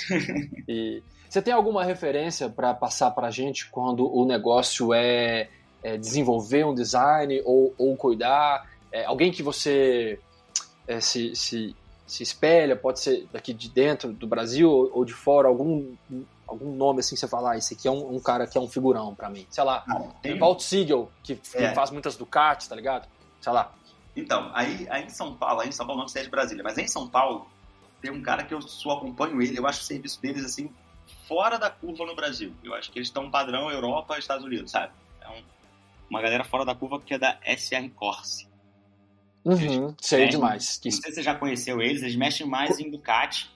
[0.67, 5.49] E você tem alguma referência para passar pra gente quando o negócio é
[5.83, 8.67] é, desenvolver um design ou, ou cuidar?
[8.91, 10.17] É, alguém que você
[10.87, 11.75] é, se, se,
[12.07, 15.93] se espelha, pode ser daqui de dentro do Brasil ou de fora, algum,
[16.53, 18.61] algum nome assim que você falar, ah, esse aqui é um, um, cara que é
[18.61, 19.45] um figurão para mim.
[19.49, 20.37] Sei lá, ah, tem...
[20.37, 21.73] Walt Siegel, que, é.
[21.73, 23.07] faz muitas Ducati, tá ligado?
[23.41, 23.71] Sei lá.
[24.15, 26.63] Então, aí, aí em São Paulo, aí em São Paulo não sei é de Brasília,
[26.63, 27.47] mas em São Paulo
[28.01, 30.69] tem um cara que eu só acompanho ele, eu acho o serviço deles assim
[31.27, 32.53] fora da curva no Brasil.
[32.63, 34.91] Eu acho que eles estão padrão Europa, Estados Unidos, sabe?
[35.21, 35.41] É um
[36.13, 38.47] uma galera fora da curva que é da SR Corse.
[39.43, 40.79] Uhum, sei demais.
[40.85, 43.52] Não sei se você já conheceu eles, eles mexem mais em Ducati.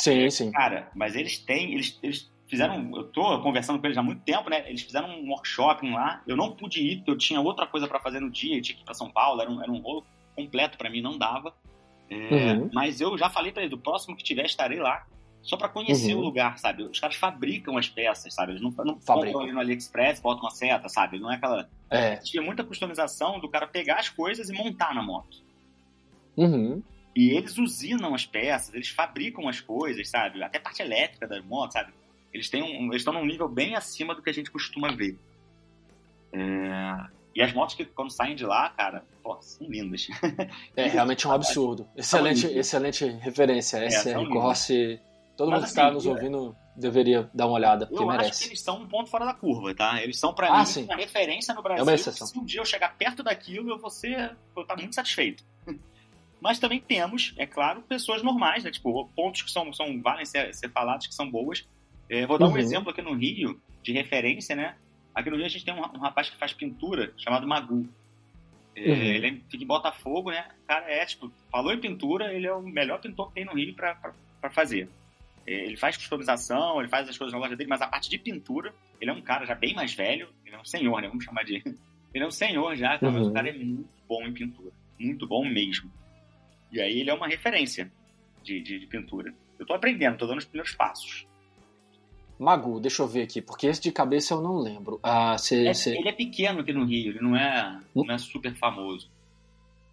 [0.00, 0.50] Sim, sim.
[0.50, 4.48] Cara, mas eles têm, eles, eles fizeram, eu tô conversando com eles há muito tempo,
[4.48, 4.64] né?
[4.66, 8.00] Eles fizeram um workshop lá, eu não pude ir, porque eu tinha outra coisa para
[8.00, 10.04] fazer no dia, eu tinha que ir pra São Paulo, era um, era um rolo
[10.34, 11.54] completo para mim, não dava.
[12.08, 12.70] É, uhum.
[12.72, 15.06] Mas eu já falei para eles, do próximo que tiver, estarei lá
[15.42, 16.20] só para conhecer uhum.
[16.20, 16.82] o lugar, sabe?
[16.82, 18.52] Os caras fabricam as peças, sabe?
[18.52, 21.18] Eles não, não fabricam ali no AliExpress, botam uma seta, sabe?
[21.18, 21.68] Não é aquela.
[21.88, 22.16] É.
[22.16, 25.38] Tinha muita customização do cara pegar as coisas e montar na moto.
[26.36, 26.82] Uhum.
[27.14, 30.42] E eles usinam as peças, eles fabricam as coisas, sabe?
[30.42, 31.92] Até parte elétrica das motos, sabe?
[32.32, 35.18] Eles têm um, eles estão num nível bem acima do que a gente costuma ver.
[36.32, 37.20] É...
[37.34, 40.08] E as motos que quando saem de lá, cara, pô, são lindas.
[40.76, 41.88] É realmente um absurdo.
[41.96, 43.78] Excelente, excelente referência.
[43.78, 45.00] É, SR Corse
[45.40, 48.28] Todo Mas, mundo que está assim, nos ouvindo deveria dar uma olhada, porque eu merece.
[48.30, 50.02] acho que eles são um ponto fora da curva, tá?
[50.02, 50.84] Eles são, para ah, mim, sim.
[50.84, 51.80] uma referência no Brasil.
[51.80, 52.26] É uma exceção.
[52.26, 55.42] Se um dia eu chegar perto daquilo, eu vou ser, vou estar muito satisfeito.
[56.40, 58.70] Mas também temos, é claro, pessoas normais, né?
[58.70, 61.66] Tipo, pontos que são, são valem ser, ser falados, que são boas.
[62.08, 62.54] É, vou dar uhum.
[62.54, 64.76] um exemplo aqui no Rio, de referência, né?
[65.14, 67.86] Aqui no Rio a gente tem um, um rapaz que faz pintura, chamado Magu.
[68.74, 68.96] É, uhum.
[68.96, 70.48] Ele é, fica em Botafogo, né?
[70.64, 73.54] O cara é, tipo, falou em pintura, ele é o melhor pintor que tem no
[73.54, 74.88] Rio para fazer.
[75.46, 78.18] É, ele faz customização, ele faz as coisas na loja dele, mas a parte de
[78.18, 81.08] pintura, ele é um cara já bem mais velho, ele é um senhor, né?
[81.08, 81.62] Vamos chamar de.
[82.12, 83.12] Ele é um senhor já, uhum.
[83.12, 84.72] mas o cara é muito bom em pintura.
[84.98, 85.88] Muito bom mesmo.
[86.72, 87.90] E aí ele é uma referência
[88.42, 89.34] de, de, de pintura.
[89.58, 91.26] Eu tô aprendendo, tô dando os primeiros passos.
[92.38, 94.98] Magu, deixa eu ver aqui, porque esse de cabeça eu não lembro.
[95.02, 95.96] Ah, cê, é, cê...
[95.98, 98.04] Ele é pequeno aqui no Rio, ele não é, hum?
[98.06, 99.10] não é super famoso.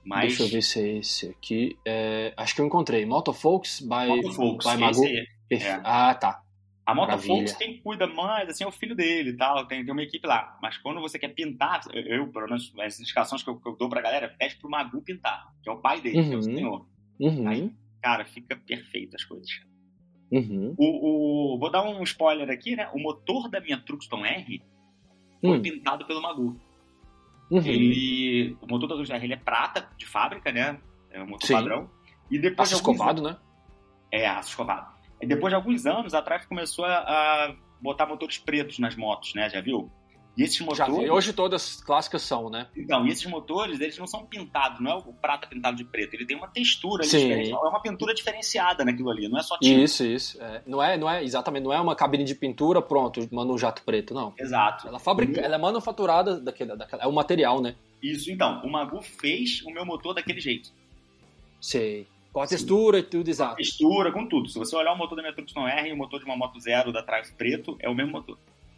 [0.06, 0.28] Mas...
[0.28, 1.78] Deixa eu ver se é esse aqui.
[1.86, 3.06] É, acho que eu encontrei.
[3.06, 5.04] Motofolks by, Motofolks, by Magu.
[5.50, 5.82] É.
[5.84, 6.42] Ah, tá.
[6.88, 10.02] A Motofolks quem cuida mais, assim, é o filho dele e tal, tem, tem uma
[10.02, 10.58] equipe lá.
[10.62, 13.90] Mas quando você quer pintar, eu, pelo menos, as indicações que eu, que eu dou
[13.90, 16.24] pra galera, pede pro Magu pintar, que é o pai dele, uhum.
[16.24, 16.44] que é o uhum.
[16.44, 16.88] senhor.
[17.20, 17.48] Uhum.
[17.50, 17.72] Aí,
[18.02, 19.50] cara, fica perfeito as coisas.
[20.32, 20.76] Uhum.
[20.78, 22.90] O, o, vou dar um spoiler aqui, né?
[22.94, 24.62] O motor da minha Truxton R
[25.42, 25.62] foi hum.
[25.62, 26.58] pintado pelo Magu.
[27.52, 27.66] Uhum.
[27.66, 30.80] Ele, o motor da Truxton R ele é prata de fábrica, né?
[31.12, 31.54] É um motor Sim.
[31.54, 31.90] padrão.
[32.32, 33.40] E depois aço de escovado, anos, né?
[34.10, 34.97] É, aço escovado.
[35.22, 39.34] E depois de alguns anos, a Triumph começou a, a botar motores pretos nas motos,
[39.34, 39.50] né?
[39.50, 39.92] Já viu?
[40.38, 41.10] E esses motores.
[41.10, 42.68] Hoje todas clássicas são, né?
[42.78, 46.14] Então, e esses motores, eles não são pintados, não é o prata pintado de preto.
[46.14, 47.52] Ele tem uma textura diferente.
[47.52, 49.82] É uma pintura diferenciada naquilo ali, não é só tinta.
[49.82, 50.40] Isso, isso.
[50.40, 50.62] É.
[50.68, 53.82] Não, é, não é, exatamente, não é uma cabine de pintura, pronto, manda um jato
[53.82, 54.32] preto, não.
[54.38, 54.88] Exato.
[54.88, 57.76] Ela, fabrica, ela é manufaturada daquele, daquele, é o material, né?
[58.04, 58.62] Isso, então.
[58.64, 60.72] O Magu fez o meu motor daquele jeito.
[61.60, 62.06] Sei.
[62.32, 63.52] Com a textura e tudo, exato.
[63.52, 64.50] Com textura, com tudo.
[64.50, 66.60] Se você olhar o motor da minha Tucson R e o motor de uma moto
[66.60, 68.38] zero da Triumph preto, é o mesmo motor.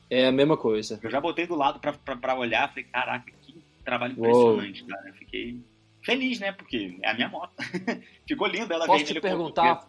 [0.10, 1.00] É a mesma coisa.
[1.04, 4.90] Eu já botei do lado pra, pra, pra olhar, falei, caraca, que trabalho impressionante, Uou.
[4.90, 5.14] cara.
[5.14, 5.62] Fiquei
[6.02, 6.52] feliz, né?
[6.52, 7.52] Porque é a minha moto.
[8.28, 9.88] Ficou linda, ela Posso te perguntar?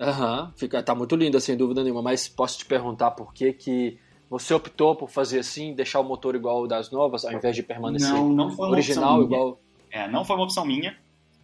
[0.00, 3.52] Aham, uhum, fica, tá muito linda, sem dúvida nenhuma, mas posso te perguntar por que
[3.52, 7.62] que você optou por fazer assim, deixar o motor igual das novas, ao invés de
[7.62, 9.60] permanecer não, não foi original igual?
[9.90, 10.96] É, não foi uma opção minha.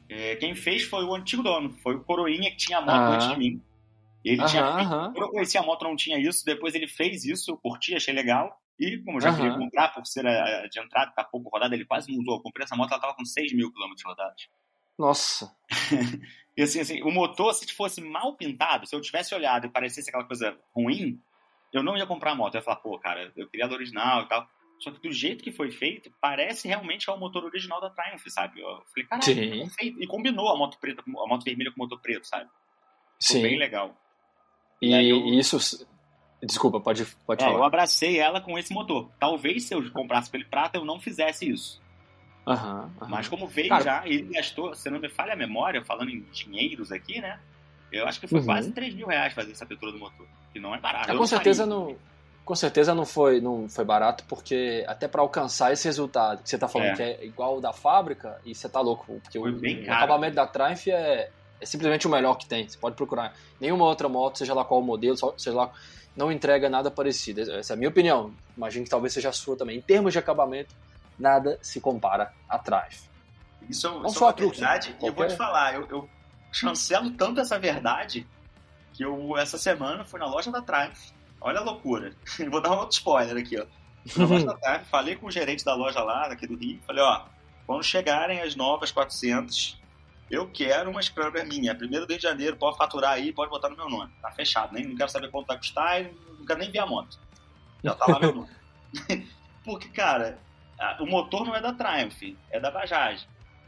[0.09, 3.15] É, quem fez foi o antigo dono, foi o Coroinha que tinha a moto ah.
[3.15, 3.63] antes de mim.
[4.25, 5.13] Ele aham, tinha aham.
[5.13, 6.45] Quando eu conheci a moto, não tinha isso.
[6.45, 8.61] Depois ele fez isso, eu curti, achei legal.
[8.79, 9.37] E como eu já aham.
[9.37, 12.37] queria comprar, por ser a, de entrada, tá pouco rodada, ele quase não usou.
[12.37, 14.49] Eu comprei essa moto, ela tava com 6 mil quilômetros rodados.
[14.99, 15.55] Nossa!
[16.57, 20.09] e assim, assim, o motor, se fosse mal pintado, se eu tivesse olhado e parecesse
[20.09, 21.21] aquela coisa ruim,
[21.73, 22.55] eu não ia comprar a moto.
[22.55, 24.49] Eu ia falar, pô, cara, eu queria a original e tal.
[24.79, 27.91] Só que do jeito que foi feito, parece realmente que é o motor original da
[27.91, 28.61] Triumph, sabe?
[28.61, 32.27] Eu falei, caralho, E combinou a moto preta, a moto vermelha com o motor preto,
[32.27, 32.49] sabe?
[33.21, 33.43] Ficou Sim.
[33.43, 33.97] bem legal.
[34.81, 35.27] E, e eu...
[35.35, 35.87] isso.
[36.41, 37.59] Desculpa, pode, pode é, falar.
[37.59, 39.11] Eu abracei ela com esse motor.
[39.19, 41.83] Talvez se eu comprasse pelo prata eu não fizesse isso.
[42.47, 43.09] Uhum, uhum.
[43.09, 46.23] Mas como veio Cara, já, ele gastou, se não me falha a memória, falando em
[46.33, 47.41] dinheiros aqui, né?
[47.91, 48.47] Eu acho que foi uhum.
[48.47, 50.27] quase 3 mil reais fazer essa pintura do motor.
[50.53, 51.11] Que não é barato.
[51.11, 51.97] É, com certeza não.
[52.49, 56.57] Com certeza não foi, não foi barato, porque até para alcançar esse resultado que você
[56.57, 56.97] tá falando é.
[56.97, 60.87] que é igual da fábrica, e você tá louco, porque o, o acabamento da Triumph
[60.87, 61.29] é,
[61.61, 62.67] é simplesmente o melhor que tem.
[62.67, 63.35] Você pode procurar.
[63.61, 65.71] Nenhuma outra moto, seja lá qual o modelo, seja lá,
[66.17, 67.43] não entrega nada parecido.
[67.43, 68.33] Essa é a minha opinião.
[68.57, 69.77] Imagino que talvez seja a sua também.
[69.77, 70.75] Em termos de acabamento,
[71.19, 73.03] nada se compara a Triumph.
[73.69, 74.97] Isso, não isso só é uma verdade.
[75.03, 76.09] E eu vou te falar, eu, eu
[76.51, 78.27] chancelo tanto essa verdade
[78.95, 81.18] que eu, essa semana, fui na loja da Triumph.
[81.41, 82.15] Olha a loucura.
[82.51, 83.67] vou dar um outro spoiler aqui, ó.
[84.17, 87.03] Na loja da Triumph, falei com o gerente da loja lá, aqui do Rio, falei,
[87.03, 87.27] ó,
[87.67, 89.79] quando chegarem as novas 400,
[90.31, 91.75] eu quero uma Scrambler minha.
[91.75, 94.11] Primeiro de janeiro, pode faturar aí, pode botar no meu nome.
[94.23, 96.87] Tá fechado, nem, não quero saber quanto vai custar e não quero nem ver a
[96.87, 97.19] moto.
[97.85, 98.51] Já tá lá meu nome.
[99.65, 100.39] Porque, cara,
[101.01, 103.27] o motor não é da Triumph, é da Bajaj.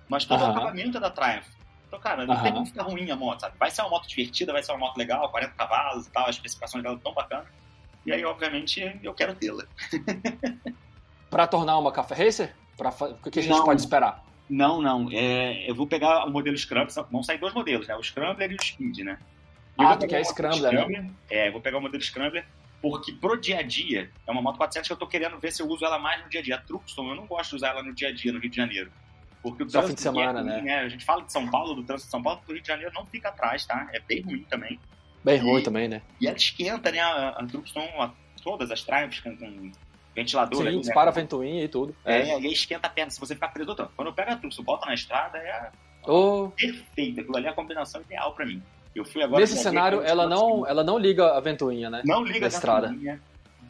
[0.09, 0.49] Mas todo uhum.
[0.49, 1.60] o acabamento é da Triumph.
[1.91, 2.43] Então, cara, não uhum.
[2.43, 3.59] tem como ficar ruim a moto, sabe?
[3.59, 6.37] Vai ser uma moto divertida, vai ser uma moto legal, 40 cavalos e tal, as
[6.37, 7.49] especificações dela tão bacanas.
[8.07, 9.65] E aí, obviamente, eu quero tê-la.
[11.29, 12.55] para tornar uma Café Racer?
[12.77, 13.65] Pra, o que a gente não.
[13.65, 14.25] pode esperar?
[14.49, 15.09] Não, não.
[15.11, 16.95] É, eu vou pegar o modelo Scrambler.
[17.11, 17.97] Vão sair dois modelos, né?
[17.97, 19.19] O Scrambler e o Speed, né?
[19.77, 21.11] Eu ah, tu quer Scrambler, Scrambler, né?
[21.29, 22.47] É, eu vou pegar o modelo Scrambler
[22.81, 25.61] porque pro dia a dia, é uma moto 400 que eu tô querendo ver se
[25.61, 26.55] eu uso ela mais no dia a dia.
[26.55, 28.57] A Truxton, eu não gosto de usar ela no dia a dia, no Rio de
[28.57, 28.91] Janeiro.
[29.43, 30.63] Porque o Só fim de semana, é ruim, né?
[30.63, 30.79] né?
[30.81, 32.93] A gente fala de São Paulo, do trânsito de São Paulo, do Rio de Janeiro
[32.95, 33.89] não fica atrás, tá?
[33.93, 34.79] É bem ruim também.
[35.25, 36.03] Bem e, ruim também, né?
[36.21, 37.01] E ela esquenta, né?
[37.01, 38.13] A, a Truxton,
[38.43, 39.73] todas as Triumphs com, com
[40.15, 40.61] ventilador.
[40.61, 40.83] Sim, ali, né?
[40.83, 41.21] dispara né?
[41.21, 41.95] ventoinha e tudo.
[42.05, 43.75] É, é, e aí esquenta a perna se você ficar preso.
[43.97, 45.71] Quando eu pego a Tucson, bota na estrada, é
[46.07, 46.51] oh.
[46.57, 47.21] perfeito.
[47.21, 48.63] Aquilo ali é a combinação ideal para mim.
[48.95, 49.41] Eu fui agora.
[49.41, 52.03] Nesse cenário, ela não, ela não liga a ventoinha, né?
[52.05, 52.89] Não liga a estrada.
[52.89, 53.21] Ventoinha.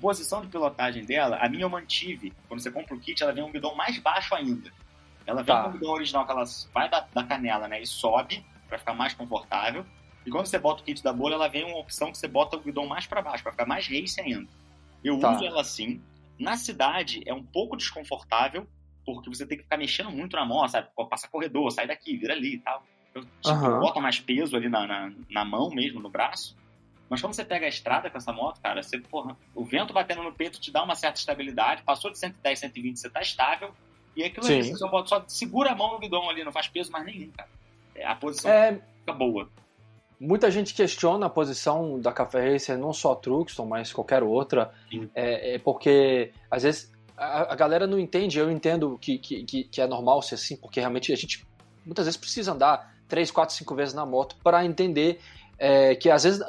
[0.01, 2.33] Posição de pilotagem dela, a minha eu mantive.
[2.49, 4.73] Quando você compra o kit, ela vem um guidão mais baixo ainda.
[5.27, 5.63] Ela vem tá.
[5.63, 7.81] com o guidão original que ela vai da, da canela, né?
[7.81, 9.85] E sobe para ficar mais confortável.
[10.25, 12.57] E quando você bota o kit da bolha, ela vem uma opção que você bota
[12.57, 14.49] o guidão mais para baixo, para ficar mais race ainda.
[15.03, 15.33] Eu tá.
[15.33, 16.03] uso ela assim.
[16.39, 18.67] Na cidade é um pouco desconfortável,
[19.05, 20.89] porque você tem que ficar mexendo muito na mão, sabe?
[21.09, 22.83] Passar corredor, sair daqui, vir ali e tal.
[23.15, 23.81] Eu, tipo, uhum.
[23.81, 26.57] bota mais peso ali na, na, na, mão mesmo, no braço.
[27.09, 30.23] Mas quando você pega a estrada com essa moto, cara, você, porra, o vento batendo
[30.23, 31.83] no peito te dá uma certa estabilidade.
[31.83, 33.75] Passou de 110, 120, você tá estável.
[34.17, 36.91] E aquilo ali, você só, só segura a mão no guidão ali, não faz peso
[36.91, 37.49] mais nenhum, cara.
[37.95, 38.81] É, a posição é...
[38.99, 39.49] fica boa.
[40.19, 44.73] muita gente questiona a posição da Café Racer, não só a Truxton, mas qualquer outra,
[45.15, 49.81] é, é, porque às vezes a, a, galera não entende, eu entendo que, que, que
[49.81, 51.47] é normal ser assim, porque realmente a gente
[51.85, 55.21] muitas vezes precisa andar três, quatro, cinco vezes na moto para entender
[55.59, 56.47] é, que às vezes a,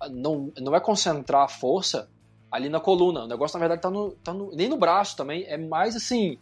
[0.00, 2.08] a, não, não é concentrar a força
[2.50, 3.24] ali na coluna.
[3.24, 5.44] O negócio, na verdade, tá no, tá no, nem no braço também.
[5.44, 6.38] É mais assim,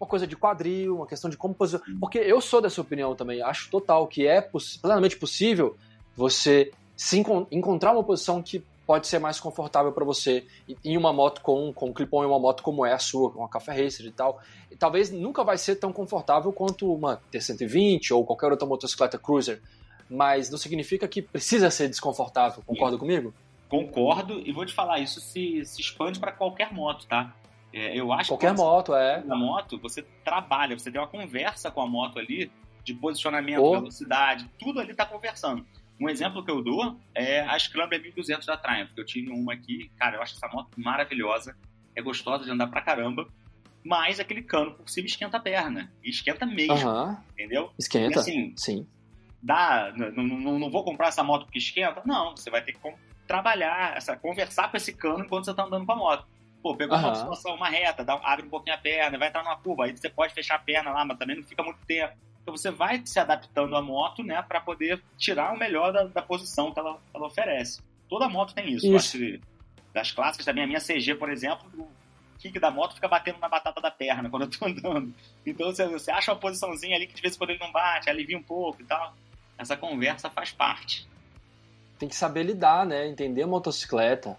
[0.00, 1.86] uma coisa de quadril, uma questão de como posicionar.
[2.00, 3.42] Porque eu sou dessa opinião também.
[3.42, 5.76] Acho total que é poss plenamente possível
[6.16, 10.46] você se encont encontrar uma posição que pode ser mais confortável para você
[10.82, 13.40] em uma moto com, com um clip-on em uma moto como é a sua, com
[13.40, 14.40] uma Café Racer e tal.
[14.70, 19.60] E talvez nunca vai ser tão confortável quanto uma T120 ou qualquer outra motocicleta cruiser,
[20.08, 22.62] mas não significa que precisa ser desconfortável.
[22.64, 23.34] Concorda comigo?
[23.68, 27.36] Concordo e vou te falar, isso se, se expande para qualquer moto, tá?
[27.72, 29.22] É, eu acho qualquer que moto, é.
[29.24, 32.50] Na moto, você trabalha, você tem uma conversa com a moto ali
[32.82, 33.72] de posicionamento, oh.
[33.72, 35.64] velocidade, tudo ali tá conversando.
[36.00, 39.52] Um exemplo que eu dou é a Scrambler 1200 da Triumph, que eu tive uma
[39.52, 39.90] aqui.
[39.98, 41.56] Cara, eu acho essa moto maravilhosa,
[41.94, 43.28] é gostosa de andar pra caramba,
[43.84, 45.92] mas aquele cano por cima esquenta a perna.
[46.02, 47.18] E esquenta mesmo, uh -huh.
[47.32, 47.72] entendeu?
[47.78, 48.86] Esquenta, e, assim, sim.
[49.42, 52.02] Dá, não, não, não, vou comprar essa moto porque esquenta?
[52.04, 52.80] Não, você vai ter que
[53.26, 56.26] trabalhar, essa, conversar com esse cano enquanto você tá andando com a moto.
[56.62, 57.06] Pô, pegou uh -huh.
[57.06, 59.96] uma situação, uma reta, dá, abre um pouquinho a perna, vai entrar numa curva, aí
[59.96, 62.14] você pode fechar a perna lá, mas também não fica muito tempo.
[62.42, 66.22] Então você vai se adaptando à moto, né, para poder tirar o melhor da, da
[66.22, 67.82] posição que ela, ela, oferece.
[68.08, 68.86] Toda moto tem isso.
[68.86, 69.18] isso.
[69.92, 71.88] das clássicas também, a minha CG, por exemplo, o
[72.38, 75.12] kick da moto fica batendo na batata da perna quando eu tô andando.
[75.44, 78.08] Então você, você acha uma posiçãozinha ali que de vez em quando ele não bate,
[78.08, 79.14] alivia um pouco e tal.
[79.58, 81.06] Essa conversa faz parte.
[81.98, 83.06] Tem que saber lidar, né?
[83.06, 84.38] Entender a motocicleta.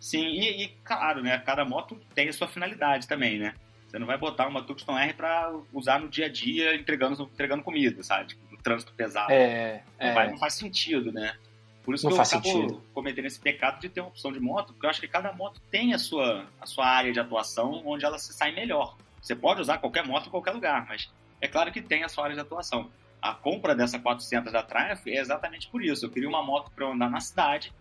[0.00, 1.38] Sim, e, e claro, né?
[1.38, 3.54] Cada moto tem a sua finalidade também, né?
[3.88, 7.62] Você não vai botar uma Tucson R para usar no dia a dia entregando, entregando
[7.62, 8.28] comida, sabe?
[8.28, 9.32] Tipo, no trânsito pesado.
[9.32, 10.14] É, não, é.
[10.14, 11.34] Vai, não faz sentido, né?
[11.82, 12.82] Por isso não que eu acabo sentido.
[12.92, 15.58] cometendo esse pecado de ter uma opção de moto, porque eu acho que cada moto
[15.70, 18.94] tem a sua, a sua área de atuação onde ela se sai melhor.
[19.22, 22.24] Você pode usar qualquer moto em qualquer lugar, mas é claro que tem a sua
[22.24, 22.90] área de atuação.
[23.22, 26.04] A compra dessa 400 da Triumph é exatamente por isso.
[26.04, 27.72] Eu queria uma moto para andar na cidade,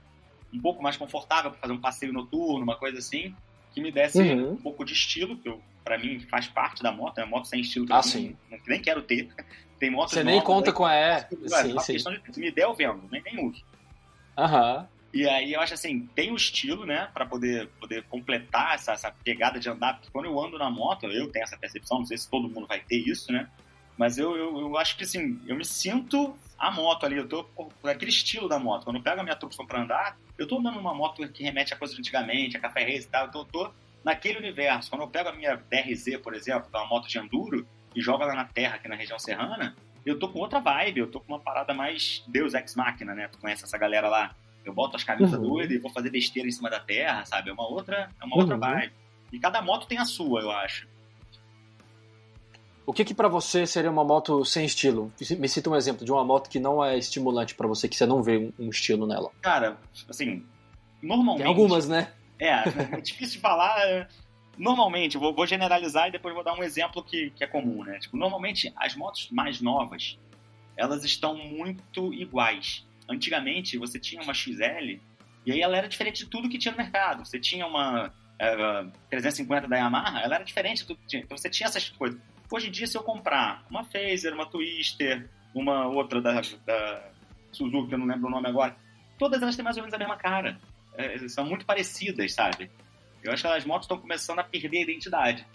[0.54, 3.36] um pouco mais confortável para fazer um passeio noturno, uma coisa assim,
[3.74, 4.52] que me desse uhum.
[4.52, 7.62] um pouco de estilo, que para mim faz parte da moto, é uma moto sem
[7.62, 8.36] estilo que ah, eu sim.
[8.50, 9.30] Nem, nem quero ter.
[9.80, 11.20] Tem motos Você nem conta com a é.
[11.46, 11.94] Sim, sim.
[11.94, 13.64] questão de se me der eu vendo, nem, nem uso.
[14.36, 14.78] Aham.
[14.80, 14.98] Uhum.
[15.14, 19.12] E aí eu acho assim, tem o estilo, né, para poder, poder completar essa, essa
[19.24, 22.18] pegada de andar, porque quando eu ando na moto, eu tenho essa percepção, não sei
[22.18, 23.48] se todo mundo vai ter isso, né,
[23.98, 27.44] mas eu, eu, eu acho que assim, eu me sinto a moto ali, eu tô
[27.44, 28.84] com aquele estilo da moto.
[28.84, 31.74] Quando eu pego a minha Tucson pra andar, eu tô andando numa moto que remete
[31.74, 33.72] a coisa de antigamente, a café race e tal, então eu tô
[34.04, 34.90] naquele universo.
[34.90, 38.02] Quando eu pego a minha DRZ, por exemplo, que é uma moto de enduro, e
[38.02, 41.20] jogo ela na terra aqui na região serrana, eu tô com outra vibe, eu tô
[41.20, 43.28] com uma parada mais Deus Ex Machina, né?
[43.28, 44.36] Tu conhece essa galera lá?
[44.64, 45.50] Eu boto as camisas uhum.
[45.50, 47.50] doidas e vou fazer besteira em cima da terra, sabe?
[47.50, 48.42] É uma outra, é uma uhum.
[48.42, 48.94] outra vibe.
[49.32, 50.88] E cada moto tem a sua, eu acho.
[52.88, 55.12] O que que para você seria uma moto sem estilo?
[55.38, 58.06] Me cita um exemplo de uma moto que não é estimulante para você, que você
[58.06, 59.30] não vê um estilo nela.
[59.42, 59.78] Cara,
[60.10, 60.46] assim,
[61.04, 61.44] normalmente...
[61.44, 62.14] Tem algumas, né?
[62.40, 62.64] É,
[62.96, 63.78] é difícil de falar.
[63.82, 64.08] É,
[64.58, 68.00] normalmente, vou, vou, generalizar e depois vou dar um exemplo que, que é comum, né?
[68.00, 70.18] Tipo, normalmente, as motos mais novas,
[70.78, 72.88] elas estão muito iguais.
[73.10, 74.98] Antigamente, você tinha uma XL
[75.46, 77.26] e aí ela era diferente de tudo que tinha no mercado.
[77.26, 81.22] Você tinha uma uh, 350 da Yamaha, ela era diferente de tudo que tinha.
[81.22, 82.18] Então, você tinha essas coisas.
[82.50, 87.12] Hoje em dia, se eu comprar uma Phaser, uma Twister, uma outra da, da
[87.52, 88.76] Suzuki, eu não lembro o nome agora,
[89.18, 90.60] todas elas têm mais ou menos a mesma cara.
[90.96, 92.72] É, são muito parecidas, sabe?
[93.24, 95.46] Eu acho que as motos estão começando a perder a identidade.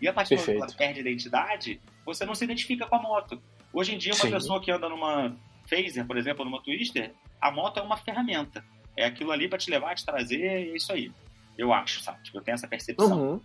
[0.00, 2.96] E a partir do momento que ela perde a identidade, você não se identifica com
[2.96, 3.40] a moto.
[3.72, 4.30] Hoje em dia, uma Sim.
[4.30, 5.36] pessoa que anda numa
[5.66, 8.64] Phaser, por exemplo, numa Twister, a moto é uma ferramenta.
[8.96, 11.10] É aquilo ali para te levar, te trazer, e é isso aí.
[11.56, 12.22] Eu acho, sabe?
[12.24, 13.32] Tipo, eu tenho essa percepção.
[13.32, 13.40] Uhum.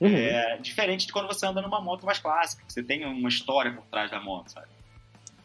[0.00, 0.16] Uhum.
[0.16, 3.84] É diferente de quando você anda numa moto mais clássica, você tem uma história por
[3.86, 4.68] trás da moto, sabe?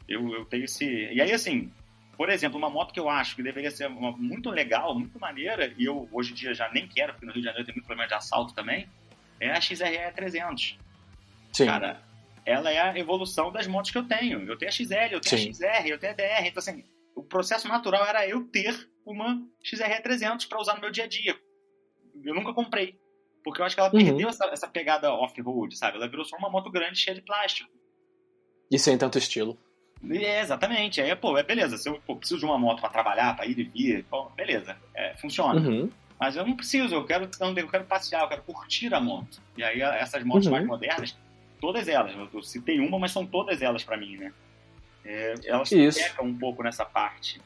[0.07, 0.85] Eu, eu tenho esse.
[0.85, 1.71] E aí, assim,
[2.15, 5.73] por exemplo, uma moto que eu acho que deveria ser uma, muito legal, muito maneira,
[5.77, 7.85] e eu hoje em dia já nem quero, porque no Rio de Janeiro tem muito
[7.85, 8.87] problema de assalto também,
[9.39, 10.77] é a XRE 300.
[11.51, 11.65] Sim.
[11.65, 12.01] Cara,
[12.45, 14.41] ela é a evolução das motos que eu tenho.
[14.47, 15.49] Eu tenho a XL, eu tenho Sim.
[15.49, 16.47] a XR, eu tenho a DR.
[16.47, 16.83] Então, assim,
[17.15, 21.07] o processo natural era eu ter uma XRE 300 para usar no meu dia a
[21.07, 21.35] dia.
[22.23, 22.97] Eu nunca comprei.
[23.45, 24.03] Porque eu acho que ela uhum.
[24.03, 25.97] perdeu essa, essa pegada off-road, sabe?
[25.97, 27.69] Ela virou só uma moto grande cheia de plástico.
[28.71, 29.55] E sem tanto estilo.
[30.09, 30.99] É, exatamente.
[30.99, 31.77] Aí, pô, é beleza.
[31.77, 34.75] Se eu pô, preciso de uma moto para trabalhar, para ir e vir, pô, beleza.
[34.95, 35.61] É, funciona.
[35.61, 35.91] Uhum.
[36.19, 39.39] Mas eu não preciso, eu quero, eu quero passear, eu quero curtir a moto.
[39.55, 40.53] E aí essas motos uhum.
[40.53, 41.15] mais modernas,
[41.61, 44.33] todas elas, eu citei uma, mas são todas elas para mim, né?
[45.05, 45.99] É, elas Isso.
[45.99, 47.39] pecam um pouco nessa parte.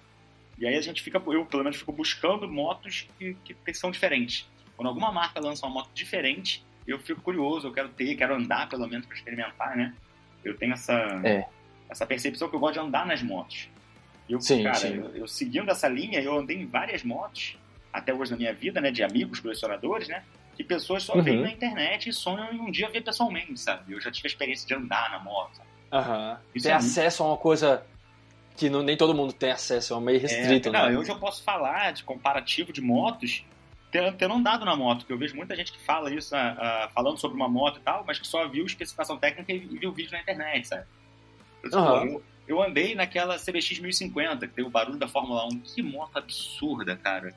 [0.57, 4.47] E aí a gente fica, eu pelo menos fico buscando motos que, que são diferentes.
[4.79, 8.69] Quando alguma marca lança uma moto diferente, eu fico curioso, eu quero ter, quero andar
[8.69, 9.93] pelo menos para experimentar, né?
[10.41, 11.45] Eu tenho essa, é.
[11.89, 13.67] essa percepção que eu gosto de andar nas motos.
[14.29, 14.93] Eu, sim, cara, sim.
[14.93, 17.57] Eu, eu, seguindo essa linha, eu andei em várias motos,
[17.91, 20.23] até hoje na minha vida, né, de amigos, colecionadores, né?
[20.55, 21.23] Que pessoas só uhum.
[21.23, 23.91] veem na internet e sonham em um dia ver pessoalmente, sabe?
[23.91, 25.59] Eu já tive a experiência de andar na moto.
[25.91, 26.39] Aham.
[26.55, 26.61] Uhum.
[26.61, 27.31] Ter é acesso muito...
[27.31, 27.85] a uma coisa
[28.55, 30.97] que não, nem todo mundo tem acesso, é meio é, restrito, é, não, né?
[30.97, 33.43] Hoje eu posso falar de comparativo de motos
[33.91, 37.17] ter, ter andado na moto, que eu vejo muita gente que fala isso, uh, falando
[37.17, 40.21] sobre uma moto e tal, mas que só viu especificação técnica e viu vídeo na
[40.21, 40.85] internet, sabe?
[41.63, 42.05] Eu, uhum.
[42.05, 45.59] eu, eu andei naquela CBX 1050, que tem o barulho da Fórmula 1.
[45.59, 47.35] Que moto absurda, cara.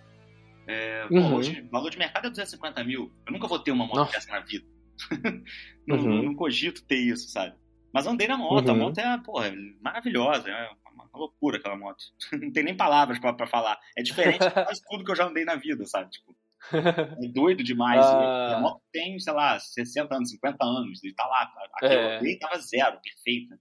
[0.67, 1.31] É, uhum.
[1.31, 3.13] pô, hoje, valor de mercado é 250 mil.
[3.27, 4.13] Eu nunca vou ter uma moto Nossa.
[4.13, 4.65] dessa na vida.
[5.87, 6.23] não, uhum.
[6.23, 7.55] não, cogito ter isso, sabe?
[7.93, 8.69] Mas andei na moto.
[8.69, 8.79] A uhum.
[8.79, 10.49] moto é, porra, maravilhosa.
[10.49, 12.05] É uma, uma loucura aquela moto.
[12.33, 13.79] não tem nem palavras para falar.
[13.97, 16.11] É diferente de quase tudo que eu já andei na vida, sabe?
[16.11, 16.35] Tipo,
[16.73, 18.05] é doido demais.
[18.05, 18.57] Ah.
[18.57, 21.03] A moto tem, sei lá, 60 anos, 50 anos.
[21.03, 21.51] E tá lá.
[21.75, 22.21] Aqui é.
[22.23, 23.59] eu tava zero, perfeita.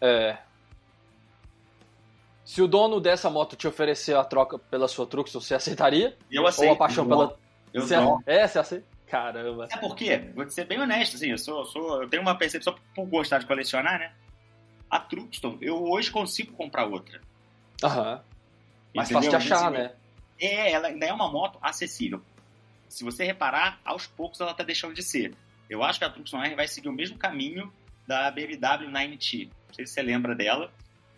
[0.00, 0.38] É.
[2.44, 6.16] Se o dono dessa moto te oferecer a troca pela sua Truxton, você aceitaria?
[6.30, 6.68] Eu aceito.
[6.68, 7.38] Ou a paixão pela.
[7.72, 7.96] Eu você...
[7.96, 8.22] não.
[8.26, 8.86] É, você aceita?
[9.06, 9.68] Caramba.
[9.70, 13.06] É porque, vou ser bem honesto, assim, eu, sou, sou, eu tenho uma percepção por
[13.06, 14.12] gostar de colecionar, né?
[14.90, 17.20] A Truxton, eu hoje consigo comprar outra.
[17.82, 18.22] Aham.
[18.94, 19.92] Mas fácil de achar, né?
[20.40, 22.22] É, ela ainda é uma moto acessível.
[22.88, 25.34] Se você reparar, aos poucos ela tá deixando de ser.
[25.68, 27.72] Eu acho que a Truxton R vai seguir o mesmo caminho
[28.06, 29.48] da BMW 9T.
[29.68, 30.70] Não sei se você lembra dela.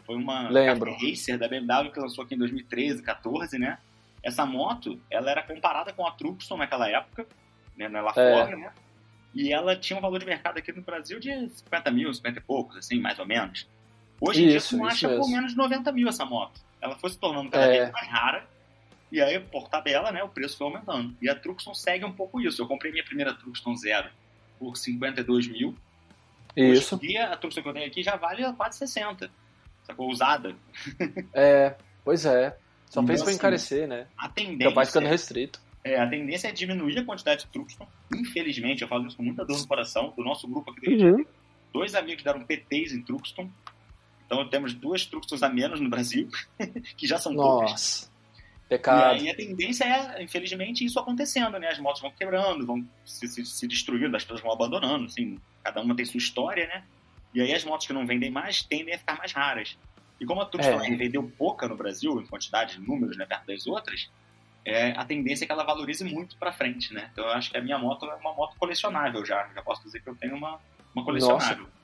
[0.04, 0.94] Foi uma Lembro.
[0.94, 3.78] racer da BMW que lançou aqui em 2013, 14, né?
[4.22, 7.26] Essa moto, ela era comparada com a Truxton naquela época,
[7.76, 7.88] né?
[7.88, 8.12] Lá é.
[8.12, 8.72] fora, né?
[9.34, 12.42] E ela tinha um valor de mercado aqui no Brasil de 50 mil, 50 e
[12.42, 13.68] poucos, assim, mais ou menos.
[14.20, 16.60] Hoje em isso, dia, você acha por menos de 90 mil essa moto.
[16.80, 17.80] Ela foi se tornando cada é.
[17.80, 18.48] vez mais rara.
[19.16, 21.16] E aí, por tabela, né, o preço foi aumentando.
[21.22, 22.60] E a Truxton segue um pouco isso.
[22.60, 24.10] Eu comprei minha primeira Truxton Zero
[24.58, 25.74] por 52 mil.
[26.54, 26.96] Isso.
[26.96, 29.30] Hoje em dia, a Truxton que eu tenho aqui já vale quase 60
[29.86, 30.10] sacou?
[30.10, 30.54] Usada.
[31.32, 32.58] É, pois é.
[32.90, 34.06] Só então, fez pra assim, encarecer, né?
[34.18, 34.74] A tendência.
[34.74, 35.60] Vai ficando restrito.
[35.82, 37.88] É, a tendência é diminuir a quantidade de Truxton.
[38.14, 40.12] Infelizmente, eu falo isso com muita dor no coração.
[40.14, 41.24] Do nosso grupo aqui uhum.
[41.72, 43.48] dois amigos deram PTs em Truxton.
[44.26, 46.28] Então temos duas Truxtons a menos no Brasil,
[46.98, 47.70] que já são Nossa.
[47.70, 48.15] Nossa.
[48.68, 49.16] Pecado.
[49.16, 51.68] E aí a tendência é, infelizmente, isso acontecendo, né?
[51.68, 55.80] As motos vão quebrando, vão se, se, se destruindo, as pessoas vão abandonando, assim, cada
[55.80, 56.84] uma tem sua história, né?
[57.32, 59.78] E aí as motos que não vendem mais tendem a ficar mais raras.
[60.20, 60.96] E como a Tucson é.
[60.96, 64.10] vendeu pouca no Brasil, em quantidade de números, né, perto das outras,
[64.64, 67.08] é, a tendência é que ela valorize muito para frente, né?
[67.12, 69.48] Então eu acho que a minha moto é uma moto colecionável já.
[69.54, 70.58] Já posso dizer que eu tenho uma,
[70.94, 71.58] uma colecionável.
[71.58, 71.76] Nossa.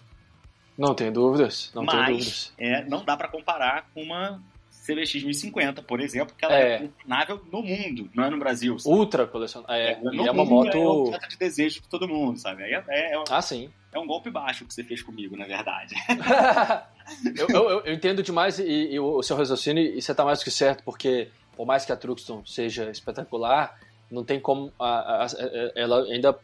[0.76, 1.70] Não tenho dúvidas.
[1.74, 2.54] Não Mas, tenho dúvidas.
[2.58, 4.42] É, não dá para comparar com uma
[4.84, 8.76] CBX 1050, por exemplo, que ela é, é colecionável no mundo, não é no Brasil.
[8.80, 8.96] Sabe?
[8.96, 9.76] Ultra colecionável.
[9.76, 10.76] É, é, é uma moto.
[10.76, 12.64] É um de desejo de todo mundo, sabe?
[12.64, 13.70] É, é, é, ah, sim.
[13.92, 15.94] É um golpe baixo que você fez comigo, na verdade.
[17.38, 20.44] eu, eu, eu, entendo demais e, e, o seu raciocínio, e você está mais do
[20.44, 23.78] que certo, porque por mais que a Truxton seja espetacular,
[24.10, 24.72] não tem como.
[24.80, 25.28] A, a, a,
[25.76, 26.36] ela ainda.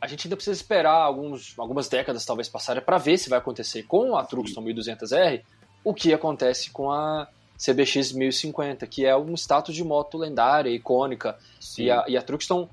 [0.00, 3.82] A gente ainda precisa esperar alguns, algumas décadas, talvez, passarem para ver se vai acontecer
[3.84, 5.42] com a Truxton 1200R
[5.82, 7.26] o que acontece com a
[7.56, 11.38] CBX 1050, que é um status de moto lendária, icônica.
[11.78, 12.68] E a, e a Truxton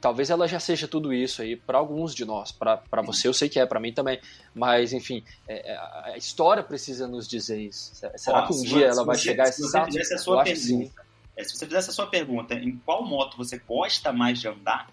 [0.00, 2.52] talvez ela já seja tudo isso aí para alguns de nós.
[2.52, 4.20] Para você eu sei que é, para mim também.
[4.54, 5.76] Mas, enfim, é, é,
[6.12, 7.92] a história precisa nos dizer isso.
[8.16, 9.94] Será Ó, que um dia ela vai chegar a esse status?
[9.94, 11.04] Se pergunta,
[11.36, 14.88] é, se você fizesse a sua pergunta em qual moto você gosta mais de andar,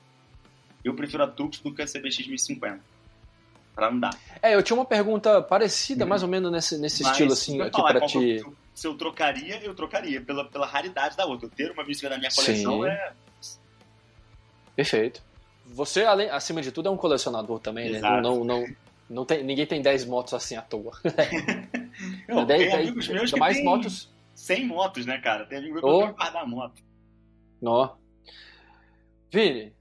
[0.83, 2.79] eu prefiro a Tux do que a CBX 1050
[3.75, 4.17] para andar.
[4.41, 6.09] É, eu tinha uma pergunta parecida, uhum.
[6.09, 8.43] mais ou menos nesse, nesse estilo assim aqui para te.
[8.73, 11.47] Se eu trocaria, eu trocaria pela, pela raridade da outra.
[11.47, 12.87] Eu ter uma bicicleta na minha coleção Sim.
[12.87, 13.13] é
[14.75, 15.21] Perfeito.
[15.65, 17.97] Você, além, acima de tudo, é um colecionador também, né?
[17.99, 18.15] Exato.
[18.15, 18.21] né?
[18.21, 18.65] Não, não,
[19.09, 20.91] não tem, ninguém tem 10 motos assim à toa.
[22.27, 24.11] Não, 10, tem amigos meus que mais tem motos.
[24.33, 25.45] 100 motos, né, cara?
[25.45, 26.13] Tem amigo meu que oh.
[26.13, 26.81] tem da moto.
[27.61, 27.95] Nó.
[29.31, 29.73] Vini,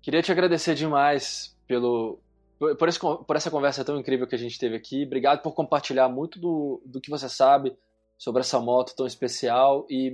[0.00, 2.18] queria te agradecer demais pelo,
[2.58, 5.04] por, esse, por, essa conversa tão incrível que a gente teve aqui.
[5.04, 7.76] Obrigado por compartilhar muito do, do que você sabe
[8.18, 10.12] sobre essa moto tão especial e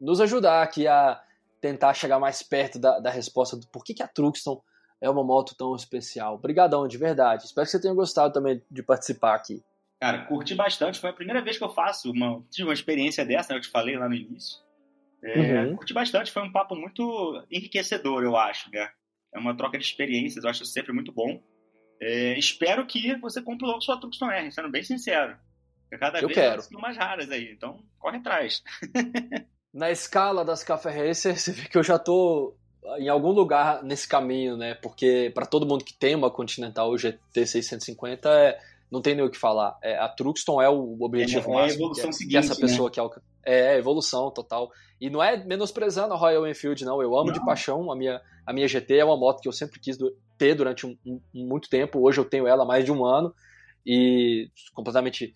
[0.00, 1.22] nos ajudar aqui a
[1.60, 4.60] tentar chegar mais perto da, da resposta do porquê que a Truxton
[5.00, 6.34] é uma moto tão especial.
[6.34, 7.44] Obrigadão, de verdade.
[7.44, 9.62] Espero que você tenha gostado também de participar aqui.
[10.00, 11.00] Cara, curti bastante.
[11.00, 13.58] Foi a primeira vez que eu faço uma, tive uma experiência dessa, né?
[13.58, 14.58] Eu te falei lá no início.
[15.22, 15.76] É, uhum.
[15.76, 16.32] Curti bastante.
[16.32, 18.90] Foi um papo muito enriquecedor, eu acho, né?
[19.34, 21.42] É uma troca de experiências, eu acho sempre muito bom.
[22.00, 25.36] É, espero que você compre logo sua Tucson R, sendo bem sincero.
[25.88, 26.80] Porque cada eu vez quero.
[26.80, 28.62] mais raras aí, então corre atrás.
[29.72, 32.54] na escala das Café Racer, você vê que eu já tô
[32.98, 34.74] em algum lugar nesse caminho, né?
[34.74, 38.58] Porque para todo mundo que tem uma Continental GT 650, é,
[38.90, 39.76] não tem nem o que falar.
[39.82, 41.60] É, a Truxton é o objetivo é, é máximo.
[41.60, 42.94] É a evolução que, seguinte, que essa pessoa né?
[42.94, 43.00] que
[43.44, 44.70] é, é evolução total.
[45.00, 47.02] E não é menosprezando a Royal Enfield, não.
[47.02, 47.32] Eu amo não.
[47.32, 49.98] de paixão a minha, a minha GT, é uma moto que eu sempre quis
[50.38, 52.00] ter durante um, um, muito tempo.
[52.00, 53.34] Hoje eu tenho ela há mais de um ano
[53.84, 55.34] e completamente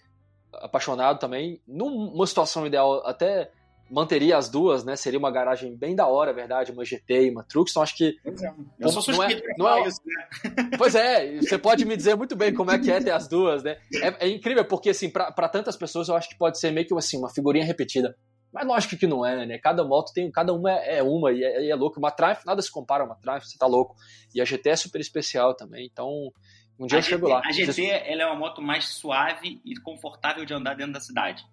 [0.54, 1.60] apaixonado também.
[1.66, 3.50] Numa situação ideal, até
[3.90, 4.94] manteria as duas, né?
[4.94, 8.52] Seria uma garagem bem da hora, verdade, uma GT e uma Truxton, acho que é.
[8.78, 10.70] eu sou não é, não é, isso, né?
[10.78, 13.62] Pois é, você pode me dizer muito bem como é que é ter as duas,
[13.62, 13.78] né?
[13.94, 16.94] É, é incrível porque assim, para tantas pessoas eu acho que pode ser meio que
[16.94, 18.16] assim, uma figurinha repetida.
[18.52, 19.58] Mas lógico que não é, né?
[19.58, 21.98] Cada moto tem, cada uma é, é uma e é, é louco.
[21.98, 23.94] Uma Triumph, nada se compara a uma Triumph, você tá louco.
[24.34, 26.32] E a GT é super especial também, então
[26.80, 27.42] um dia a eu chego GT, lá.
[27.44, 31.44] A GT ela é uma moto mais suave e confortável de andar dentro da cidade.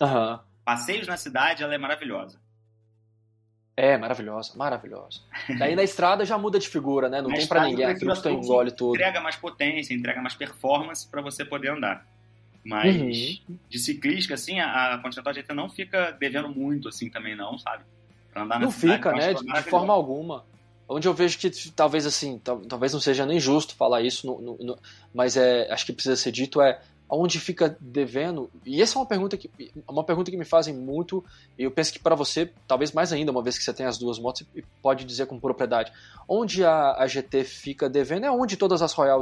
[0.00, 0.40] Aham.
[0.64, 2.40] Passeios na cidade, ela é maravilhosa.
[3.76, 5.20] É, maravilhosa, maravilhosa.
[5.58, 7.22] Daí na estrada já muda de figura, né?
[7.22, 8.96] Não na tem para ninguém, aquilo que engole tudo.
[8.96, 12.04] Entrega mais potência, entrega mais performance para você poder andar.
[12.64, 13.56] Mas uhum.
[13.68, 17.84] de ciclística, assim, a, a Continental GT não fica devendo muito, assim, também não, sabe?
[18.32, 19.34] Pra andar na não cidade, fica, né?
[19.34, 20.44] De, de, forma alguma.
[20.88, 24.58] Onde eu vejo que talvez, assim, talvez não seja nem justo falar isso, no, no,
[24.58, 24.78] no,
[25.12, 26.80] mas é, acho que precisa ser dito, é
[27.10, 28.50] onde fica devendo?
[28.64, 29.50] E essa é uma pergunta que
[29.88, 31.24] uma pergunta que me fazem muito,
[31.58, 33.98] e eu penso que para você, talvez mais ainda, uma vez que você tem as
[33.98, 34.46] duas motos,
[34.82, 35.92] pode dizer com propriedade.
[36.28, 39.20] Onde a, a GT fica devendo é onde todas as Royal,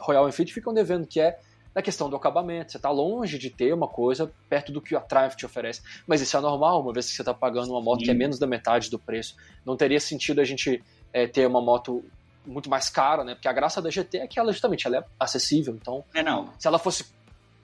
[0.00, 1.38] Royal Enfield ficam devendo, que é
[1.74, 2.72] na questão do acabamento.
[2.72, 5.82] Você está longe de ter uma coisa perto do que a Triumph te oferece.
[6.06, 8.06] Mas isso é normal, uma vez que você está pagando uma moto Sim.
[8.06, 9.36] que é menos da metade do preço.
[9.62, 10.82] Não teria sentido a gente
[11.16, 12.04] é, ter uma moto
[12.44, 13.34] muito mais cara, né?
[13.34, 15.74] Porque a graça da GT é que ela justamente ela é acessível.
[15.74, 16.52] Então, é, não.
[16.58, 17.06] se ela fosse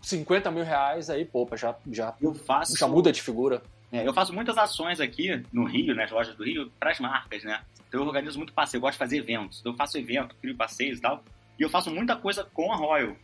[0.01, 3.63] 50 mil reais, aí, pô, já, já, eu faço, já muda de figura.
[3.93, 7.45] É, eu faço muitas ações aqui no Rio, nas lojas do Rio, para as marcas,
[7.45, 7.61] né?
[7.87, 9.63] Então eu organizo muito passeio, eu gosto de fazer eventos.
[9.63, 11.23] Eu faço evento, crio passeios e tal.
[11.59, 13.15] E eu faço muita coisa com a Royal.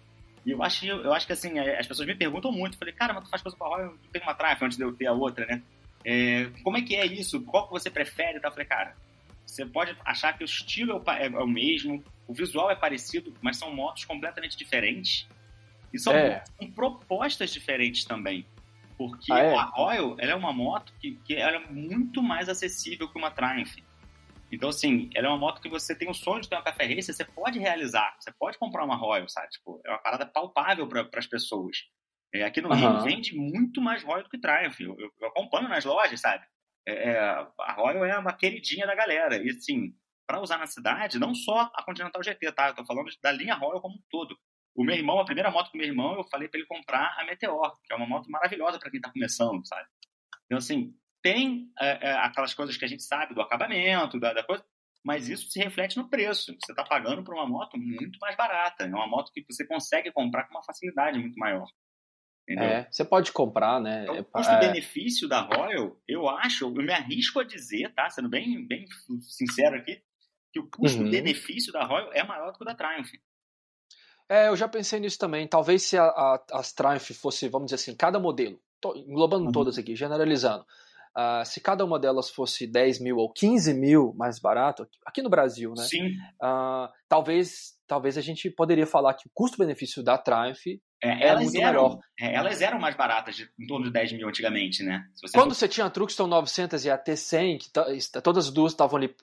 [0.45, 2.74] E eu acho, eu acho que assim, é, as pessoas me perguntam muito.
[2.74, 4.76] Eu falei, cara, mas tu faz coisa com a Royal, tu tem uma Triumph antes
[4.76, 5.62] de eu ter a outra, né?
[6.05, 7.41] É, como é que é isso?
[7.41, 8.39] Qual que você prefere?
[8.43, 8.95] Eu falei, cara,
[9.49, 13.57] você pode achar que o estilo é, é o mesmo, o visual é parecido, mas
[13.57, 15.26] são motos completamente diferentes.
[15.92, 16.44] E são, é.
[16.61, 18.46] são propostas diferentes também.
[18.99, 19.55] Porque ah, é?
[19.55, 23.30] a Royal ela é uma moto que, que ela é muito mais acessível que uma
[23.30, 23.76] Triumph.
[24.53, 26.84] Então, assim, ela é uma moto que você tem o sonho de ter uma café
[26.84, 29.49] racer, você pode realizar, você pode comprar uma Royal, sabe?
[29.51, 31.84] Tipo, é uma parada palpável para as pessoas.
[32.34, 34.80] É, aqui no Rio vende muito mais Royal do que Triumph.
[34.80, 36.44] Eu, eu, eu acompanho nas lojas, sabe?
[36.89, 39.36] É, é, a Royal é uma queridinha da galera.
[39.36, 39.95] E, assim,
[40.26, 42.68] para usar na cidade, não só a Continental GT, tá?
[42.68, 44.39] Eu tô falando da linha Royal como um todo.
[44.74, 47.24] O meu irmão, a primeira moto do meu irmão, eu falei para ele comprar a
[47.24, 49.86] Meteor, que é uma moto maravilhosa para quem está começando, sabe?
[50.47, 54.43] Então, assim, tem é, é, aquelas coisas que a gente sabe do acabamento, da, da
[54.43, 54.64] coisa,
[55.05, 56.57] mas isso se reflete no preço.
[56.61, 58.84] Você está pagando por uma moto muito mais barata.
[58.84, 61.66] É uma moto que você consegue comprar com uma facilidade muito maior.
[62.57, 64.05] É, você pode comprar, né?
[64.05, 65.28] Então, o custo-benefício é...
[65.28, 68.09] da Royal, eu acho, eu me arrisco a dizer, tá?
[68.09, 68.86] Sendo bem, bem
[69.20, 70.01] sincero aqui,
[70.53, 71.80] que o custo-benefício uhum.
[71.80, 73.12] da Royal é maior do que o da Triumph.
[74.28, 75.46] É, eu já pensei nisso também.
[75.46, 79.53] Talvez se a, a, as Triumph fosse, vamos dizer assim, cada modelo, to, englobando uhum.
[79.53, 80.64] todas aqui, generalizando,
[81.16, 85.30] uh, se cada uma delas fosse 10 mil ou 15 mil mais barato, aqui no
[85.30, 85.84] Brasil, né?
[85.84, 86.09] Sim.
[86.42, 91.61] Uh, talvez, talvez a gente poderia falar que o custo-benefício da Triumph é, elas, muito
[91.61, 92.01] eram.
[92.20, 95.05] É, elas eram mais baratas, de, em torno de 10 mil antigamente, né?
[95.14, 95.54] Você Quando for...
[95.54, 99.14] você tinha a Truxton 900 e a T100, que todas as duas estavam ali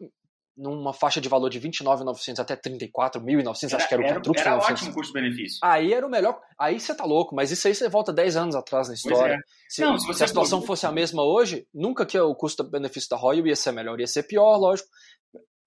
[0.57, 4.41] numa faixa de valor de 29.900 até 34.900, acho que era o Truxton.
[4.41, 5.59] Era, era ótimo custo-benefício.
[5.61, 6.39] Aí era o melhor.
[6.57, 9.33] Aí você tá louco, mas isso aí você volta 10 anos atrás na história.
[9.33, 9.37] É.
[9.67, 10.67] Se, Não, se, se a situação for...
[10.67, 14.23] fosse a mesma hoje, nunca que o custo-benefício da Royal ia ser melhor, ia ser
[14.23, 14.87] pior, lógico.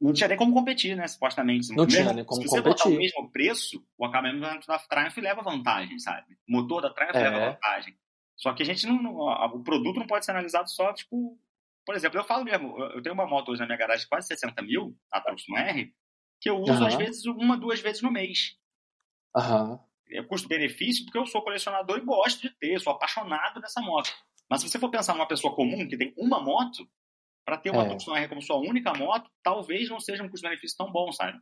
[0.00, 1.74] Não tinha nem como competir, né, supostamente.
[1.74, 2.48] Não tinha nem como se competir.
[2.48, 6.34] Se você botar o mesmo preço, o acabamento da Triumph leva vantagem, sabe?
[6.48, 7.30] O motor da Triumph é.
[7.30, 7.98] leva vantagem.
[8.36, 11.36] Só que a gente não, o produto não pode ser analisado só, tipo,
[11.84, 14.28] por exemplo, eu falo mesmo, eu tenho uma moto hoje na minha garagem de quase
[14.28, 15.92] 60 mil, a Tucson R,
[16.40, 16.86] que eu uso uhum.
[16.86, 18.56] às vezes uma, duas vezes no mês.
[19.36, 19.78] Uhum.
[20.10, 24.10] É custo-benefício porque eu sou colecionador e gosto de ter, sou apaixonado dessa moto.
[24.48, 26.88] Mas se você for pensar numa pessoa comum que tem uma moto,
[27.48, 27.88] para ter uma é.
[27.88, 31.38] Tucson R como sua única moto, talvez não seja um custo-benefício tão bom, sabe?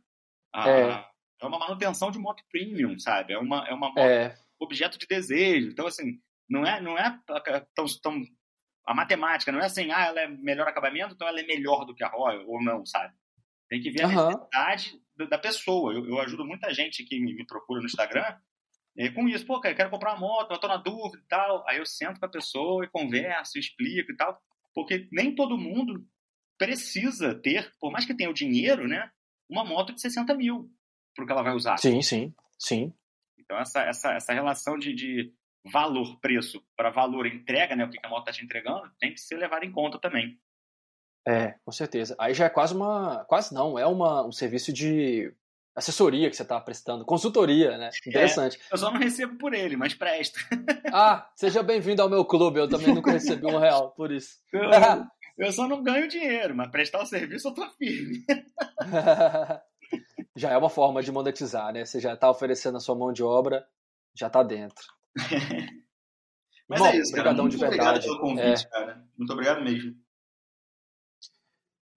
[0.55, 1.05] Ah, é.
[1.41, 3.33] é uma manutenção de moto premium, sabe?
[3.33, 4.33] É uma, é uma moto é.
[4.57, 5.67] objeto de desejo.
[5.67, 6.17] Então, assim,
[6.49, 7.19] não é, não é
[7.75, 8.23] tão, tão
[8.85, 11.93] a matemática, não é assim, ah, ela é melhor acabamento, então ela é melhor do
[11.93, 13.13] que a Royal, ou não, sabe?
[13.67, 14.27] Tem que ver a uhum.
[14.27, 15.93] necessidade da pessoa.
[15.93, 18.33] Eu, eu, ajudo muita gente que me, me procura no Instagram
[18.97, 19.45] é, com isso.
[19.45, 21.67] Pô, cara, eu quero comprar uma moto, eu tô na dúvida e tal.
[21.67, 24.41] Aí eu sento com a pessoa e converso, explico e tal.
[24.77, 26.05] Porque nem todo mundo
[26.55, 29.09] precisa ter, por mais que tenha o dinheiro, né,
[29.49, 30.69] uma moto de 60 mil
[31.15, 31.77] para o que ela vai usar.
[31.77, 32.93] Sim, sim, sim.
[33.39, 35.33] Então, essa, essa, essa relação de, de
[35.65, 39.63] valor-preço para valor-entrega, né, o que a moto está te entregando, tem que ser levado
[39.63, 40.39] em conta também.
[41.27, 42.15] É, com certeza.
[42.19, 43.25] Aí já é quase uma.
[43.25, 45.33] Quase não, é uma, um serviço de
[45.77, 47.91] assessoria que você está prestando, consultoria, né?
[47.93, 48.57] É, Interessante.
[48.57, 50.39] É, eu só não recebo por ele, mas presto.
[50.91, 54.37] Ah, seja bem-vindo ao meu clube, eu também nunca recebi um real por isso.
[54.53, 54.61] Eu,
[55.37, 58.23] eu só não ganho dinheiro, mas prestar o serviço eu tô firme.
[60.35, 61.83] já é uma forma de monetizar, né?
[61.83, 63.67] Você já está oferecendo a sua mão de obra,
[64.15, 64.83] já está dentro.
[66.69, 67.33] mas Bom, é isso, cara.
[67.33, 67.81] Muito de verdade.
[67.81, 68.69] obrigado pelo convite, é.
[68.69, 69.03] cara.
[69.17, 69.93] Muito obrigado mesmo.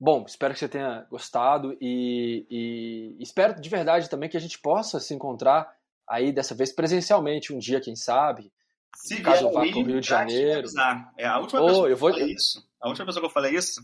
[0.01, 4.59] Bom, espero que você tenha gostado e, e, espero de verdade também que a gente
[4.59, 5.71] possa se encontrar
[6.09, 8.51] aí dessa vez presencialmente um dia, quem sabe.
[8.97, 10.67] Se caso eu vá para o Rio de Janeiro.
[11.19, 12.13] É, a última oh, pessoa que eu vou...
[12.13, 13.81] falei isso, a última pessoa que eu falei isso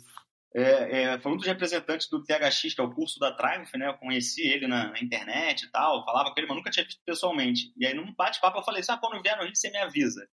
[0.54, 3.88] é, é, foi um dos representantes do THX, que é o curso da Triumph, né?
[3.88, 7.02] Eu conheci ele na, na, internet e tal, falava com ele, mas nunca tinha visto
[7.04, 7.74] pessoalmente.
[7.76, 10.26] E aí, num bate-papo, eu falei assim: ah, quando vier no Rio, você me avisa.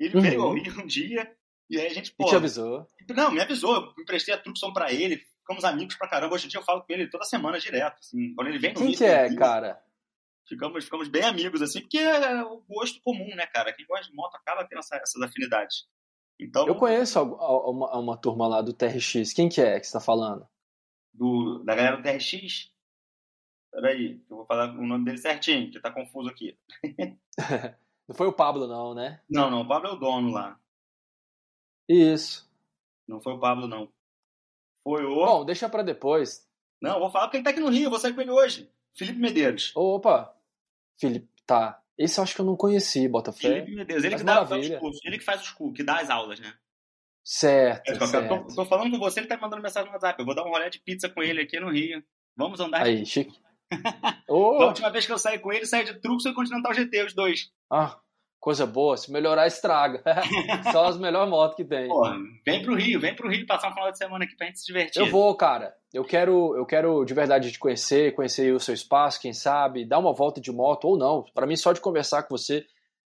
[0.00, 0.22] Ele uhum.
[0.22, 1.32] veio ao Rio um dia
[1.72, 2.26] e aí a gente, pô.
[2.26, 2.86] E te avisou?
[3.16, 3.74] Não, me avisou.
[3.74, 5.16] Eu emprestei a Truxon pra ele.
[5.16, 6.34] Ficamos amigos pra caramba.
[6.34, 7.96] Hoje em dia eu falo com ele toda semana direto.
[7.98, 9.82] Assim, quando ele vem no Quem que é, cara?
[10.46, 13.72] Ficamos, ficamos bem amigos, assim, porque é o gosto comum, né, cara?
[13.72, 15.86] Quem gosta de moto acaba tendo essa, essas afinidades.
[16.38, 19.32] Então, eu conheço uma, uma, turma lá do TRX.
[19.32, 20.46] Quem que é que você tá falando?
[21.14, 22.70] Do, da galera do TRX?
[23.70, 26.54] Peraí, eu vou falar o nome dele certinho, que tá confuso aqui.
[28.06, 29.22] não foi o Pablo, não, né?
[29.30, 30.60] Não, não, o Pablo é o dono lá.
[31.88, 32.50] Isso.
[33.06, 33.88] Não foi o Pablo, não.
[34.84, 35.14] Foi o.
[35.14, 36.48] Bom, deixa para depois.
[36.80, 38.70] Não, vou falar porque ele tá aqui no Rio, vou sair com ele hoje.
[38.96, 39.72] Felipe Medeiros.
[39.74, 40.34] Opa!
[40.98, 41.80] Felipe, tá.
[41.96, 43.48] Esse eu acho que eu não conheci, Botafé.
[43.48, 46.10] Felipe Medeiros, ele que dá os cursos, ele que faz os cursos, que dá as
[46.10, 46.52] aulas, né?
[47.24, 47.88] Certo.
[47.88, 48.48] É, certo.
[48.48, 50.18] Tô, tô, falando com você, ele tá me mandando mensagem no WhatsApp.
[50.18, 52.02] Eu vou dar um rolê de pizza com ele aqui no Rio.
[52.36, 52.82] Vamos andar.
[52.82, 53.38] Aí, chique.
[54.28, 54.62] oh.
[54.62, 57.14] A última vez que eu saí com ele, saí de Truxo e Continental GT, os
[57.14, 57.52] dois.
[57.70, 57.98] Ah,
[58.42, 60.02] coisa boa, se melhorar, estraga.
[60.72, 61.86] Só as melhores motos que tem.
[61.86, 62.02] Pô,
[62.44, 64.66] vem pro Rio, vem pro Rio passar um final de semana aqui pra gente se
[64.66, 65.00] divertir.
[65.00, 65.72] Eu vou, cara.
[65.94, 70.00] Eu quero, eu quero de verdade te conhecer, conhecer o seu espaço, quem sabe, dar
[70.00, 71.24] uma volta de moto ou não.
[71.32, 72.64] Para mim, só de conversar com você,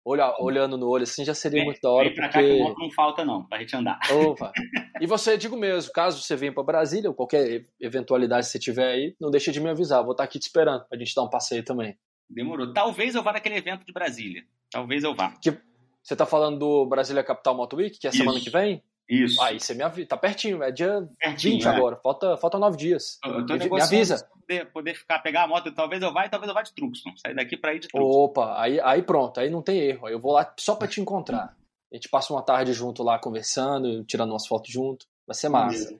[0.02, 2.06] olha, olhando no olho assim, já seria vem, muito da hora.
[2.06, 2.48] Vem pra porque...
[2.48, 3.98] cá que moto não falta, não, pra gente andar.
[4.10, 4.50] Opa.
[4.98, 8.88] E você, digo mesmo, caso você venha para Brasília, ou qualquer eventualidade que você tiver
[8.92, 10.02] aí, não deixe de me avisar.
[10.02, 11.98] Vou estar aqui te esperando pra gente dar um passeio também.
[12.28, 12.72] Demorou.
[12.72, 14.44] Talvez eu vá naquele evento de Brasília.
[14.70, 15.32] Talvez eu vá.
[15.40, 15.56] Que,
[16.02, 18.18] você tá falando do Brasília Capital Moto Week, que é Isso.
[18.18, 18.82] semana que vem?
[19.09, 19.40] Isso.
[19.40, 20.09] Aí você me avisa.
[20.09, 21.68] Tá pertinho, é dia pertinho, 20 é.
[21.68, 21.96] agora.
[21.96, 23.18] Falta, falta nove dias.
[23.24, 24.28] Eu tô me, me avisa.
[24.40, 27.16] Poder, poder ficar, pegar a moto, talvez eu vá e talvez eu vá de Truxton.
[27.16, 28.06] Sair daqui pra ir de Truxton.
[28.06, 30.09] Opa, aí, aí pronto, aí não tem erro.
[30.09, 31.56] Eu vou lá só pra te encontrar.
[31.90, 35.06] A gente passa uma tarde junto lá conversando, tirando umas fotos junto.
[35.26, 35.98] Vai ser massa.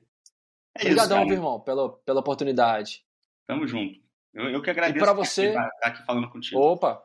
[0.75, 3.03] É Obrigadão, meu irmão, pela, pela oportunidade.
[3.47, 3.99] Tamo junto.
[4.33, 5.47] Eu, eu que agradeço pra você...
[5.47, 6.59] estar aqui falando contigo.
[6.59, 7.03] Opa,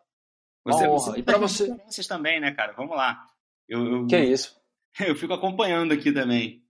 [0.65, 1.69] você, você e para você
[2.09, 2.73] também, né, cara?
[2.73, 3.27] Vamos lá.
[3.69, 4.59] Eu, eu, que é isso?
[5.07, 6.63] Eu fico acompanhando aqui também.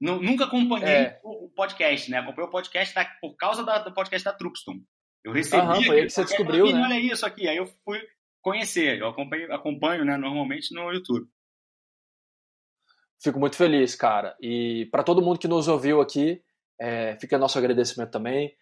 [0.00, 1.20] Nunca acompanhei é.
[1.22, 2.18] o podcast, né?
[2.18, 4.80] Acompanhei o podcast da, por causa da, do podcast da Truxton.
[5.24, 5.62] Eu recebi.
[5.62, 6.82] Aham, foi aí que você descobriu, né?
[6.82, 7.48] Olha isso aqui.
[7.48, 8.00] Aí eu fui
[8.42, 9.00] conhecer.
[9.00, 11.26] Eu acompanho, acompanho né, normalmente no YouTube.
[13.22, 14.36] Fico muito feliz, cara.
[14.40, 16.42] E para todo mundo que nos ouviu aqui,
[16.78, 18.54] é, fica nosso agradecimento também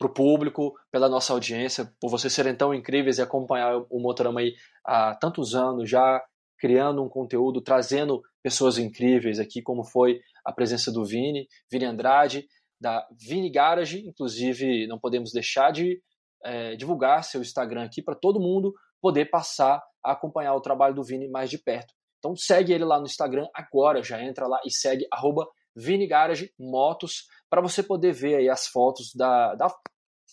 [0.00, 4.40] para o público, pela nossa audiência, por vocês serem tão incríveis e acompanhar o Motorama
[4.40, 6.24] aí há tantos anos já,
[6.58, 12.46] criando um conteúdo, trazendo pessoas incríveis aqui, como foi a presença do Vini, Vini Andrade,
[12.80, 16.00] da Vini Garage, inclusive não podemos deixar de
[16.42, 18.72] é, divulgar seu Instagram aqui para todo mundo
[19.02, 21.92] poder passar a acompanhar o trabalho do Vini mais de perto.
[22.18, 25.46] Então segue ele lá no Instagram agora, já entra lá e segue arroba
[25.76, 29.68] Vini Garage Motos para você poder ver aí as fotos da, da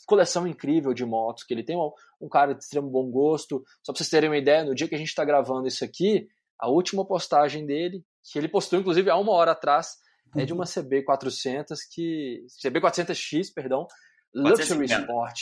[0.06, 1.76] coleção incrível de motos que ele tem.
[1.76, 1.91] Um,
[2.22, 3.64] um cara de extremo bom gosto.
[3.84, 6.27] Só para vocês terem uma ideia, no dia que a gente está gravando isso aqui,
[6.60, 9.95] a última postagem dele, que ele postou inclusive há uma hora atrás,
[10.35, 13.88] é de uma CB400 que CB400X, perdão,
[14.34, 14.81] 450.
[14.84, 15.39] Luxury Sport.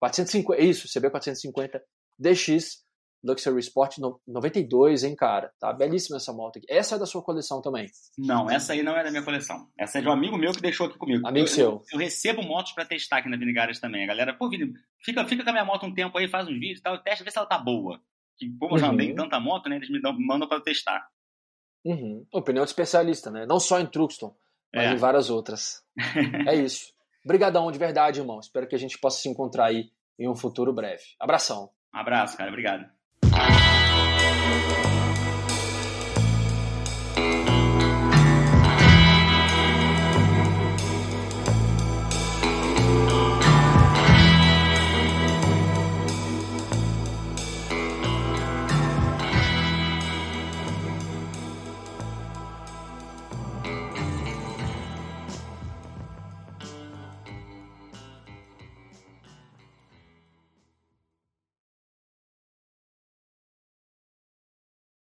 [0.00, 1.80] 450, isso, CB450
[2.18, 2.84] DX
[3.24, 3.96] Luxury Sport
[4.26, 5.50] 92, hein, cara?
[5.58, 6.66] Tá belíssima essa moto aqui.
[6.68, 7.86] Essa é da sua coleção também?
[8.18, 9.66] Não, essa aí não é da minha coleção.
[9.78, 11.26] Essa é de um amigo meu que deixou aqui comigo.
[11.26, 11.70] Amigo eu, seu.
[11.70, 14.04] Eu, eu, recebo motos para testar aqui na Vinigaras também.
[14.04, 16.58] A galera, pô, Vini, fica, fica com a minha moto um tempo aí, faz uns
[16.58, 17.98] vídeos e tal, testa, vê se ela tá boa.
[18.36, 19.16] Que, como eu já andei em uhum.
[19.16, 21.08] tanta moto, né, eles me dão, mandam para testar.
[21.84, 22.26] Uhum.
[22.32, 23.46] Opinião de especialista, né?
[23.46, 24.36] Não só em Truxton,
[24.74, 24.92] mas é.
[24.92, 25.82] em várias outras.
[26.46, 26.92] é isso.
[27.24, 28.38] Obrigadão de verdade, irmão.
[28.38, 31.02] Espero que a gente possa se encontrar aí em um futuro breve.
[31.18, 31.70] Abração.
[31.94, 32.50] Um abraço, cara.
[32.50, 32.86] Obrigado.
[34.54, 35.03] thank you